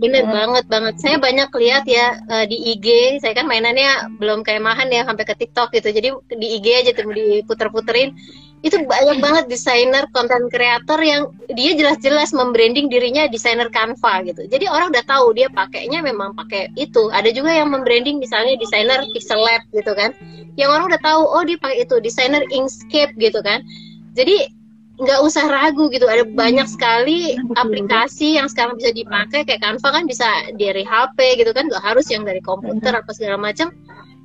bener 0.00 0.24
hmm. 0.24 0.32
banget 0.32 0.64
banget 0.66 0.94
saya 0.96 1.16
banyak 1.20 1.52
lihat 1.52 1.84
ya 1.84 2.16
uh, 2.24 2.44
di 2.48 2.56
IG 2.72 3.20
saya 3.20 3.36
kan 3.36 3.44
mainannya 3.44 4.16
belum 4.16 4.40
kayak 4.40 4.64
Mahan 4.64 4.88
ya 4.88 5.04
sampai 5.04 5.28
ke 5.28 5.36
TikTok 5.36 5.76
gitu 5.76 5.92
jadi 5.92 6.08
di 6.32 6.46
IG 6.56 6.66
aja 6.72 6.90
tuh 6.96 7.12
diputer-puterin 7.12 8.16
itu 8.60 8.76
banyak 8.84 9.24
banget 9.24 9.44
desainer 9.48 10.04
konten 10.12 10.52
kreator 10.52 11.00
yang 11.00 11.32
dia 11.48 11.72
jelas-jelas 11.72 12.36
membranding 12.36 12.92
dirinya 12.92 13.24
desainer 13.24 13.72
Canva 13.72 14.20
gitu. 14.28 14.44
Jadi 14.52 14.68
orang 14.68 14.92
udah 14.92 15.04
tahu 15.08 15.32
dia 15.32 15.48
pakainya 15.48 16.04
memang 16.04 16.36
pakai 16.36 16.68
itu. 16.76 17.08
Ada 17.08 17.32
juga 17.32 17.56
yang 17.56 17.72
membranding 17.72 18.20
misalnya 18.20 18.60
desainer 18.60 19.00
Pixel 19.16 19.40
Lab 19.40 19.64
gitu 19.72 19.96
kan. 19.96 20.12
Yang 20.60 20.76
orang 20.76 20.84
udah 20.92 21.00
tahu 21.00 21.22
oh 21.24 21.42
dia 21.48 21.56
pakai 21.56 21.88
itu 21.88 21.96
desainer 22.04 22.44
Inkscape 22.52 23.16
gitu 23.16 23.40
kan. 23.40 23.64
Jadi 24.12 24.59
nggak 25.00 25.20
usah 25.24 25.44
ragu 25.48 25.88
gitu. 25.88 26.04
Ada 26.04 26.28
banyak 26.28 26.68
sekali 26.68 27.40
aplikasi 27.56 28.36
yang 28.36 28.46
sekarang 28.52 28.76
bisa 28.76 28.92
dipakai. 28.92 29.48
Kayak 29.48 29.64
Canva 29.64 29.88
kan 29.88 30.04
bisa 30.04 30.28
dari 30.60 30.84
HP 30.84 31.40
gitu 31.40 31.50
kan. 31.56 31.66
Nggak 31.72 31.84
harus 31.84 32.06
yang 32.12 32.28
dari 32.28 32.40
komputer 32.44 32.92
apa 32.92 33.10
segala 33.16 33.40
macam. 33.40 33.72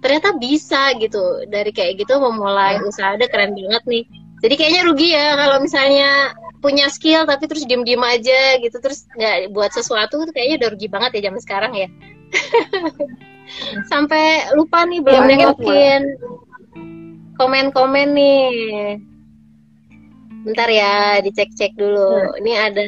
Ternyata 0.04 0.36
bisa 0.38 0.94
gitu. 1.00 1.48
Dari 1.48 1.72
kayak 1.72 2.04
gitu 2.04 2.20
memulai 2.20 2.78
usaha. 2.84 3.16
Ada 3.16 3.32
keren 3.32 3.56
banget 3.56 3.84
nih. 3.88 4.04
Jadi 4.44 4.54
kayaknya 4.60 4.82
rugi 4.86 5.10
ya 5.16 5.40
kalau 5.40 5.58
misalnya 5.64 6.36
punya 6.60 6.90
skill 6.92 7.24
tapi 7.30 7.48
terus 7.48 7.64
diem-diem 7.64 8.04
aja 8.04 8.60
gitu. 8.60 8.78
Terus 8.84 9.08
nggak 9.16 9.56
buat 9.56 9.72
sesuatu 9.72 10.22
itu 10.28 10.32
kayaknya 10.36 10.56
udah 10.66 10.70
rugi 10.76 10.88
banget 10.92 11.12
ya 11.18 11.22
zaman 11.32 11.42
sekarang 11.42 11.74
ya. 11.74 11.88
Sampai 13.92 14.50
lupa 14.58 14.84
nih 14.90 15.06
belum 15.06 15.24
ya, 15.24 15.30
nengokin 15.30 16.02
komen-komen 17.38 18.08
nih 18.16 18.50
bentar 20.46 20.70
ya 20.70 21.20
dicek-cek 21.26 21.74
dulu. 21.74 22.32
Hmm. 22.32 22.40
ini 22.46 22.54
ada 22.54 22.84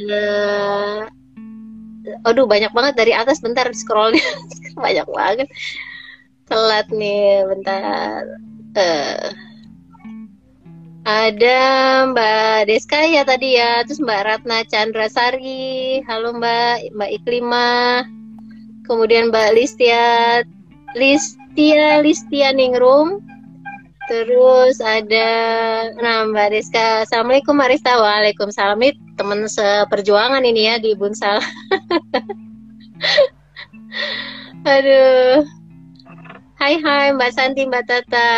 aduh 2.23 2.47
banyak 2.47 2.71
banget 2.71 2.93
dari 2.95 3.11
atas 3.11 3.43
bentar 3.43 3.67
scrollnya. 3.75 4.23
Banyak 4.77 5.09
banget. 5.09 5.49
Telat 6.47 6.87
nih 6.93 7.43
bentar. 7.49 8.23
Uh 8.77 9.47
ada 11.07 11.59
Mbak 12.11 12.67
Deska 12.67 12.99
ya 13.07 13.23
tadi 13.23 13.55
ya, 13.55 13.79
terus 13.87 14.03
Mbak 14.03 14.21
Ratna 14.27 14.67
Chandra 14.67 15.07
Sari, 15.07 16.03
halo 16.03 16.35
Mbak, 16.35 16.91
Mbak 16.99 17.11
Iklima, 17.15 18.03
kemudian 18.83 19.31
Mbak 19.31 19.55
Listia, 19.55 20.43
Listia, 20.99 22.03
Listia 22.03 22.51
Ningrum, 22.51 23.23
terus 24.07 24.79
ada, 24.79 25.29
nah 25.99 26.23
Mbak 26.27 26.47
Deska, 26.55 27.03
Assalamualaikum 27.03 27.59
Mbak 27.59 27.69
Rista, 27.75 27.99
Waalaikumsalam, 27.99 28.79
ini 28.79 28.95
teman 29.19 29.43
seperjuangan 29.45 30.43
ini 30.47 30.71
ya 30.71 30.75
di 30.79 30.95
Bunsal. 30.95 31.43
Aduh, 34.67 35.47
Hai 36.57 36.73
hai 36.81 37.13
Mbak 37.13 37.31
Santi, 37.37 37.69
Mbak 37.69 37.85
Tata, 37.85 38.29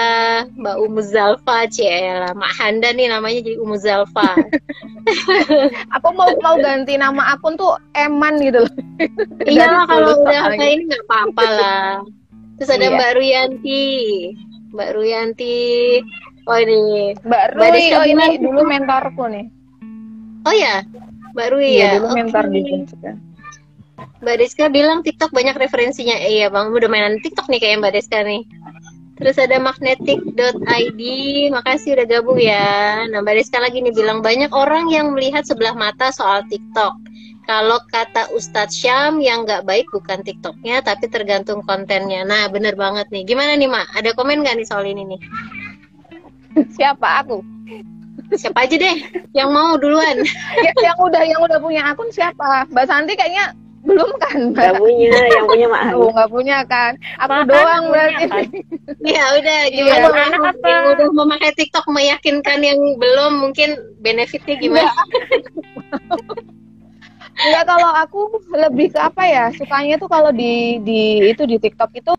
Mbak 0.59 0.75
Umu 0.83 0.99
Zalfa, 0.99 1.63
Ciela, 1.71 2.35
Mak 2.35 2.51
Handa 2.51 2.91
nih 2.91 3.07
namanya 3.07 3.39
jadi 3.39 3.55
Umu 3.63 3.79
Zalfa. 3.79 4.35
aku 5.95 6.07
mau 6.11 6.27
mau 6.43 6.59
ganti 6.59 6.99
nama 6.99 7.31
akun 7.31 7.55
tuh 7.55 7.79
Eman 7.95 8.43
gitu 8.43 8.67
loh. 8.67 8.73
iya 9.47 9.87
kalau 9.87 10.19
udah 10.19 10.51
kayak 10.51 10.73
ini 10.75 10.83
nggak 10.91 11.03
apa-apa 11.07 11.43
lah. 11.47 11.87
Terus 12.59 12.75
ada 12.75 12.91
iya. 12.91 12.95
Mbak 12.99 13.11
Ruyanti, 13.15 13.87
Mbak 14.73 14.89
Ruyanti. 14.95 15.99
Oh 16.49 16.57
ini 16.57 17.13
Mbak 17.21 17.45
Rui, 17.53 17.83
oh 17.93 18.05
ini 18.05 18.41
dulu 18.41 18.61
mentorku 18.65 19.23
nih. 19.29 19.45
Oh 20.49 20.55
ya, 20.55 20.81
Mbak 21.37 21.47
Rui 21.53 21.77
iya, 21.77 21.93
ya. 21.93 22.01
dulu 22.01 22.07
mentor 22.17 22.45
okay. 22.49 22.61
di 22.63 22.85
juga. 22.89 23.11
Mbak 24.19 24.35
Deska 24.35 24.65
bilang 24.67 24.99
TikTok 25.05 25.31
banyak 25.31 25.55
referensinya. 25.55 26.15
Eh, 26.19 26.41
iya, 26.41 26.47
Bang, 26.51 26.75
udah 26.75 26.89
mainan 26.91 27.21
TikTok 27.23 27.47
nih 27.47 27.59
kayak 27.61 27.85
Mbak 27.85 27.93
Deska 27.95 28.19
nih. 28.25 28.43
Terus 29.19 29.35
ada 29.35 29.59
magnetic.id, 29.59 31.01
makasih 31.51 31.89
udah 31.99 32.05
gabung 32.07 32.39
ya. 32.39 33.03
Nah, 33.11 33.19
Mbak 33.19 33.35
Deska 33.35 33.59
lagi 33.59 33.83
nih 33.83 33.91
bilang 33.91 34.23
banyak 34.23 34.51
orang 34.55 34.87
yang 34.87 35.11
melihat 35.11 35.43
sebelah 35.43 35.75
mata 35.75 36.11
soal 36.11 36.43
TikTok. 36.47 36.95
Kalau 37.49 37.81
kata 37.89 38.29
Ustadz 38.29 38.77
Syam 38.77 39.17
yang 39.25 39.41
nggak 39.41 39.65
baik 39.65 39.89
bukan 39.89 40.21
TikToknya, 40.21 40.85
tapi 40.85 41.09
tergantung 41.09 41.65
kontennya. 41.65 42.21
Nah, 42.21 42.45
bener 42.45 42.77
banget 42.77 43.09
nih. 43.09 43.25
Gimana 43.25 43.57
nih, 43.57 43.65
Mak? 43.65 43.89
Ada 43.97 44.13
komen 44.13 44.45
nggak 44.45 44.61
nih 44.61 44.67
soal 44.69 44.85
ini 44.85 45.01
nih? 45.09 45.21
Siapa 46.77 47.25
aku? 47.25 47.41
Siapa 48.37 48.69
aja 48.69 48.77
deh 48.77 49.25
yang 49.33 49.49
mau 49.49 49.81
duluan. 49.81 50.21
ya, 50.65 50.71
yang 50.77 50.97
udah 51.01 51.25
yang 51.25 51.41
udah 51.41 51.57
punya 51.57 51.89
akun 51.89 52.13
siapa? 52.13 52.69
Mbak 52.69 52.85
Santi 52.85 53.17
kayaknya 53.17 53.57
belum 53.79 54.11
kan 54.21 54.53
nggak 54.53 54.75
punya 54.75 55.17
yang 55.31 55.47
punya 55.47 55.67
mak 55.71 55.95
oh 55.95 56.11
nggak 56.11 56.27
punya 56.27 56.57
kan 56.67 56.99
aku 57.15 57.31
Makan 57.31 57.47
doang 57.47 57.83
berarti 57.87 58.23
kan? 58.27 58.45
ya 59.07 59.23
udah 59.39 59.59
iya. 59.71 59.71
gimana 59.71 60.07
ya, 60.11 60.23
anak 60.35 60.41
apa? 60.51 60.67
yang 60.67 60.85
udah 60.93 61.07
memakai 61.15 61.51
TikTok 61.55 61.87
meyakinkan 61.87 62.59
yang 62.59 62.75
belum 62.99 63.39
mungkin 63.39 63.79
benefitnya 64.03 64.59
gimana 64.59 64.91
Enggak 67.39 67.63
kalau 67.71 67.89
aku 67.95 68.19
lebih 68.51 68.91
ke 68.91 68.99
apa 68.99 69.23
ya 69.23 69.45
sukanya 69.55 69.95
tuh 69.95 70.11
kalau 70.11 70.35
di 70.35 70.83
di 70.83 71.31
itu 71.31 71.47
di 71.47 71.55
TikTok 71.55 71.91
itu 71.95 72.11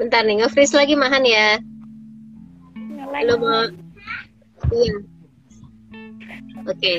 Bentar 0.00 0.24
nih, 0.24 0.40
nge-freeze 0.40 0.72
lagi 0.72 0.96
Mahan 0.96 1.28
ya. 1.28 1.60
Halo, 3.12 3.36
mau. 3.36 3.68
Iya. 4.72 4.96
Oke. 6.64 6.72
Okay. 6.72 6.96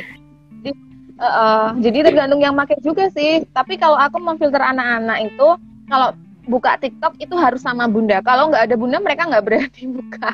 Uh, 1.17 1.25
uh, 1.25 1.65
jadi 1.81 2.05
tergantung 2.05 2.45
yang 2.45 2.53
pakai 2.53 2.77
juga 2.85 3.09
sih. 3.09 3.41
Tapi 3.57 3.81
kalau 3.81 3.97
aku 3.97 4.21
memfilter 4.21 4.61
anak-anak 4.61 5.33
itu, 5.33 5.49
kalau 5.89 6.13
buka 6.51 6.75
TikTok 6.75 7.15
itu 7.23 7.31
harus 7.39 7.63
sama 7.63 7.87
bunda. 7.87 8.19
Kalau 8.19 8.51
nggak 8.51 8.67
ada 8.67 8.75
bunda, 8.75 8.99
mereka 8.99 9.31
nggak 9.31 9.43
berani 9.47 9.83
buka. 10.03 10.29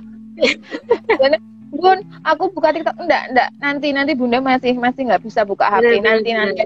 Bun, 1.68 2.00
aku 2.26 2.50
buka 2.58 2.74
TikTok 2.74 2.98
enggak, 2.98 3.30
enggak. 3.30 3.50
Nanti 3.62 3.88
nanti 3.94 4.12
Bunda 4.18 4.40
masih 4.40 4.74
masih 4.80 5.04
nggak 5.04 5.22
bisa 5.22 5.44
buka 5.44 5.68
HP. 5.68 6.00
nanti 6.00 6.32
nanti. 6.34 6.64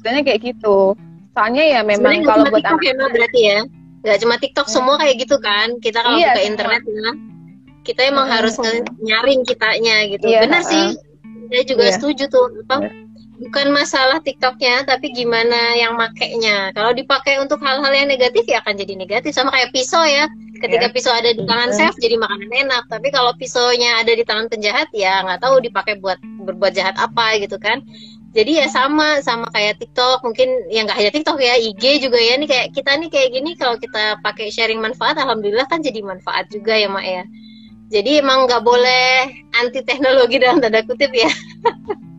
Sebenarnya 0.00 0.22
kayak 0.24 0.40
gitu. 0.40 0.98
Soalnya 1.36 1.64
ya 1.78 1.80
memang 1.84 2.24
kalau 2.26 2.48
buat 2.50 2.64
anak 2.64 2.80
ya, 2.80 2.96
berarti 2.96 3.40
ya 3.40 3.60
nggak 4.02 4.18
cuma 4.18 4.34
TikTok 4.38 4.66
hmm. 4.66 4.74
semua 4.74 4.94
kayak 4.98 5.16
gitu 5.22 5.36
kan 5.38 5.78
kita 5.78 6.02
kalau 6.02 6.18
iya, 6.18 6.34
buka 6.34 6.42
semua. 6.42 6.50
internet 6.50 6.82
ya 6.82 7.10
kita 7.82 8.00
emang 8.10 8.26
hmm. 8.26 8.34
harus 8.34 8.54
nyaring 8.98 9.40
kitanya 9.46 9.96
gitu 10.10 10.26
iya, 10.26 10.40
benar 10.42 10.62
uh, 10.62 10.66
sih 10.66 10.86
saya 11.52 11.62
juga 11.66 11.84
iya. 11.86 11.94
setuju 11.94 12.24
tuh 12.26 12.46
apa 12.66 12.74
iya. 12.82 12.90
Bukan 13.42 13.74
masalah 13.74 14.22
TikToknya 14.22 14.86
tapi 14.86 15.10
gimana 15.10 15.74
yang 15.74 15.98
makainya. 15.98 16.70
Kalau 16.72 16.94
dipakai 16.94 17.42
untuk 17.42 17.58
hal-hal 17.60 17.90
yang 17.90 18.08
negatif 18.08 18.46
ya 18.46 18.62
akan 18.62 18.78
jadi 18.78 18.94
negatif. 18.94 19.34
Sama 19.34 19.50
kayak 19.50 19.74
pisau 19.74 20.02
ya. 20.06 20.30
Ketika 20.62 20.86
yeah. 20.86 20.94
pisau 20.94 21.10
ada 21.10 21.34
di 21.34 21.42
tangan 21.42 21.74
hmm. 21.74 21.78
chef 21.78 21.94
jadi 21.98 22.16
makanan 22.22 22.50
enak. 22.50 22.82
Tapi 22.86 23.08
kalau 23.10 23.34
pisaunya 23.34 23.98
ada 23.98 24.14
di 24.14 24.22
tangan 24.22 24.46
penjahat 24.46 24.88
ya 24.94 25.26
nggak 25.26 25.42
tahu 25.42 25.58
dipakai 25.58 25.98
buat 25.98 26.22
berbuat 26.22 26.72
jahat 26.78 26.94
apa 27.02 27.42
gitu 27.42 27.58
kan. 27.58 27.82
Jadi 28.32 28.64
ya 28.64 28.66
sama 28.70 29.20
sama 29.20 29.50
kayak 29.50 29.82
TikTok. 29.82 30.22
Mungkin 30.22 30.70
yang 30.70 30.86
nggak 30.86 30.98
hanya 31.02 31.12
TikTok 31.12 31.38
ya 31.42 31.58
IG 31.58 32.06
juga 32.06 32.22
ya. 32.22 32.38
Nih 32.38 32.46
kayak 32.46 32.72
kita 32.78 32.94
nih 32.94 33.10
kayak 33.10 33.28
gini 33.34 33.50
kalau 33.58 33.74
kita 33.76 34.22
pakai 34.22 34.48
sharing 34.54 34.78
manfaat 34.78 35.18
alhamdulillah 35.18 35.66
kan 35.66 35.82
jadi 35.82 36.00
manfaat 36.00 36.46
juga 36.54 36.78
ya 36.78 36.86
mak 36.86 37.04
ya. 37.04 37.24
Jadi 37.92 38.24
emang 38.24 38.48
nggak 38.48 38.64
boleh 38.64 39.28
anti 39.52 39.84
teknologi 39.84 40.40
dalam 40.40 40.64
tanda 40.64 40.80
kutip 40.80 41.12
ya 41.12 41.28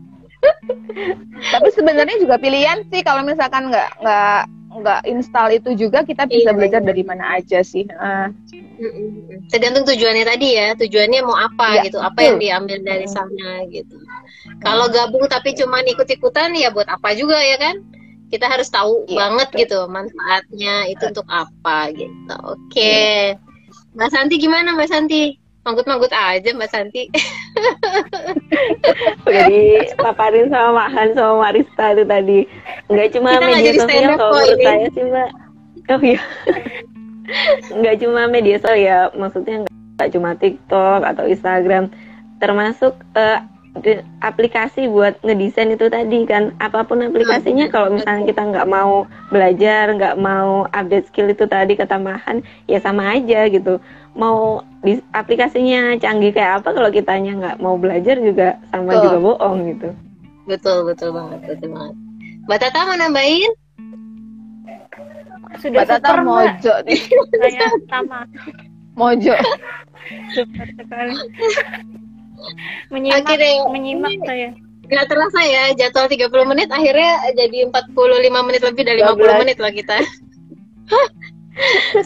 tapi 1.54 1.68
sebenarnya 1.72 2.18
juga 2.20 2.36
pilihan 2.38 2.84
sih 2.90 3.02
kalau 3.02 3.24
misalkan 3.24 3.72
nggak 3.72 3.90
nggak 4.00 4.42
nggak 4.74 5.02
install 5.06 5.54
itu 5.54 5.70
juga 5.78 6.02
kita 6.02 6.26
bisa 6.26 6.50
Iya, 6.50 6.58
belajar 6.58 6.82
iya. 6.82 6.88
dari 6.90 7.04
mana 7.06 7.38
aja 7.38 7.62
sih. 7.62 7.86
Mm-mm. 8.74 9.46
Tergantung 9.54 9.86
tujuannya 9.86 10.26
tadi 10.26 10.58
ya, 10.58 10.74
tujuannya 10.74 11.20
mau 11.22 11.38
apa 11.38 11.78
Ya, 11.78 11.82
gitu, 11.86 12.02
apa 12.02 12.18
betul. 12.18 12.26
yang 12.26 12.38
diambil 12.42 12.78
dari 12.82 13.06
sana 13.06 13.70
gitu. 13.70 14.02
Kalau 14.60 14.90
gabung 14.90 15.30
tapi 15.30 15.54
cuma 15.54 15.86
ikut-ikutan 15.86 16.58
ya 16.58 16.74
buat 16.74 16.90
apa 16.90 17.14
juga 17.14 17.38
ya 17.38 17.62
kan? 17.62 17.86
Kita 18.34 18.50
harus 18.50 18.66
tahu 18.74 19.06
Iya, 19.06 19.14
banget 19.14 19.48
betul. 19.54 19.60
gitu 19.62 19.80
manfaatnya 19.94 20.76
itu 20.90 21.04
untuk 21.06 21.28
apa 21.30 21.94
gitu. 21.94 22.36
Oke. 22.42 23.38
Mbak 23.94 24.10
Santi 24.10 24.36
gimana 24.42 24.74
Mbak 24.74 24.90
Santi? 24.90 25.38
Manggut-manggut 25.64 26.12
aja 26.12 26.50
Mbak 26.52 26.70
Santi. 26.70 27.08
udah 29.28 29.44
dipaparin 29.48 30.52
sama 30.52 30.70
Mak 30.76 30.90
Han 30.92 31.10
sama 31.16 31.34
Mak 31.40 31.52
Rista 31.56 31.86
itu 31.96 32.04
tadi. 32.04 32.40
Nggak 32.92 33.10
cuma 33.16 33.30
Kita 33.32 33.48
media 33.48 33.64
jadi 33.64 33.80
sosial 33.80 34.12
kalau 34.20 34.32
menurut 34.36 34.60
ini. 34.60 34.66
saya 34.68 34.88
sih 34.92 35.04
mbak. 35.08 35.30
Oh 35.88 36.02
iya. 36.04 36.22
Nggak 37.80 37.96
cuma 38.04 38.22
media 38.28 38.56
sosial 38.60 38.80
ya. 38.80 39.00
Maksudnya 39.16 39.56
nggak 39.64 39.74
nggak 39.96 40.10
cuma 40.12 40.30
TikTok 40.36 41.02
atau 41.08 41.24
Instagram. 41.32 41.84
Termasuk 42.44 42.94
de- 43.16 44.04
aplikasi 44.20 44.92
buat 44.92 45.16
ngedesain 45.24 45.72
itu 45.72 45.88
tadi 45.88 46.28
kan. 46.28 46.52
Apa 46.60 46.84
pun 46.84 47.08
aplikasinya 47.08 47.72
kalau 47.72 47.96
misalnya 47.96 48.28
kita 48.28 48.44
nggak 48.52 48.68
mau 48.68 49.08
belajar 49.32 49.96
nggak 49.96 50.20
mau 50.20 50.68
update 50.76 51.08
skill 51.08 51.32
itu 51.32 51.48
tadi 51.48 51.80
ketambahan 51.80 52.44
ya 52.68 52.84
sama 52.84 53.16
aja 53.16 53.48
gitu 53.48 53.80
mau 54.14 54.62
di 54.80 55.02
aplikasinya 55.10 55.98
canggih 55.98 56.30
kayak 56.30 56.62
apa 56.62 56.70
kalau 56.70 56.90
kitanya 56.90 57.32
nggak 57.34 57.58
mau 57.58 57.76
belajar 57.76 58.16
juga 58.18 58.62
sama 58.70 58.94
Betul. 58.94 59.04
juga 59.04 59.18
bohong 59.20 59.58
gitu 59.70 59.90
betul 60.44 60.78
betul 60.84 61.10
banget 61.12 61.40
betul 61.48 61.70
banget. 61.72 61.96
Mbak 62.44 62.60
Tata 62.60 62.80
mau 62.84 62.98
nambahin? 63.00 63.52
Sudah 65.58 65.82
Mbak 65.82 65.88
Tata 65.88 66.04
super, 66.04 66.20
Mbak. 66.20 66.28
mojo 66.28 66.74
nih, 66.84 67.00
Saya 67.32 67.68
sama. 67.92 68.20
mojo. 68.94 69.36
Super 70.36 70.68
sekali. 70.76 71.16
Menyimak, 72.92 73.24
deh. 73.24 73.56
menyimak 73.72 74.14
saya. 74.28 74.52
Gak 74.84 75.08
terasa 75.08 75.40
ya 75.42 75.72
jadwal 75.74 76.12
30 76.12 76.28
menit 76.44 76.68
akhirnya 76.68 77.12
jadi 77.34 77.72
45 77.72 77.96
menit 78.44 78.62
lebih 78.68 78.84
dari 78.84 79.00
50 79.00 79.16
12. 79.16 79.42
menit 79.42 79.58
loh 79.64 79.72
kita. 79.72 79.98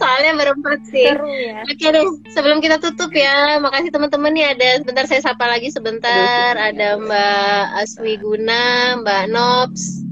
Soalnya 0.02 0.36
berempat 0.36 0.80
sih. 0.92 1.08
Seru 1.08 1.32
ya. 1.32 1.64
Oke 1.64 1.88
deh, 1.88 2.06
sebelum 2.36 2.60
kita 2.60 2.78
tutup 2.84 3.12
ya, 3.16 3.58
makasih 3.64 3.92
teman-teman 3.96 4.32
nih 4.36 4.46
ada 4.56 4.68
sebentar 4.84 5.06
saya 5.08 5.22
sapa 5.24 5.48
lagi 5.48 5.72
sebentar. 5.72 6.54
Ada 6.56 7.00
Mbak 7.00 7.64
Aswi 7.80 8.20
Guna, 8.20 9.00
Mbak 9.02 9.24
Nobs, 9.32 10.04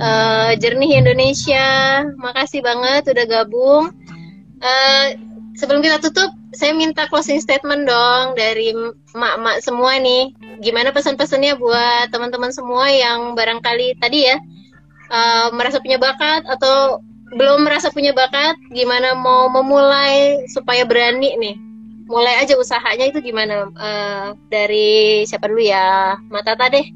eh, 0.00 0.52
Jernih 0.60 1.00
Indonesia, 1.00 1.68
makasih 2.20 2.60
banget 2.60 3.08
udah 3.08 3.24
gabung. 3.24 3.84
Eh, 4.60 5.16
sebelum 5.56 5.80
kita 5.80 6.02
tutup, 6.04 6.28
saya 6.52 6.72
minta 6.76 7.08
closing 7.08 7.40
statement 7.40 7.88
dong 7.88 8.36
dari 8.36 8.76
mak-mak 9.16 9.64
semua 9.64 9.96
nih. 9.96 10.32
Gimana 10.60 10.90
pesan-pesannya 10.90 11.56
buat 11.56 12.10
teman-teman 12.10 12.50
semua 12.50 12.90
yang 12.90 13.38
barangkali 13.38 13.96
tadi 14.02 14.26
ya 14.26 14.36
eh, 15.08 15.46
merasa 15.54 15.80
punya 15.80 15.96
bakat 15.96 16.44
atau 16.44 17.00
belum 17.34 17.66
merasa 17.66 17.92
punya 17.92 18.16
bakat, 18.16 18.56
gimana 18.72 19.12
mau 19.12 19.52
memulai 19.52 20.46
supaya 20.48 20.84
berani 20.88 21.36
nih? 21.36 21.56
Mulai 22.08 22.40
aja 22.40 22.56
usahanya 22.56 23.12
itu 23.12 23.20
gimana? 23.20 23.68
Eh, 23.68 24.26
dari 24.48 25.22
siapa 25.28 25.44
dulu 25.44 25.60
ya? 25.60 26.16
Matata 26.32 26.72
deh. 26.72 26.86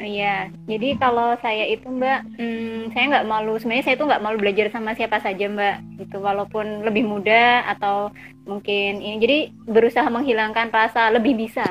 Iya, 0.00 0.48
jadi 0.64 0.96
kalau 0.96 1.36
saya 1.44 1.68
itu 1.68 1.84
Mbak, 1.84 2.20
hmm, 2.40 2.80
saya 2.96 3.04
nggak 3.12 3.28
malu. 3.28 3.60
Sebenarnya 3.60 3.84
saya 3.84 3.94
itu 4.00 4.08
nggak 4.08 4.24
malu 4.24 4.36
belajar 4.40 4.66
sama 4.72 4.96
siapa 4.96 5.20
saja 5.20 5.44
Mbak, 5.44 5.76
gitu. 6.00 6.24
Walaupun 6.24 6.88
lebih 6.88 7.04
muda 7.04 7.68
atau 7.68 8.08
mungkin 8.48 9.04
ini, 9.04 9.20
jadi 9.20 9.38
berusaha 9.68 10.08
menghilangkan 10.08 10.72
rasa 10.72 11.12
lebih 11.12 11.36
bisa, 11.36 11.68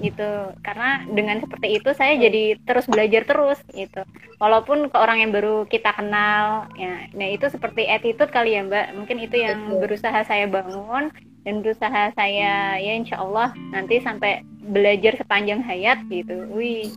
gitu. 0.00 0.30
Karena 0.62 1.02
dengan 1.10 1.42
seperti 1.42 1.76
itu 1.82 1.90
saya 1.92 2.16
jadi 2.16 2.56
terus 2.62 2.86
belajar 2.88 3.26
terus, 3.26 3.58
gitu. 3.74 4.00
Walaupun 4.38 4.88
ke 4.88 4.96
orang 4.96 5.20
yang 5.20 5.30
baru 5.34 5.66
kita 5.66 5.92
kenal, 5.92 6.70
ya. 6.78 7.10
Nah 7.12 7.28
itu 7.28 7.50
seperti 7.50 7.90
attitude 7.90 8.32
kali 8.32 8.56
ya 8.56 8.64
Mbak. 8.64 8.86
Mungkin 8.96 9.16
itu 9.20 9.36
yang 9.42 9.58
Betul. 9.68 9.80
berusaha 9.84 10.20
saya 10.24 10.46
bangun 10.48 11.12
dan 11.42 11.54
berusaha 11.60 12.14
saya 12.14 12.78
ya 12.78 12.92
Insya 12.94 13.18
Allah 13.18 13.50
nanti 13.74 13.98
sampai 13.98 14.40
belajar 14.62 15.18
sepanjang 15.18 15.60
hayat, 15.66 16.00
gitu. 16.08 16.46
Wih. 16.54 16.88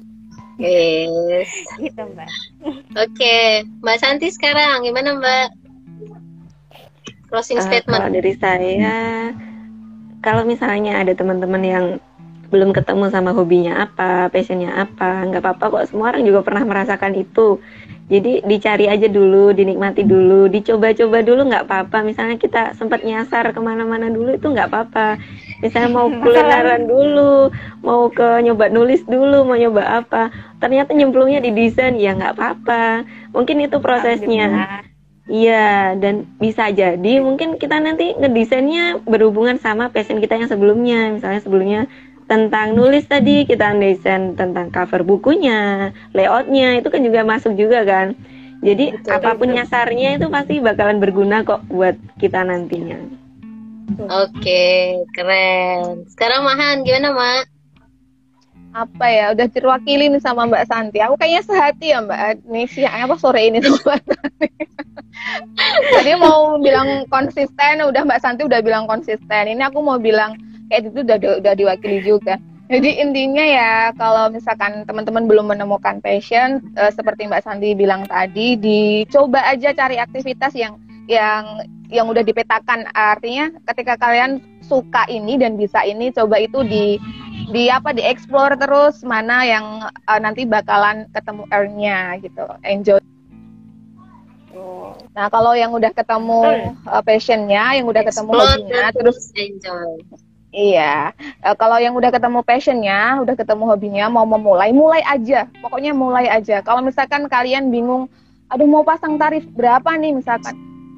Yes. 0.55 1.51
gitu 1.75 1.99
mbak 2.15 2.31
Oke, 2.95 3.67
Mbak 3.83 3.97
Santi 3.99 4.31
sekarang 4.31 4.87
gimana 4.87 5.19
Mbak? 5.19 5.47
Closing 7.27 7.59
Eh, 7.59 7.65
statement. 7.67 7.99
kalau 7.99 8.15
dari 8.15 8.33
saya, 8.39 8.95
kalau 10.23 10.47
misalnya 10.47 11.03
ada 11.03 11.11
teman-teman 11.11 11.59
yang 11.59 11.85
belum 12.55 12.71
ketemu 12.71 13.11
sama 13.11 13.35
hobinya 13.35 13.83
apa, 13.83 14.31
passionnya 14.31 14.71
apa, 14.87 15.27
nggak 15.27 15.43
apa-apa 15.43 15.65
kok. 15.67 15.83
Semua 15.91 16.15
orang 16.15 16.23
juga 16.23 16.39
pernah 16.39 16.63
merasakan 16.63 17.11
itu. 17.19 17.59
Jadi 18.05 18.45
dicari 18.47 18.85
aja 18.87 19.11
dulu, 19.11 19.51
dinikmati 19.51 20.07
dulu, 20.07 20.47
dicoba-coba 20.47 21.19
dulu 21.19 21.51
nggak 21.51 21.65
apa-apa. 21.67 22.05
Misalnya 22.07 22.39
kita 22.39 22.71
sempat 22.79 23.03
nyasar 23.03 23.51
ke 23.51 23.59
mana-mana 23.59 24.07
dulu 24.07 24.39
itu 24.39 24.47
nggak 24.47 24.71
apa-apa. 24.71 25.19
Misalnya 25.59 25.91
mau 25.91 26.07
kulineran 26.23 26.87
dulu, 26.87 27.51
mau 27.83 28.07
ke 28.07 28.45
nyoba 28.45 28.71
nulis 28.71 29.03
dulu, 29.03 29.43
mau 29.43 29.59
nyoba 29.59 30.05
apa. 30.05 30.31
Ternyata 30.63 30.95
nyemplungnya 30.95 31.43
di 31.43 31.51
desain, 31.51 31.99
ya 31.99 32.15
nggak 32.15 32.39
apa-apa. 32.39 33.03
Mungkin 33.35 33.67
itu 33.67 33.83
prosesnya. 33.83 34.79
Iya, 35.25 35.97
dan 35.97 36.29
bisa 36.37 36.69
jadi 36.69 37.17
mungkin 37.17 37.57
kita 37.57 37.81
nanti 37.81 38.13
ngedesainnya 38.13 39.01
berhubungan 39.09 39.57
sama 39.57 39.89
passion 39.89 40.21
kita 40.21 40.37
yang 40.37 40.45
sebelumnya. 40.45 41.09
Misalnya 41.09 41.41
sebelumnya 41.41 41.81
tentang 42.26 42.73
nulis 42.73 43.05
tadi 43.05 43.45
kita 43.45 43.78
desain 43.78 44.34
tentang 44.34 44.73
cover 44.73 45.05
bukunya, 45.05 45.93
layoutnya 46.11 46.82
itu 46.82 46.89
kan 46.89 47.01
juga 47.05 47.21
masuk 47.21 47.53
juga 47.53 47.86
kan. 47.86 48.17
Jadi 48.65 48.97
Betul, 48.97 49.13
apa 49.13 49.30
pun 49.38 49.53
betul. 49.53 49.55
nyasarnya 49.61 50.09
itu 50.17 50.26
pasti 50.34 50.57
bakalan 50.57 50.97
berguna 50.97 51.45
kok 51.45 51.61
buat 51.69 51.93
kita 52.17 52.41
nantinya. 52.41 52.97
Oke, 54.09 54.97
keren. 55.13 56.09
Sekarang 56.09 56.41
Mahan 56.41 56.82
gimana 56.82 57.13
Mak? 57.13 57.55
apa 58.76 59.07
ya 59.07 59.32
udah 59.32 59.47
terwakili 59.47 60.11
nih 60.11 60.19
sama 60.19 60.43
Mbak 60.51 60.67
Santi 60.67 60.99
aku 60.99 61.15
kayaknya 61.15 61.47
sehati 61.47 61.95
ya 61.95 62.03
Mbak 62.03 62.43
ini 62.43 62.63
siang 62.67 63.07
apa 63.07 63.15
sore 63.15 63.47
ini 63.47 63.63
sama 63.63 63.80
Mbak 63.80 64.03
Santi 64.03 64.47
jadi 65.95 66.11
mau 66.19 66.59
bilang 66.59 67.07
konsisten 67.07 67.80
udah 67.88 68.03
Mbak 68.03 68.19
Santi 68.19 68.43
udah 68.43 68.59
bilang 68.59 68.84
konsisten 68.84 69.47
ini 69.47 69.63
aku 69.63 69.80
mau 69.80 69.95
bilang 69.95 70.36
kayak 70.70 70.91
itu 70.91 70.99
udah 71.05 71.18
udah 71.41 71.53
diwakili 71.53 71.99
juga. 72.03 72.36
Jadi 72.66 72.97
intinya 72.97 73.45
ya 73.45 73.74
kalau 73.93 74.34
misalkan 74.34 74.89
teman-teman 74.89 75.30
belum 75.30 75.53
menemukan 75.53 76.01
passion 76.01 76.66
eh, 76.74 76.89
seperti 76.89 77.30
Mbak 77.30 77.45
Santi 77.45 77.78
bilang 77.78 78.09
tadi 78.09 78.57
dicoba 78.57 79.45
aja 79.45 79.70
cari 79.78 80.01
aktivitas 80.01 80.57
yang 80.57 80.82
yang 81.05 81.61
yang 81.93 82.09
udah 82.09 82.26
dipetakan. 82.26 82.89
Artinya 82.97 83.53
ketika 83.70 84.01
kalian 84.01 84.41
suka 84.66 85.05
ini 85.13 85.38
dan 85.38 85.61
bisa 85.61 85.86
ini 85.86 86.09
coba 86.09 86.41
itu 86.41 86.66
di 86.66 86.97
di 87.53 87.70
apa 87.70 87.93
di 87.93 88.01
explore 88.01 88.57
terus 88.57 89.05
mana 89.05 89.45
yang 89.45 89.86
uh, 90.09 90.20
nanti 90.20 90.49
bakalan 90.49 91.05
ketemu 91.13 91.43
earn-nya 91.53 92.18
gitu. 92.26 92.45
Enjoy. 92.66 92.97
Nah 95.13 95.30
kalau 95.30 95.53
yang 95.53 95.70
udah 95.70 95.93
ketemu 95.93 96.74
uh, 96.89 97.03
passionnya 97.05 97.78
yang 97.78 97.86
udah 97.86 98.01
ketemu 98.01 98.32
hobinya 98.34 98.89
terus 98.89 99.30
enjoy. 99.38 100.01
Iya. 100.55 101.11
Uh, 101.43 101.55
kalau 101.59 101.75
yang 101.75 101.91
udah 101.91 102.09
ketemu 102.09 102.39
passionnya 102.41 103.19
udah 103.19 103.35
ketemu 103.35 103.63
hobinya 103.67 104.05
mau 104.07 104.23
memulai 104.23 104.71
mulai 104.71 105.03
aja. 105.03 105.51
Pokoknya 105.59 105.91
mulai 105.91 106.31
aja. 106.31 106.63
Kalau 106.63 106.79
misalkan 106.79 107.27
kalian 107.27 107.67
bingung 107.69 108.07
aduh 108.47 108.63
mau 108.63 108.87
pasang 108.87 109.19
tarif 109.19 109.43
berapa 109.51 109.91
nih? 109.99 110.15
Misalkan. 110.15 110.55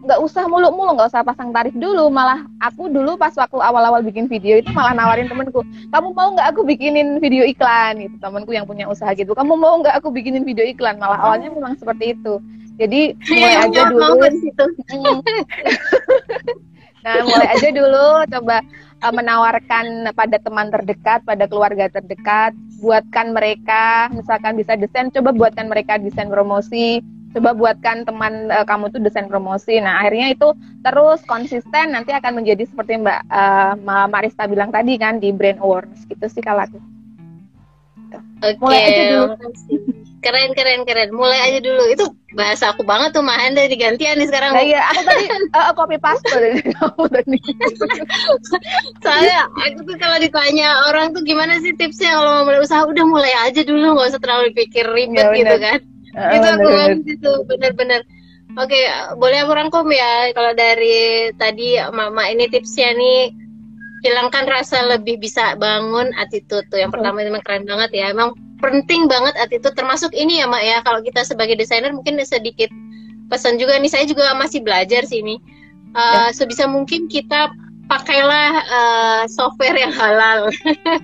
Nggak 0.07 0.23
usah 0.23 0.47
mulu-mulu 0.47 0.95
nggak 0.95 1.11
usah 1.11 1.25
pasang 1.25 1.51
tarif 1.51 1.73
dulu. 1.75 2.07
Malah 2.07 2.45
aku 2.61 2.87
dulu 2.87 3.17
pas 3.19 3.33
waktu 3.35 3.57
awal-awal 3.59 3.99
bikin 4.05 4.29
video 4.29 4.61
itu 4.61 4.71
malah 4.71 4.95
nawarin 4.95 5.27
temenku 5.27 5.65
kamu 5.91 6.07
mau 6.15 6.31
nggak 6.31 6.47
aku 6.53 6.61
bikinin 6.63 7.17
video 7.19 7.43
iklan? 7.43 7.99
Gitu. 7.99 8.15
Temenku 8.21 8.53
yang 8.55 8.63
punya 8.63 8.87
usaha 8.87 9.11
gitu 9.17 9.33
kamu 9.35 9.57
mau 9.57 9.81
nggak 9.81 9.99
aku 9.99 10.13
bikinin 10.13 10.47
video 10.47 10.63
iklan? 10.63 10.95
Malah 11.01 11.19
awalnya 11.19 11.51
memang 11.51 11.75
seperti 11.75 12.15
itu. 12.15 12.39
Jadi 12.77 13.17
mulai 13.33 13.53
Yang 13.57 13.65
aja 13.65 13.81
dulu. 13.89 14.13
Mm. 14.93 15.17
nah 17.05 17.23
mulai 17.23 17.47
aja 17.55 17.69
dulu 17.71 18.07
coba 18.27 18.57
uh, 19.03 19.13
menawarkan 19.13 20.11
pada 20.13 20.37
teman 20.41 20.71
terdekat 20.73 21.21
pada 21.23 21.45
keluarga 21.45 21.89
terdekat 21.91 22.53
buatkan 22.81 23.33
mereka 23.33 24.09
misalkan 24.13 24.57
bisa 24.57 24.77
desain 24.77 25.09
coba 25.09 25.33
buatkan 25.33 25.69
mereka 25.69 25.97
desain 25.97 26.29
promosi 26.29 27.01
coba 27.35 27.53
buatkan 27.53 28.07
teman 28.07 28.49
uh, 28.49 28.65
kamu 28.65 28.89
tuh 28.89 29.01
desain 29.03 29.29
promosi. 29.29 29.77
Nah 29.77 30.01
akhirnya 30.01 30.33
itu 30.33 30.57
terus 30.81 31.21
konsisten 31.27 31.93
nanti 31.93 32.15
akan 32.15 32.41
menjadi 32.41 32.65
seperti 32.65 32.97
mbak 32.97 33.29
uh, 33.29 33.77
Mbak 33.77 34.07
Marista 34.09 34.49
bilang 34.49 34.73
tadi 34.73 34.97
kan 34.97 35.21
di 35.21 35.29
brand 35.29 35.61
awareness. 35.61 36.01
Gitu 36.09 36.25
sih 36.31 36.41
kalau 36.41 36.65
aku 36.65 36.81
Oke, 38.37 38.61
Mulai 38.61 38.81
aja 38.85 39.03
dulu. 39.09 39.25
Keren, 40.17 40.49
keren, 40.57 40.81
keren. 40.85 41.09
Mulai 41.13 41.39
aja 41.49 41.59
dulu. 41.61 41.83
Itu 41.89 42.05
bahasa 42.37 42.73
aku 42.73 42.85
banget 42.85 43.13
tuh, 43.17 43.25
Mahanda 43.25 43.65
digantian 43.65 44.17
nih 44.21 44.27
sekarang. 44.29 44.53
Nah, 44.53 44.65
iya, 44.65 44.81
aku 44.93 45.01
tadi 45.05 45.25
uh, 45.53 45.73
copy 45.73 45.97
paste 45.97 46.25
dari 46.29 46.61
kamu 46.73 47.05
tadi. 47.09 47.39
Soalnya 49.01 49.47
aku 49.49 49.79
tuh 49.87 49.95
kalau 49.97 50.17
ditanya 50.21 50.69
orang 50.89 51.13
tuh 51.13 51.21
gimana 51.25 51.57
sih 51.61 51.73
tipsnya 51.77 52.13
kalau 52.17 52.41
mau 52.41 52.43
mulai 52.49 52.61
usaha, 52.61 52.81
udah 52.85 53.05
mulai 53.07 53.33
aja 53.45 53.61
dulu, 53.65 53.97
nggak 53.97 54.09
usah 54.13 54.21
terlalu 54.21 54.53
pikir 54.53 54.85
ribet 54.89 55.25
Iya, 55.33 55.37
gitu 55.37 55.55
kan. 55.61 55.79
Uh, 56.17 56.31
itu 56.33 56.47
aku 56.49 56.67
banget 56.69 56.99
itu, 57.07 57.31
bener-bener. 57.45 58.01
Oke, 58.57 58.79
boleh 59.21 59.37
aku 59.45 59.53
rangkum 59.53 59.85
ya. 59.93 60.33
Kalau 60.33 60.51
dari 60.57 61.29
tadi 61.37 61.77
mama 61.93 62.25
ini 62.29 62.49
tipsnya 62.49 62.89
nih, 62.97 63.46
hilangkan 64.05 64.45
rasa 64.45 64.85
lebih 64.85 65.17
bisa 65.17 65.57
bangun 65.57 66.13
attitude 66.17 66.65
tuh. 66.69 66.77
Yang 66.81 66.99
pertama 66.99 67.23
memang 67.23 67.41
keren 67.41 67.65
banget 67.65 67.89
ya. 67.93 68.13
Emang 68.13 68.33
penting 68.61 69.05
banget 69.09 69.33
attitude 69.37 69.73
termasuk 69.77 70.13
ini 70.13 70.41
ya 70.41 70.45
mak 70.49 70.63
ya. 70.65 70.77
Kalau 70.85 71.01
kita 71.01 71.25
sebagai 71.25 71.57
desainer 71.57 71.93
mungkin 71.93 72.17
sedikit 72.21 72.69
pesan 73.31 73.57
juga 73.57 73.77
nih. 73.77 73.89
Saya 73.89 74.05
juga 74.05 74.33
masih 74.37 74.61
belajar 74.61 75.05
sih 75.05 75.21
ini. 75.21 75.41
Uh, 75.97 76.29
Sebisa 76.29 76.69
mungkin 76.69 77.09
kita 77.09 77.49
pakailah 77.87 78.51
uh, 78.67 79.23
software 79.31 79.79
yang 79.79 79.95
halal, 79.95 80.51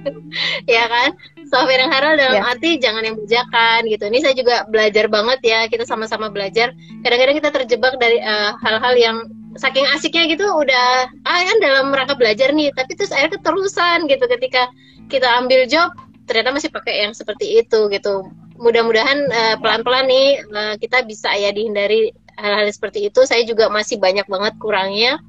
ya 0.75 0.83
kan? 0.91 1.15
Software 1.47 1.79
yang 1.79 1.93
halal 1.95 2.19
dalam 2.19 2.43
Ya. 2.43 2.51
arti 2.51 2.75
jangan 2.75 3.07
yang 3.07 3.15
bajakan 3.15 3.87
gitu. 3.87 4.03
Ini 4.11 4.19
saya 4.19 4.35
juga 4.35 4.67
belajar 4.67 5.07
banget 5.07 5.39
ya. 5.41 5.59
Kita 5.71 5.87
sama-sama 5.87 6.27
belajar. 6.27 6.75
Kadang-kadang 7.01 7.39
kita 7.39 7.49
terjebak 7.55 7.95
dari 7.97 8.19
uh, 8.19 8.53
hal-hal 8.59 8.93
yang 8.99 9.17
saking 9.57 9.85
asiknya 9.93 10.29
gitu 10.33 10.45
udah 10.45 11.07
ah 11.25 11.41
kan 11.45 11.57
dalam 11.61 11.93
rangka 11.93 12.17
belajar 12.17 12.49
nih 12.53 12.73
tapi 12.73 12.97
terus 12.97 13.13
akhirnya 13.13 13.37
keterusan 13.37 14.09
gitu 14.09 14.25
ketika 14.25 14.69
kita 15.11 15.29
ambil 15.39 15.65
job 15.69 15.93
ternyata 16.23 16.55
masih 16.55 16.71
pakai 16.71 17.03
yang 17.07 17.13
seperti 17.13 17.59
itu 17.59 17.91
gitu. 17.91 18.27
Mudah-mudahan 18.57 19.19
eh, 19.27 19.55
pelan-pelan 19.59 20.05
nih 20.07 20.27
eh, 20.39 20.75
kita 20.79 21.03
bisa 21.03 21.35
ya 21.35 21.51
dihindari 21.51 22.15
hal-hal 22.39 22.69
seperti 22.71 23.11
itu. 23.11 23.27
Saya 23.27 23.43
juga 23.43 23.67
masih 23.67 23.99
banyak 23.99 24.25
banget 24.25 24.53
kurangnya 24.57 25.19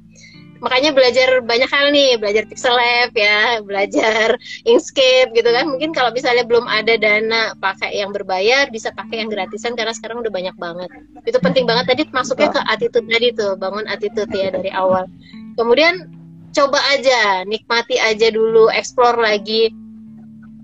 makanya 0.65 0.97
belajar 0.97 1.45
banyak 1.45 1.69
hal 1.69 1.93
nih 1.93 2.17
belajar 2.17 2.49
pixel 2.49 2.73
lab 2.73 3.13
ya 3.13 3.61
belajar 3.61 4.33
Inkscape 4.65 5.29
gitu 5.37 5.45
kan. 5.53 5.69
Mungkin 5.69 5.93
kalau 5.93 6.09
misalnya 6.09 6.41
belum 6.41 6.65
ada 6.65 6.97
dana 6.97 7.53
pakai 7.61 7.93
yang 8.01 8.09
berbayar 8.09 8.73
bisa 8.73 8.89
pakai 8.97 9.21
yang 9.21 9.29
gratisan 9.29 9.77
karena 9.77 9.93
sekarang 9.93 10.25
udah 10.25 10.33
banyak 10.33 10.57
banget. 10.57 10.89
Itu 11.29 11.37
penting 11.37 11.69
banget. 11.69 11.93
Tadi 11.93 12.09
masuknya 12.09 12.49
ke 12.49 12.61
attitude 12.65 13.05
tadi 13.05 13.29
tuh 13.37 13.53
bangun 13.61 13.85
attitude 13.85 14.33
ya 14.33 14.49
dari 14.49 14.73
awal. 14.73 15.05
Kemudian 15.53 16.09
coba 16.57 16.81
aja 16.97 17.45
nikmati 17.45 18.01
aja 18.01 18.33
dulu 18.33 18.73
explore 18.73 19.21
lagi. 19.21 19.69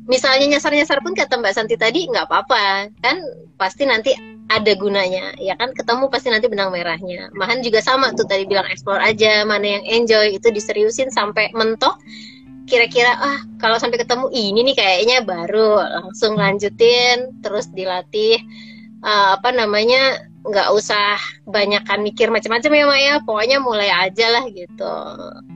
Misalnya 0.09 0.57
nyasar-nyasar 0.57 1.05
pun 1.05 1.13
kata 1.13 1.37
Mbak 1.37 1.53
Santi 1.53 1.77
tadi 1.77 2.09
nggak 2.09 2.25
apa-apa. 2.25 2.89
Kan 3.05 3.21
pasti 3.61 3.85
nanti 3.85 4.17
ada 4.51 4.71
gunanya. 4.75 5.31
Ya 5.39 5.55
kan 5.55 5.71
ketemu 5.71 6.11
pasti 6.11 6.27
nanti 6.27 6.51
benang 6.51 6.75
merahnya. 6.75 7.31
Mahan 7.31 7.63
juga 7.63 7.79
sama 7.79 8.11
tuh 8.11 8.27
tadi 8.27 8.43
bilang 8.43 8.67
explore 8.67 8.99
aja 8.99 9.47
mana 9.47 9.79
yang 9.79 9.83
enjoy. 10.03 10.35
Itu 10.35 10.51
diseriusin 10.51 11.07
sampai 11.07 11.55
mentok. 11.55 11.95
Kira-kira 12.67 13.15
ah 13.15 13.39
kalau 13.57 13.79
sampai 13.79 14.03
ketemu 14.03 14.27
ini 14.35 14.59
nih 14.71 14.75
kayaknya 14.75 15.17
baru. 15.23 15.79
Langsung 16.03 16.35
lanjutin 16.35 17.31
terus 17.39 17.71
dilatih. 17.71 18.43
Eh, 19.01 19.29
apa 19.39 19.49
namanya 19.55 20.27
nggak 20.41 20.73
usah 20.73 21.21
banyakkan 21.45 22.03
mikir 22.03 22.27
macam-macam 22.27 22.71
ya 22.75 22.85
Maya. 22.85 23.13
Pokoknya 23.23 23.57
mulai 23.63 23.87
aja 23.87 24.27
lah 24.35 24.43
gitu. 24.51 24.95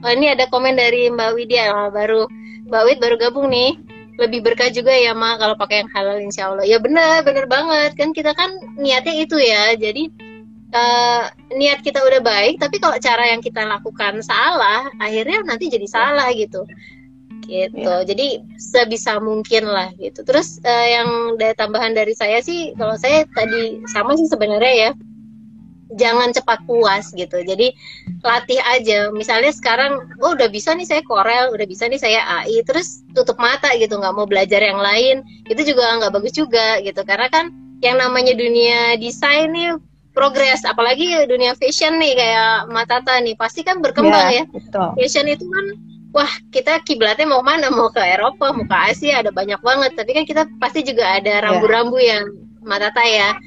Oh, 0.00 0.10
ini 0.10 0.32
ada 0.32 0.48
komen 0.48 0.80
dari 0.80 1.12
Mbak 1.12 1.30
Widya 1.36 1.92
baru. 1.92 2.24
Mbak 2.66 2.82
Wid 2.82 2.98
baru 2.98 3.16
gabung 3.20 3.52
nih 3.52 3.78
lebih 4.16 4.40
berkah 4.44 4.72
juga 4.72 4.92
ya 4.96 5.12
Ma 5.12 5.36
kalau 5.36 5.54
pakai 5.56 5.84
yang 5.84 5.90
halal 5.92 6.18
insya 6.20 6.52
Allah 6.52 6.64
ya 6.64 6.80
benar 6.80 7.22
benar 7.22 7.46
banget. 7.48 7.96
Kan 7.96 8.10
kita 8.16 8.32
kan 8.32 8.56
niatnya 8.80 9.14
itu 9.16 9.36
ya. 9.36 9.76
Jadi 9.76 10.08
eh, 10.72 11.22
niat 11.54 11.80
kita 11.84 12.00
udah 12.02 12.20
baik 12.24 12.58
tapi 12.58 12.80
kalau 12.82 12.96
cara 12.98 13.30
yang 13.30 13.40
kita 13.44 13.62
lakukan 13.64 14.20
salah 14.24 14.88
akhirnya 14.98 15.44
nanti 15.44 15.68
jadi 15.68 15.86
salah 15.86 16.32
gitu. 16.32 16.64
Gitu. 17.46 17.78
Iya. 17.78 18.02
jadi 18.02 18.42
sebisa 18.58 19.22
mungkin 19.22 19.70
lah 19.70 19.94
gitu. 20.00 20.26
Terus 20.26 20.58
eh, 20.66 20.98
yang 20.98 21.38
dari 21.38 21.54
tambahan 21.54 21.94
dari 21.94 22.12
saya 22.16 22.42
sih 22.42 22.74
kalau 22.74 22.98
saya 22.98 23.22
tadi 23.30 23.80
sama 23.86 24.18
sih 24.18 24.26
sebenarnya 24.26 24.74
ya 24.74 24.90
jangan 25.94 26.34
cepat 26.34 26.66
puas 26.66 27.14
gitu. 27.14 27.38
Jadi 27.46 27.70
latih 28.26 28.58
aja. 28.66 29.14
Misalnya 29.14 29.54
sekarang 29.54 30.02
oh 30.18 30.34
udah 30.34 30.50
bisa 30.50 30.74
nih 30.74 30.86
saya 30.88 31.02
Corel 31.06 31.54
udah 31.54 31.66
bisa 31.68 31.86
nih 31.86 32.00
saya 32.00 32.20
AI 32.42 32.66
terus 32.66 33.06
tutup 33.14 33.38
mata 33.38 33.70
gitu 33.78 33.94
nggak 33.94 34.14
mau 34.16 34.26
belajar 34.26 34.58
yang 34.58 34.82
lain. 34.82 35.22
Itu 35.46 35.62
juga 35.62 36.02
nggak 36.02 36.12
bagus 36.16 36.34
juga 36.34 36.82
gitu. 36.82 37.06
Karena 37.06 37.30
kan 37.30 37.54
yang 37.84 38.02
namanya 38.02 38.34
dunia 38.34 38.98
desain 38.98 39.54
nih 39.54 39.78
progres. 40.10 40.66
Apalagi 40.66 41.28
dunia 41.30 41.54
fashion 41.54 42.02
nih 42.02 42.18
kayak 42.18 42.72
Matata 42.72 43.22
nih 43.22 43.38
pasti 43.38 43.62
kan 43.62 43.78
berkembang 43.78 44.32
ya. 44.32 44.44
betul. 44.50 44.88
fashion 44.98 45.30
itu 45.30 45.46
kan 45.46 45.66
wah 46.10 46.32
kita 46.50 46.82
kiblatnya 46.82 47.30
mau 47.30 47.44
mana? 47.46 47.70
Mau 47.70 47.92
ke 47.92 48.02
Eropa 48.02 48.50
mau 48.50 48.66
ke 48.66 48.76
Asia 48.90 49.22
ada 49.22 49.30
banyak 49.30 49.60
banget. 49.62 49.94
Tapi 49.94 50.10
kan 50.16 50.24
kita 50.26 50.42
pasti 50.58 50.82
juga 50.82 51.20
ada 51.20 51.46
rambu-rambu 51.46 52.00
yang 52.02 52.26
matata 52.66 52.98
ya 53.06 53.38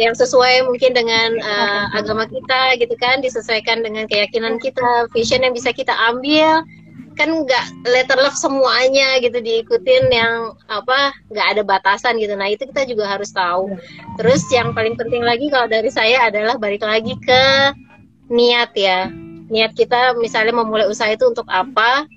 yang 0.00 0.16
sesuai 0.16 0.64
mungkin 0.68 0.96
dengan 0.96 1.36
uh, 1.40 1.84
agama 1.92 2.24
kita 2.24 2.80
gitu 2.80 2.96
kan 2.96 3.20
disesuaikan 3.20 3.84
dengan 3.84 4.08
keyakinan 4.08 4.56
kita 4.56 5.08
fashion 5.12 5.44
yang 5.44 5.52
bisa 5.52 5.72
kita 5.72 5.92
ambil. 6.08 6.64
Kan 7.12 7.44
nggak 7.44 7.84
letter 7.84 8.16
love 8.16 8.32
semuanya 8.32 9.20
gitu 9.20 9.36
diikutin 9.36 10.08
yang 10.08 10.56
apa 10.72 11.12
nggak 11.28 11.46
ada 11.56 11.62
batasan 11.62 12.16
gitu. 12.16 12.32
Nah 12.32 12.48
itu 12.48 12.64
kita 12.64 12.88
juga 12.88 13.04
harus 13.04 13.28
tahu. 13.36 13.76
Terus 14.16 14.48
yang 14.48 14.72
paling 14.72 14.96
penting 14.96 15.20
lagi 15.20 15.52
kalau 15.52 15.68
dari 15.68 15.92
saya 15.92 16.32
adalah 16.32 16.56
balik 16.56 16.80
lagi 16.80 17.12
ke 17.20 17.42
niat 18.32 18.72
ya. 18.72 19.12
Niat 19.52 19.76
kita 19.76 20.16
misalnya 20.16 20.56
memulai 20.56 20.88
usaha 20.88 21.12
itu 21.12 21.28
untuk 21.28 21.44
apa? 21.52 22.08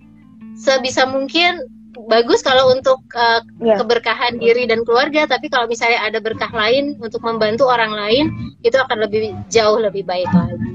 Sebisa 0.55 1.03
mungkin 1.03 1.59
bagus 2.07 2.43
kalau 2.43 2.71
untuk 2.75 2.99
uh, 3.15 3.39
Ya. 3.63 3.79
keberkahan 3.79 4.37
diri 4.37 4.67
dan 4.67 4.83
keluarga 4.83 5.25
tapi 5.25 5.47
kalau 5.47 5.65
misalnya 5.65 6.03
ada 6.03 6.19
berkah 6.19 6.51
lain 6.51 6.99
untuk 6.99 7.23
membantu 7.23 7.71
orang 7.71 7.95
lain 7.95 8.25
itu 8.61 8.75
akan 8.75 9.07
lebih 9.07 9.31
jauh 9.47 9.79
lebih 9.79 10.03
baik 10.03 10.27
lagi 10.29 10.71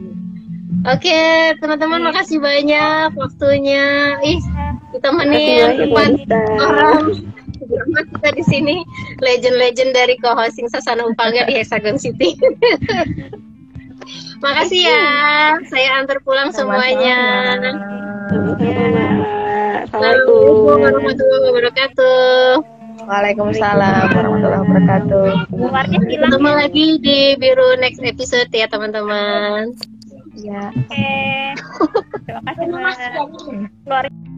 oke 0.88 1.20
teman-teman 1.60 2.00
makasih 2.08 2.40
banyak 2.40 3.12
waktunya 3.14 4.16
ih 4.24 4.40
ditemenin 4.96 5.92
empat 5.92 6.10
orang 6.58 7.04
Berempat 7.70 8.04
kita 8.10 8.30
di 8.34 8.44
sini 8.50 8.76
legend-legend 9.22 9.94
dari 9.94 10.18
co-hosting 10.18 10.66
Sasana 10.66 11.06
Upangga 11.06 11.46
di 11.46 11.54
Hexagon 11.60 12.00
City. 12.00 12.34
Makasih 14.44 14.80
ya. 14.90 15.04
Saya 15.68 16.02
antar 16.02 16.18
pulang 16.24 16.50
semuanya. 16.50 17.20
Sama-sama. 17.60 17.84
Assalamualaikum 18.30 19.49
Assalamualaikum. 19.70 20.82
warahmatullahi 20.82 21.42
wabarakatuh. 21.46 22.46
Waalaikumsalam 23.06 24.06
warahmatullahi 24.18 24.62
wabarakatuh. 24.66 25.26
Ketemu 26.10 26.50
lagi 26.50 26.86
di 26.98 27.18
Biru 27.38 27.78
next 27.78 28.02
episode 28.02 28.50
ya 28.50 28.66
teman-teman. 28.66 29.70
Ya. 30.42 30.74
Oke. 30.74 31.10
Terima 32.26 32.40
kasih, 32.50 32.64
Mbak. 32.66 32.96
Keluarga 33.86 34.29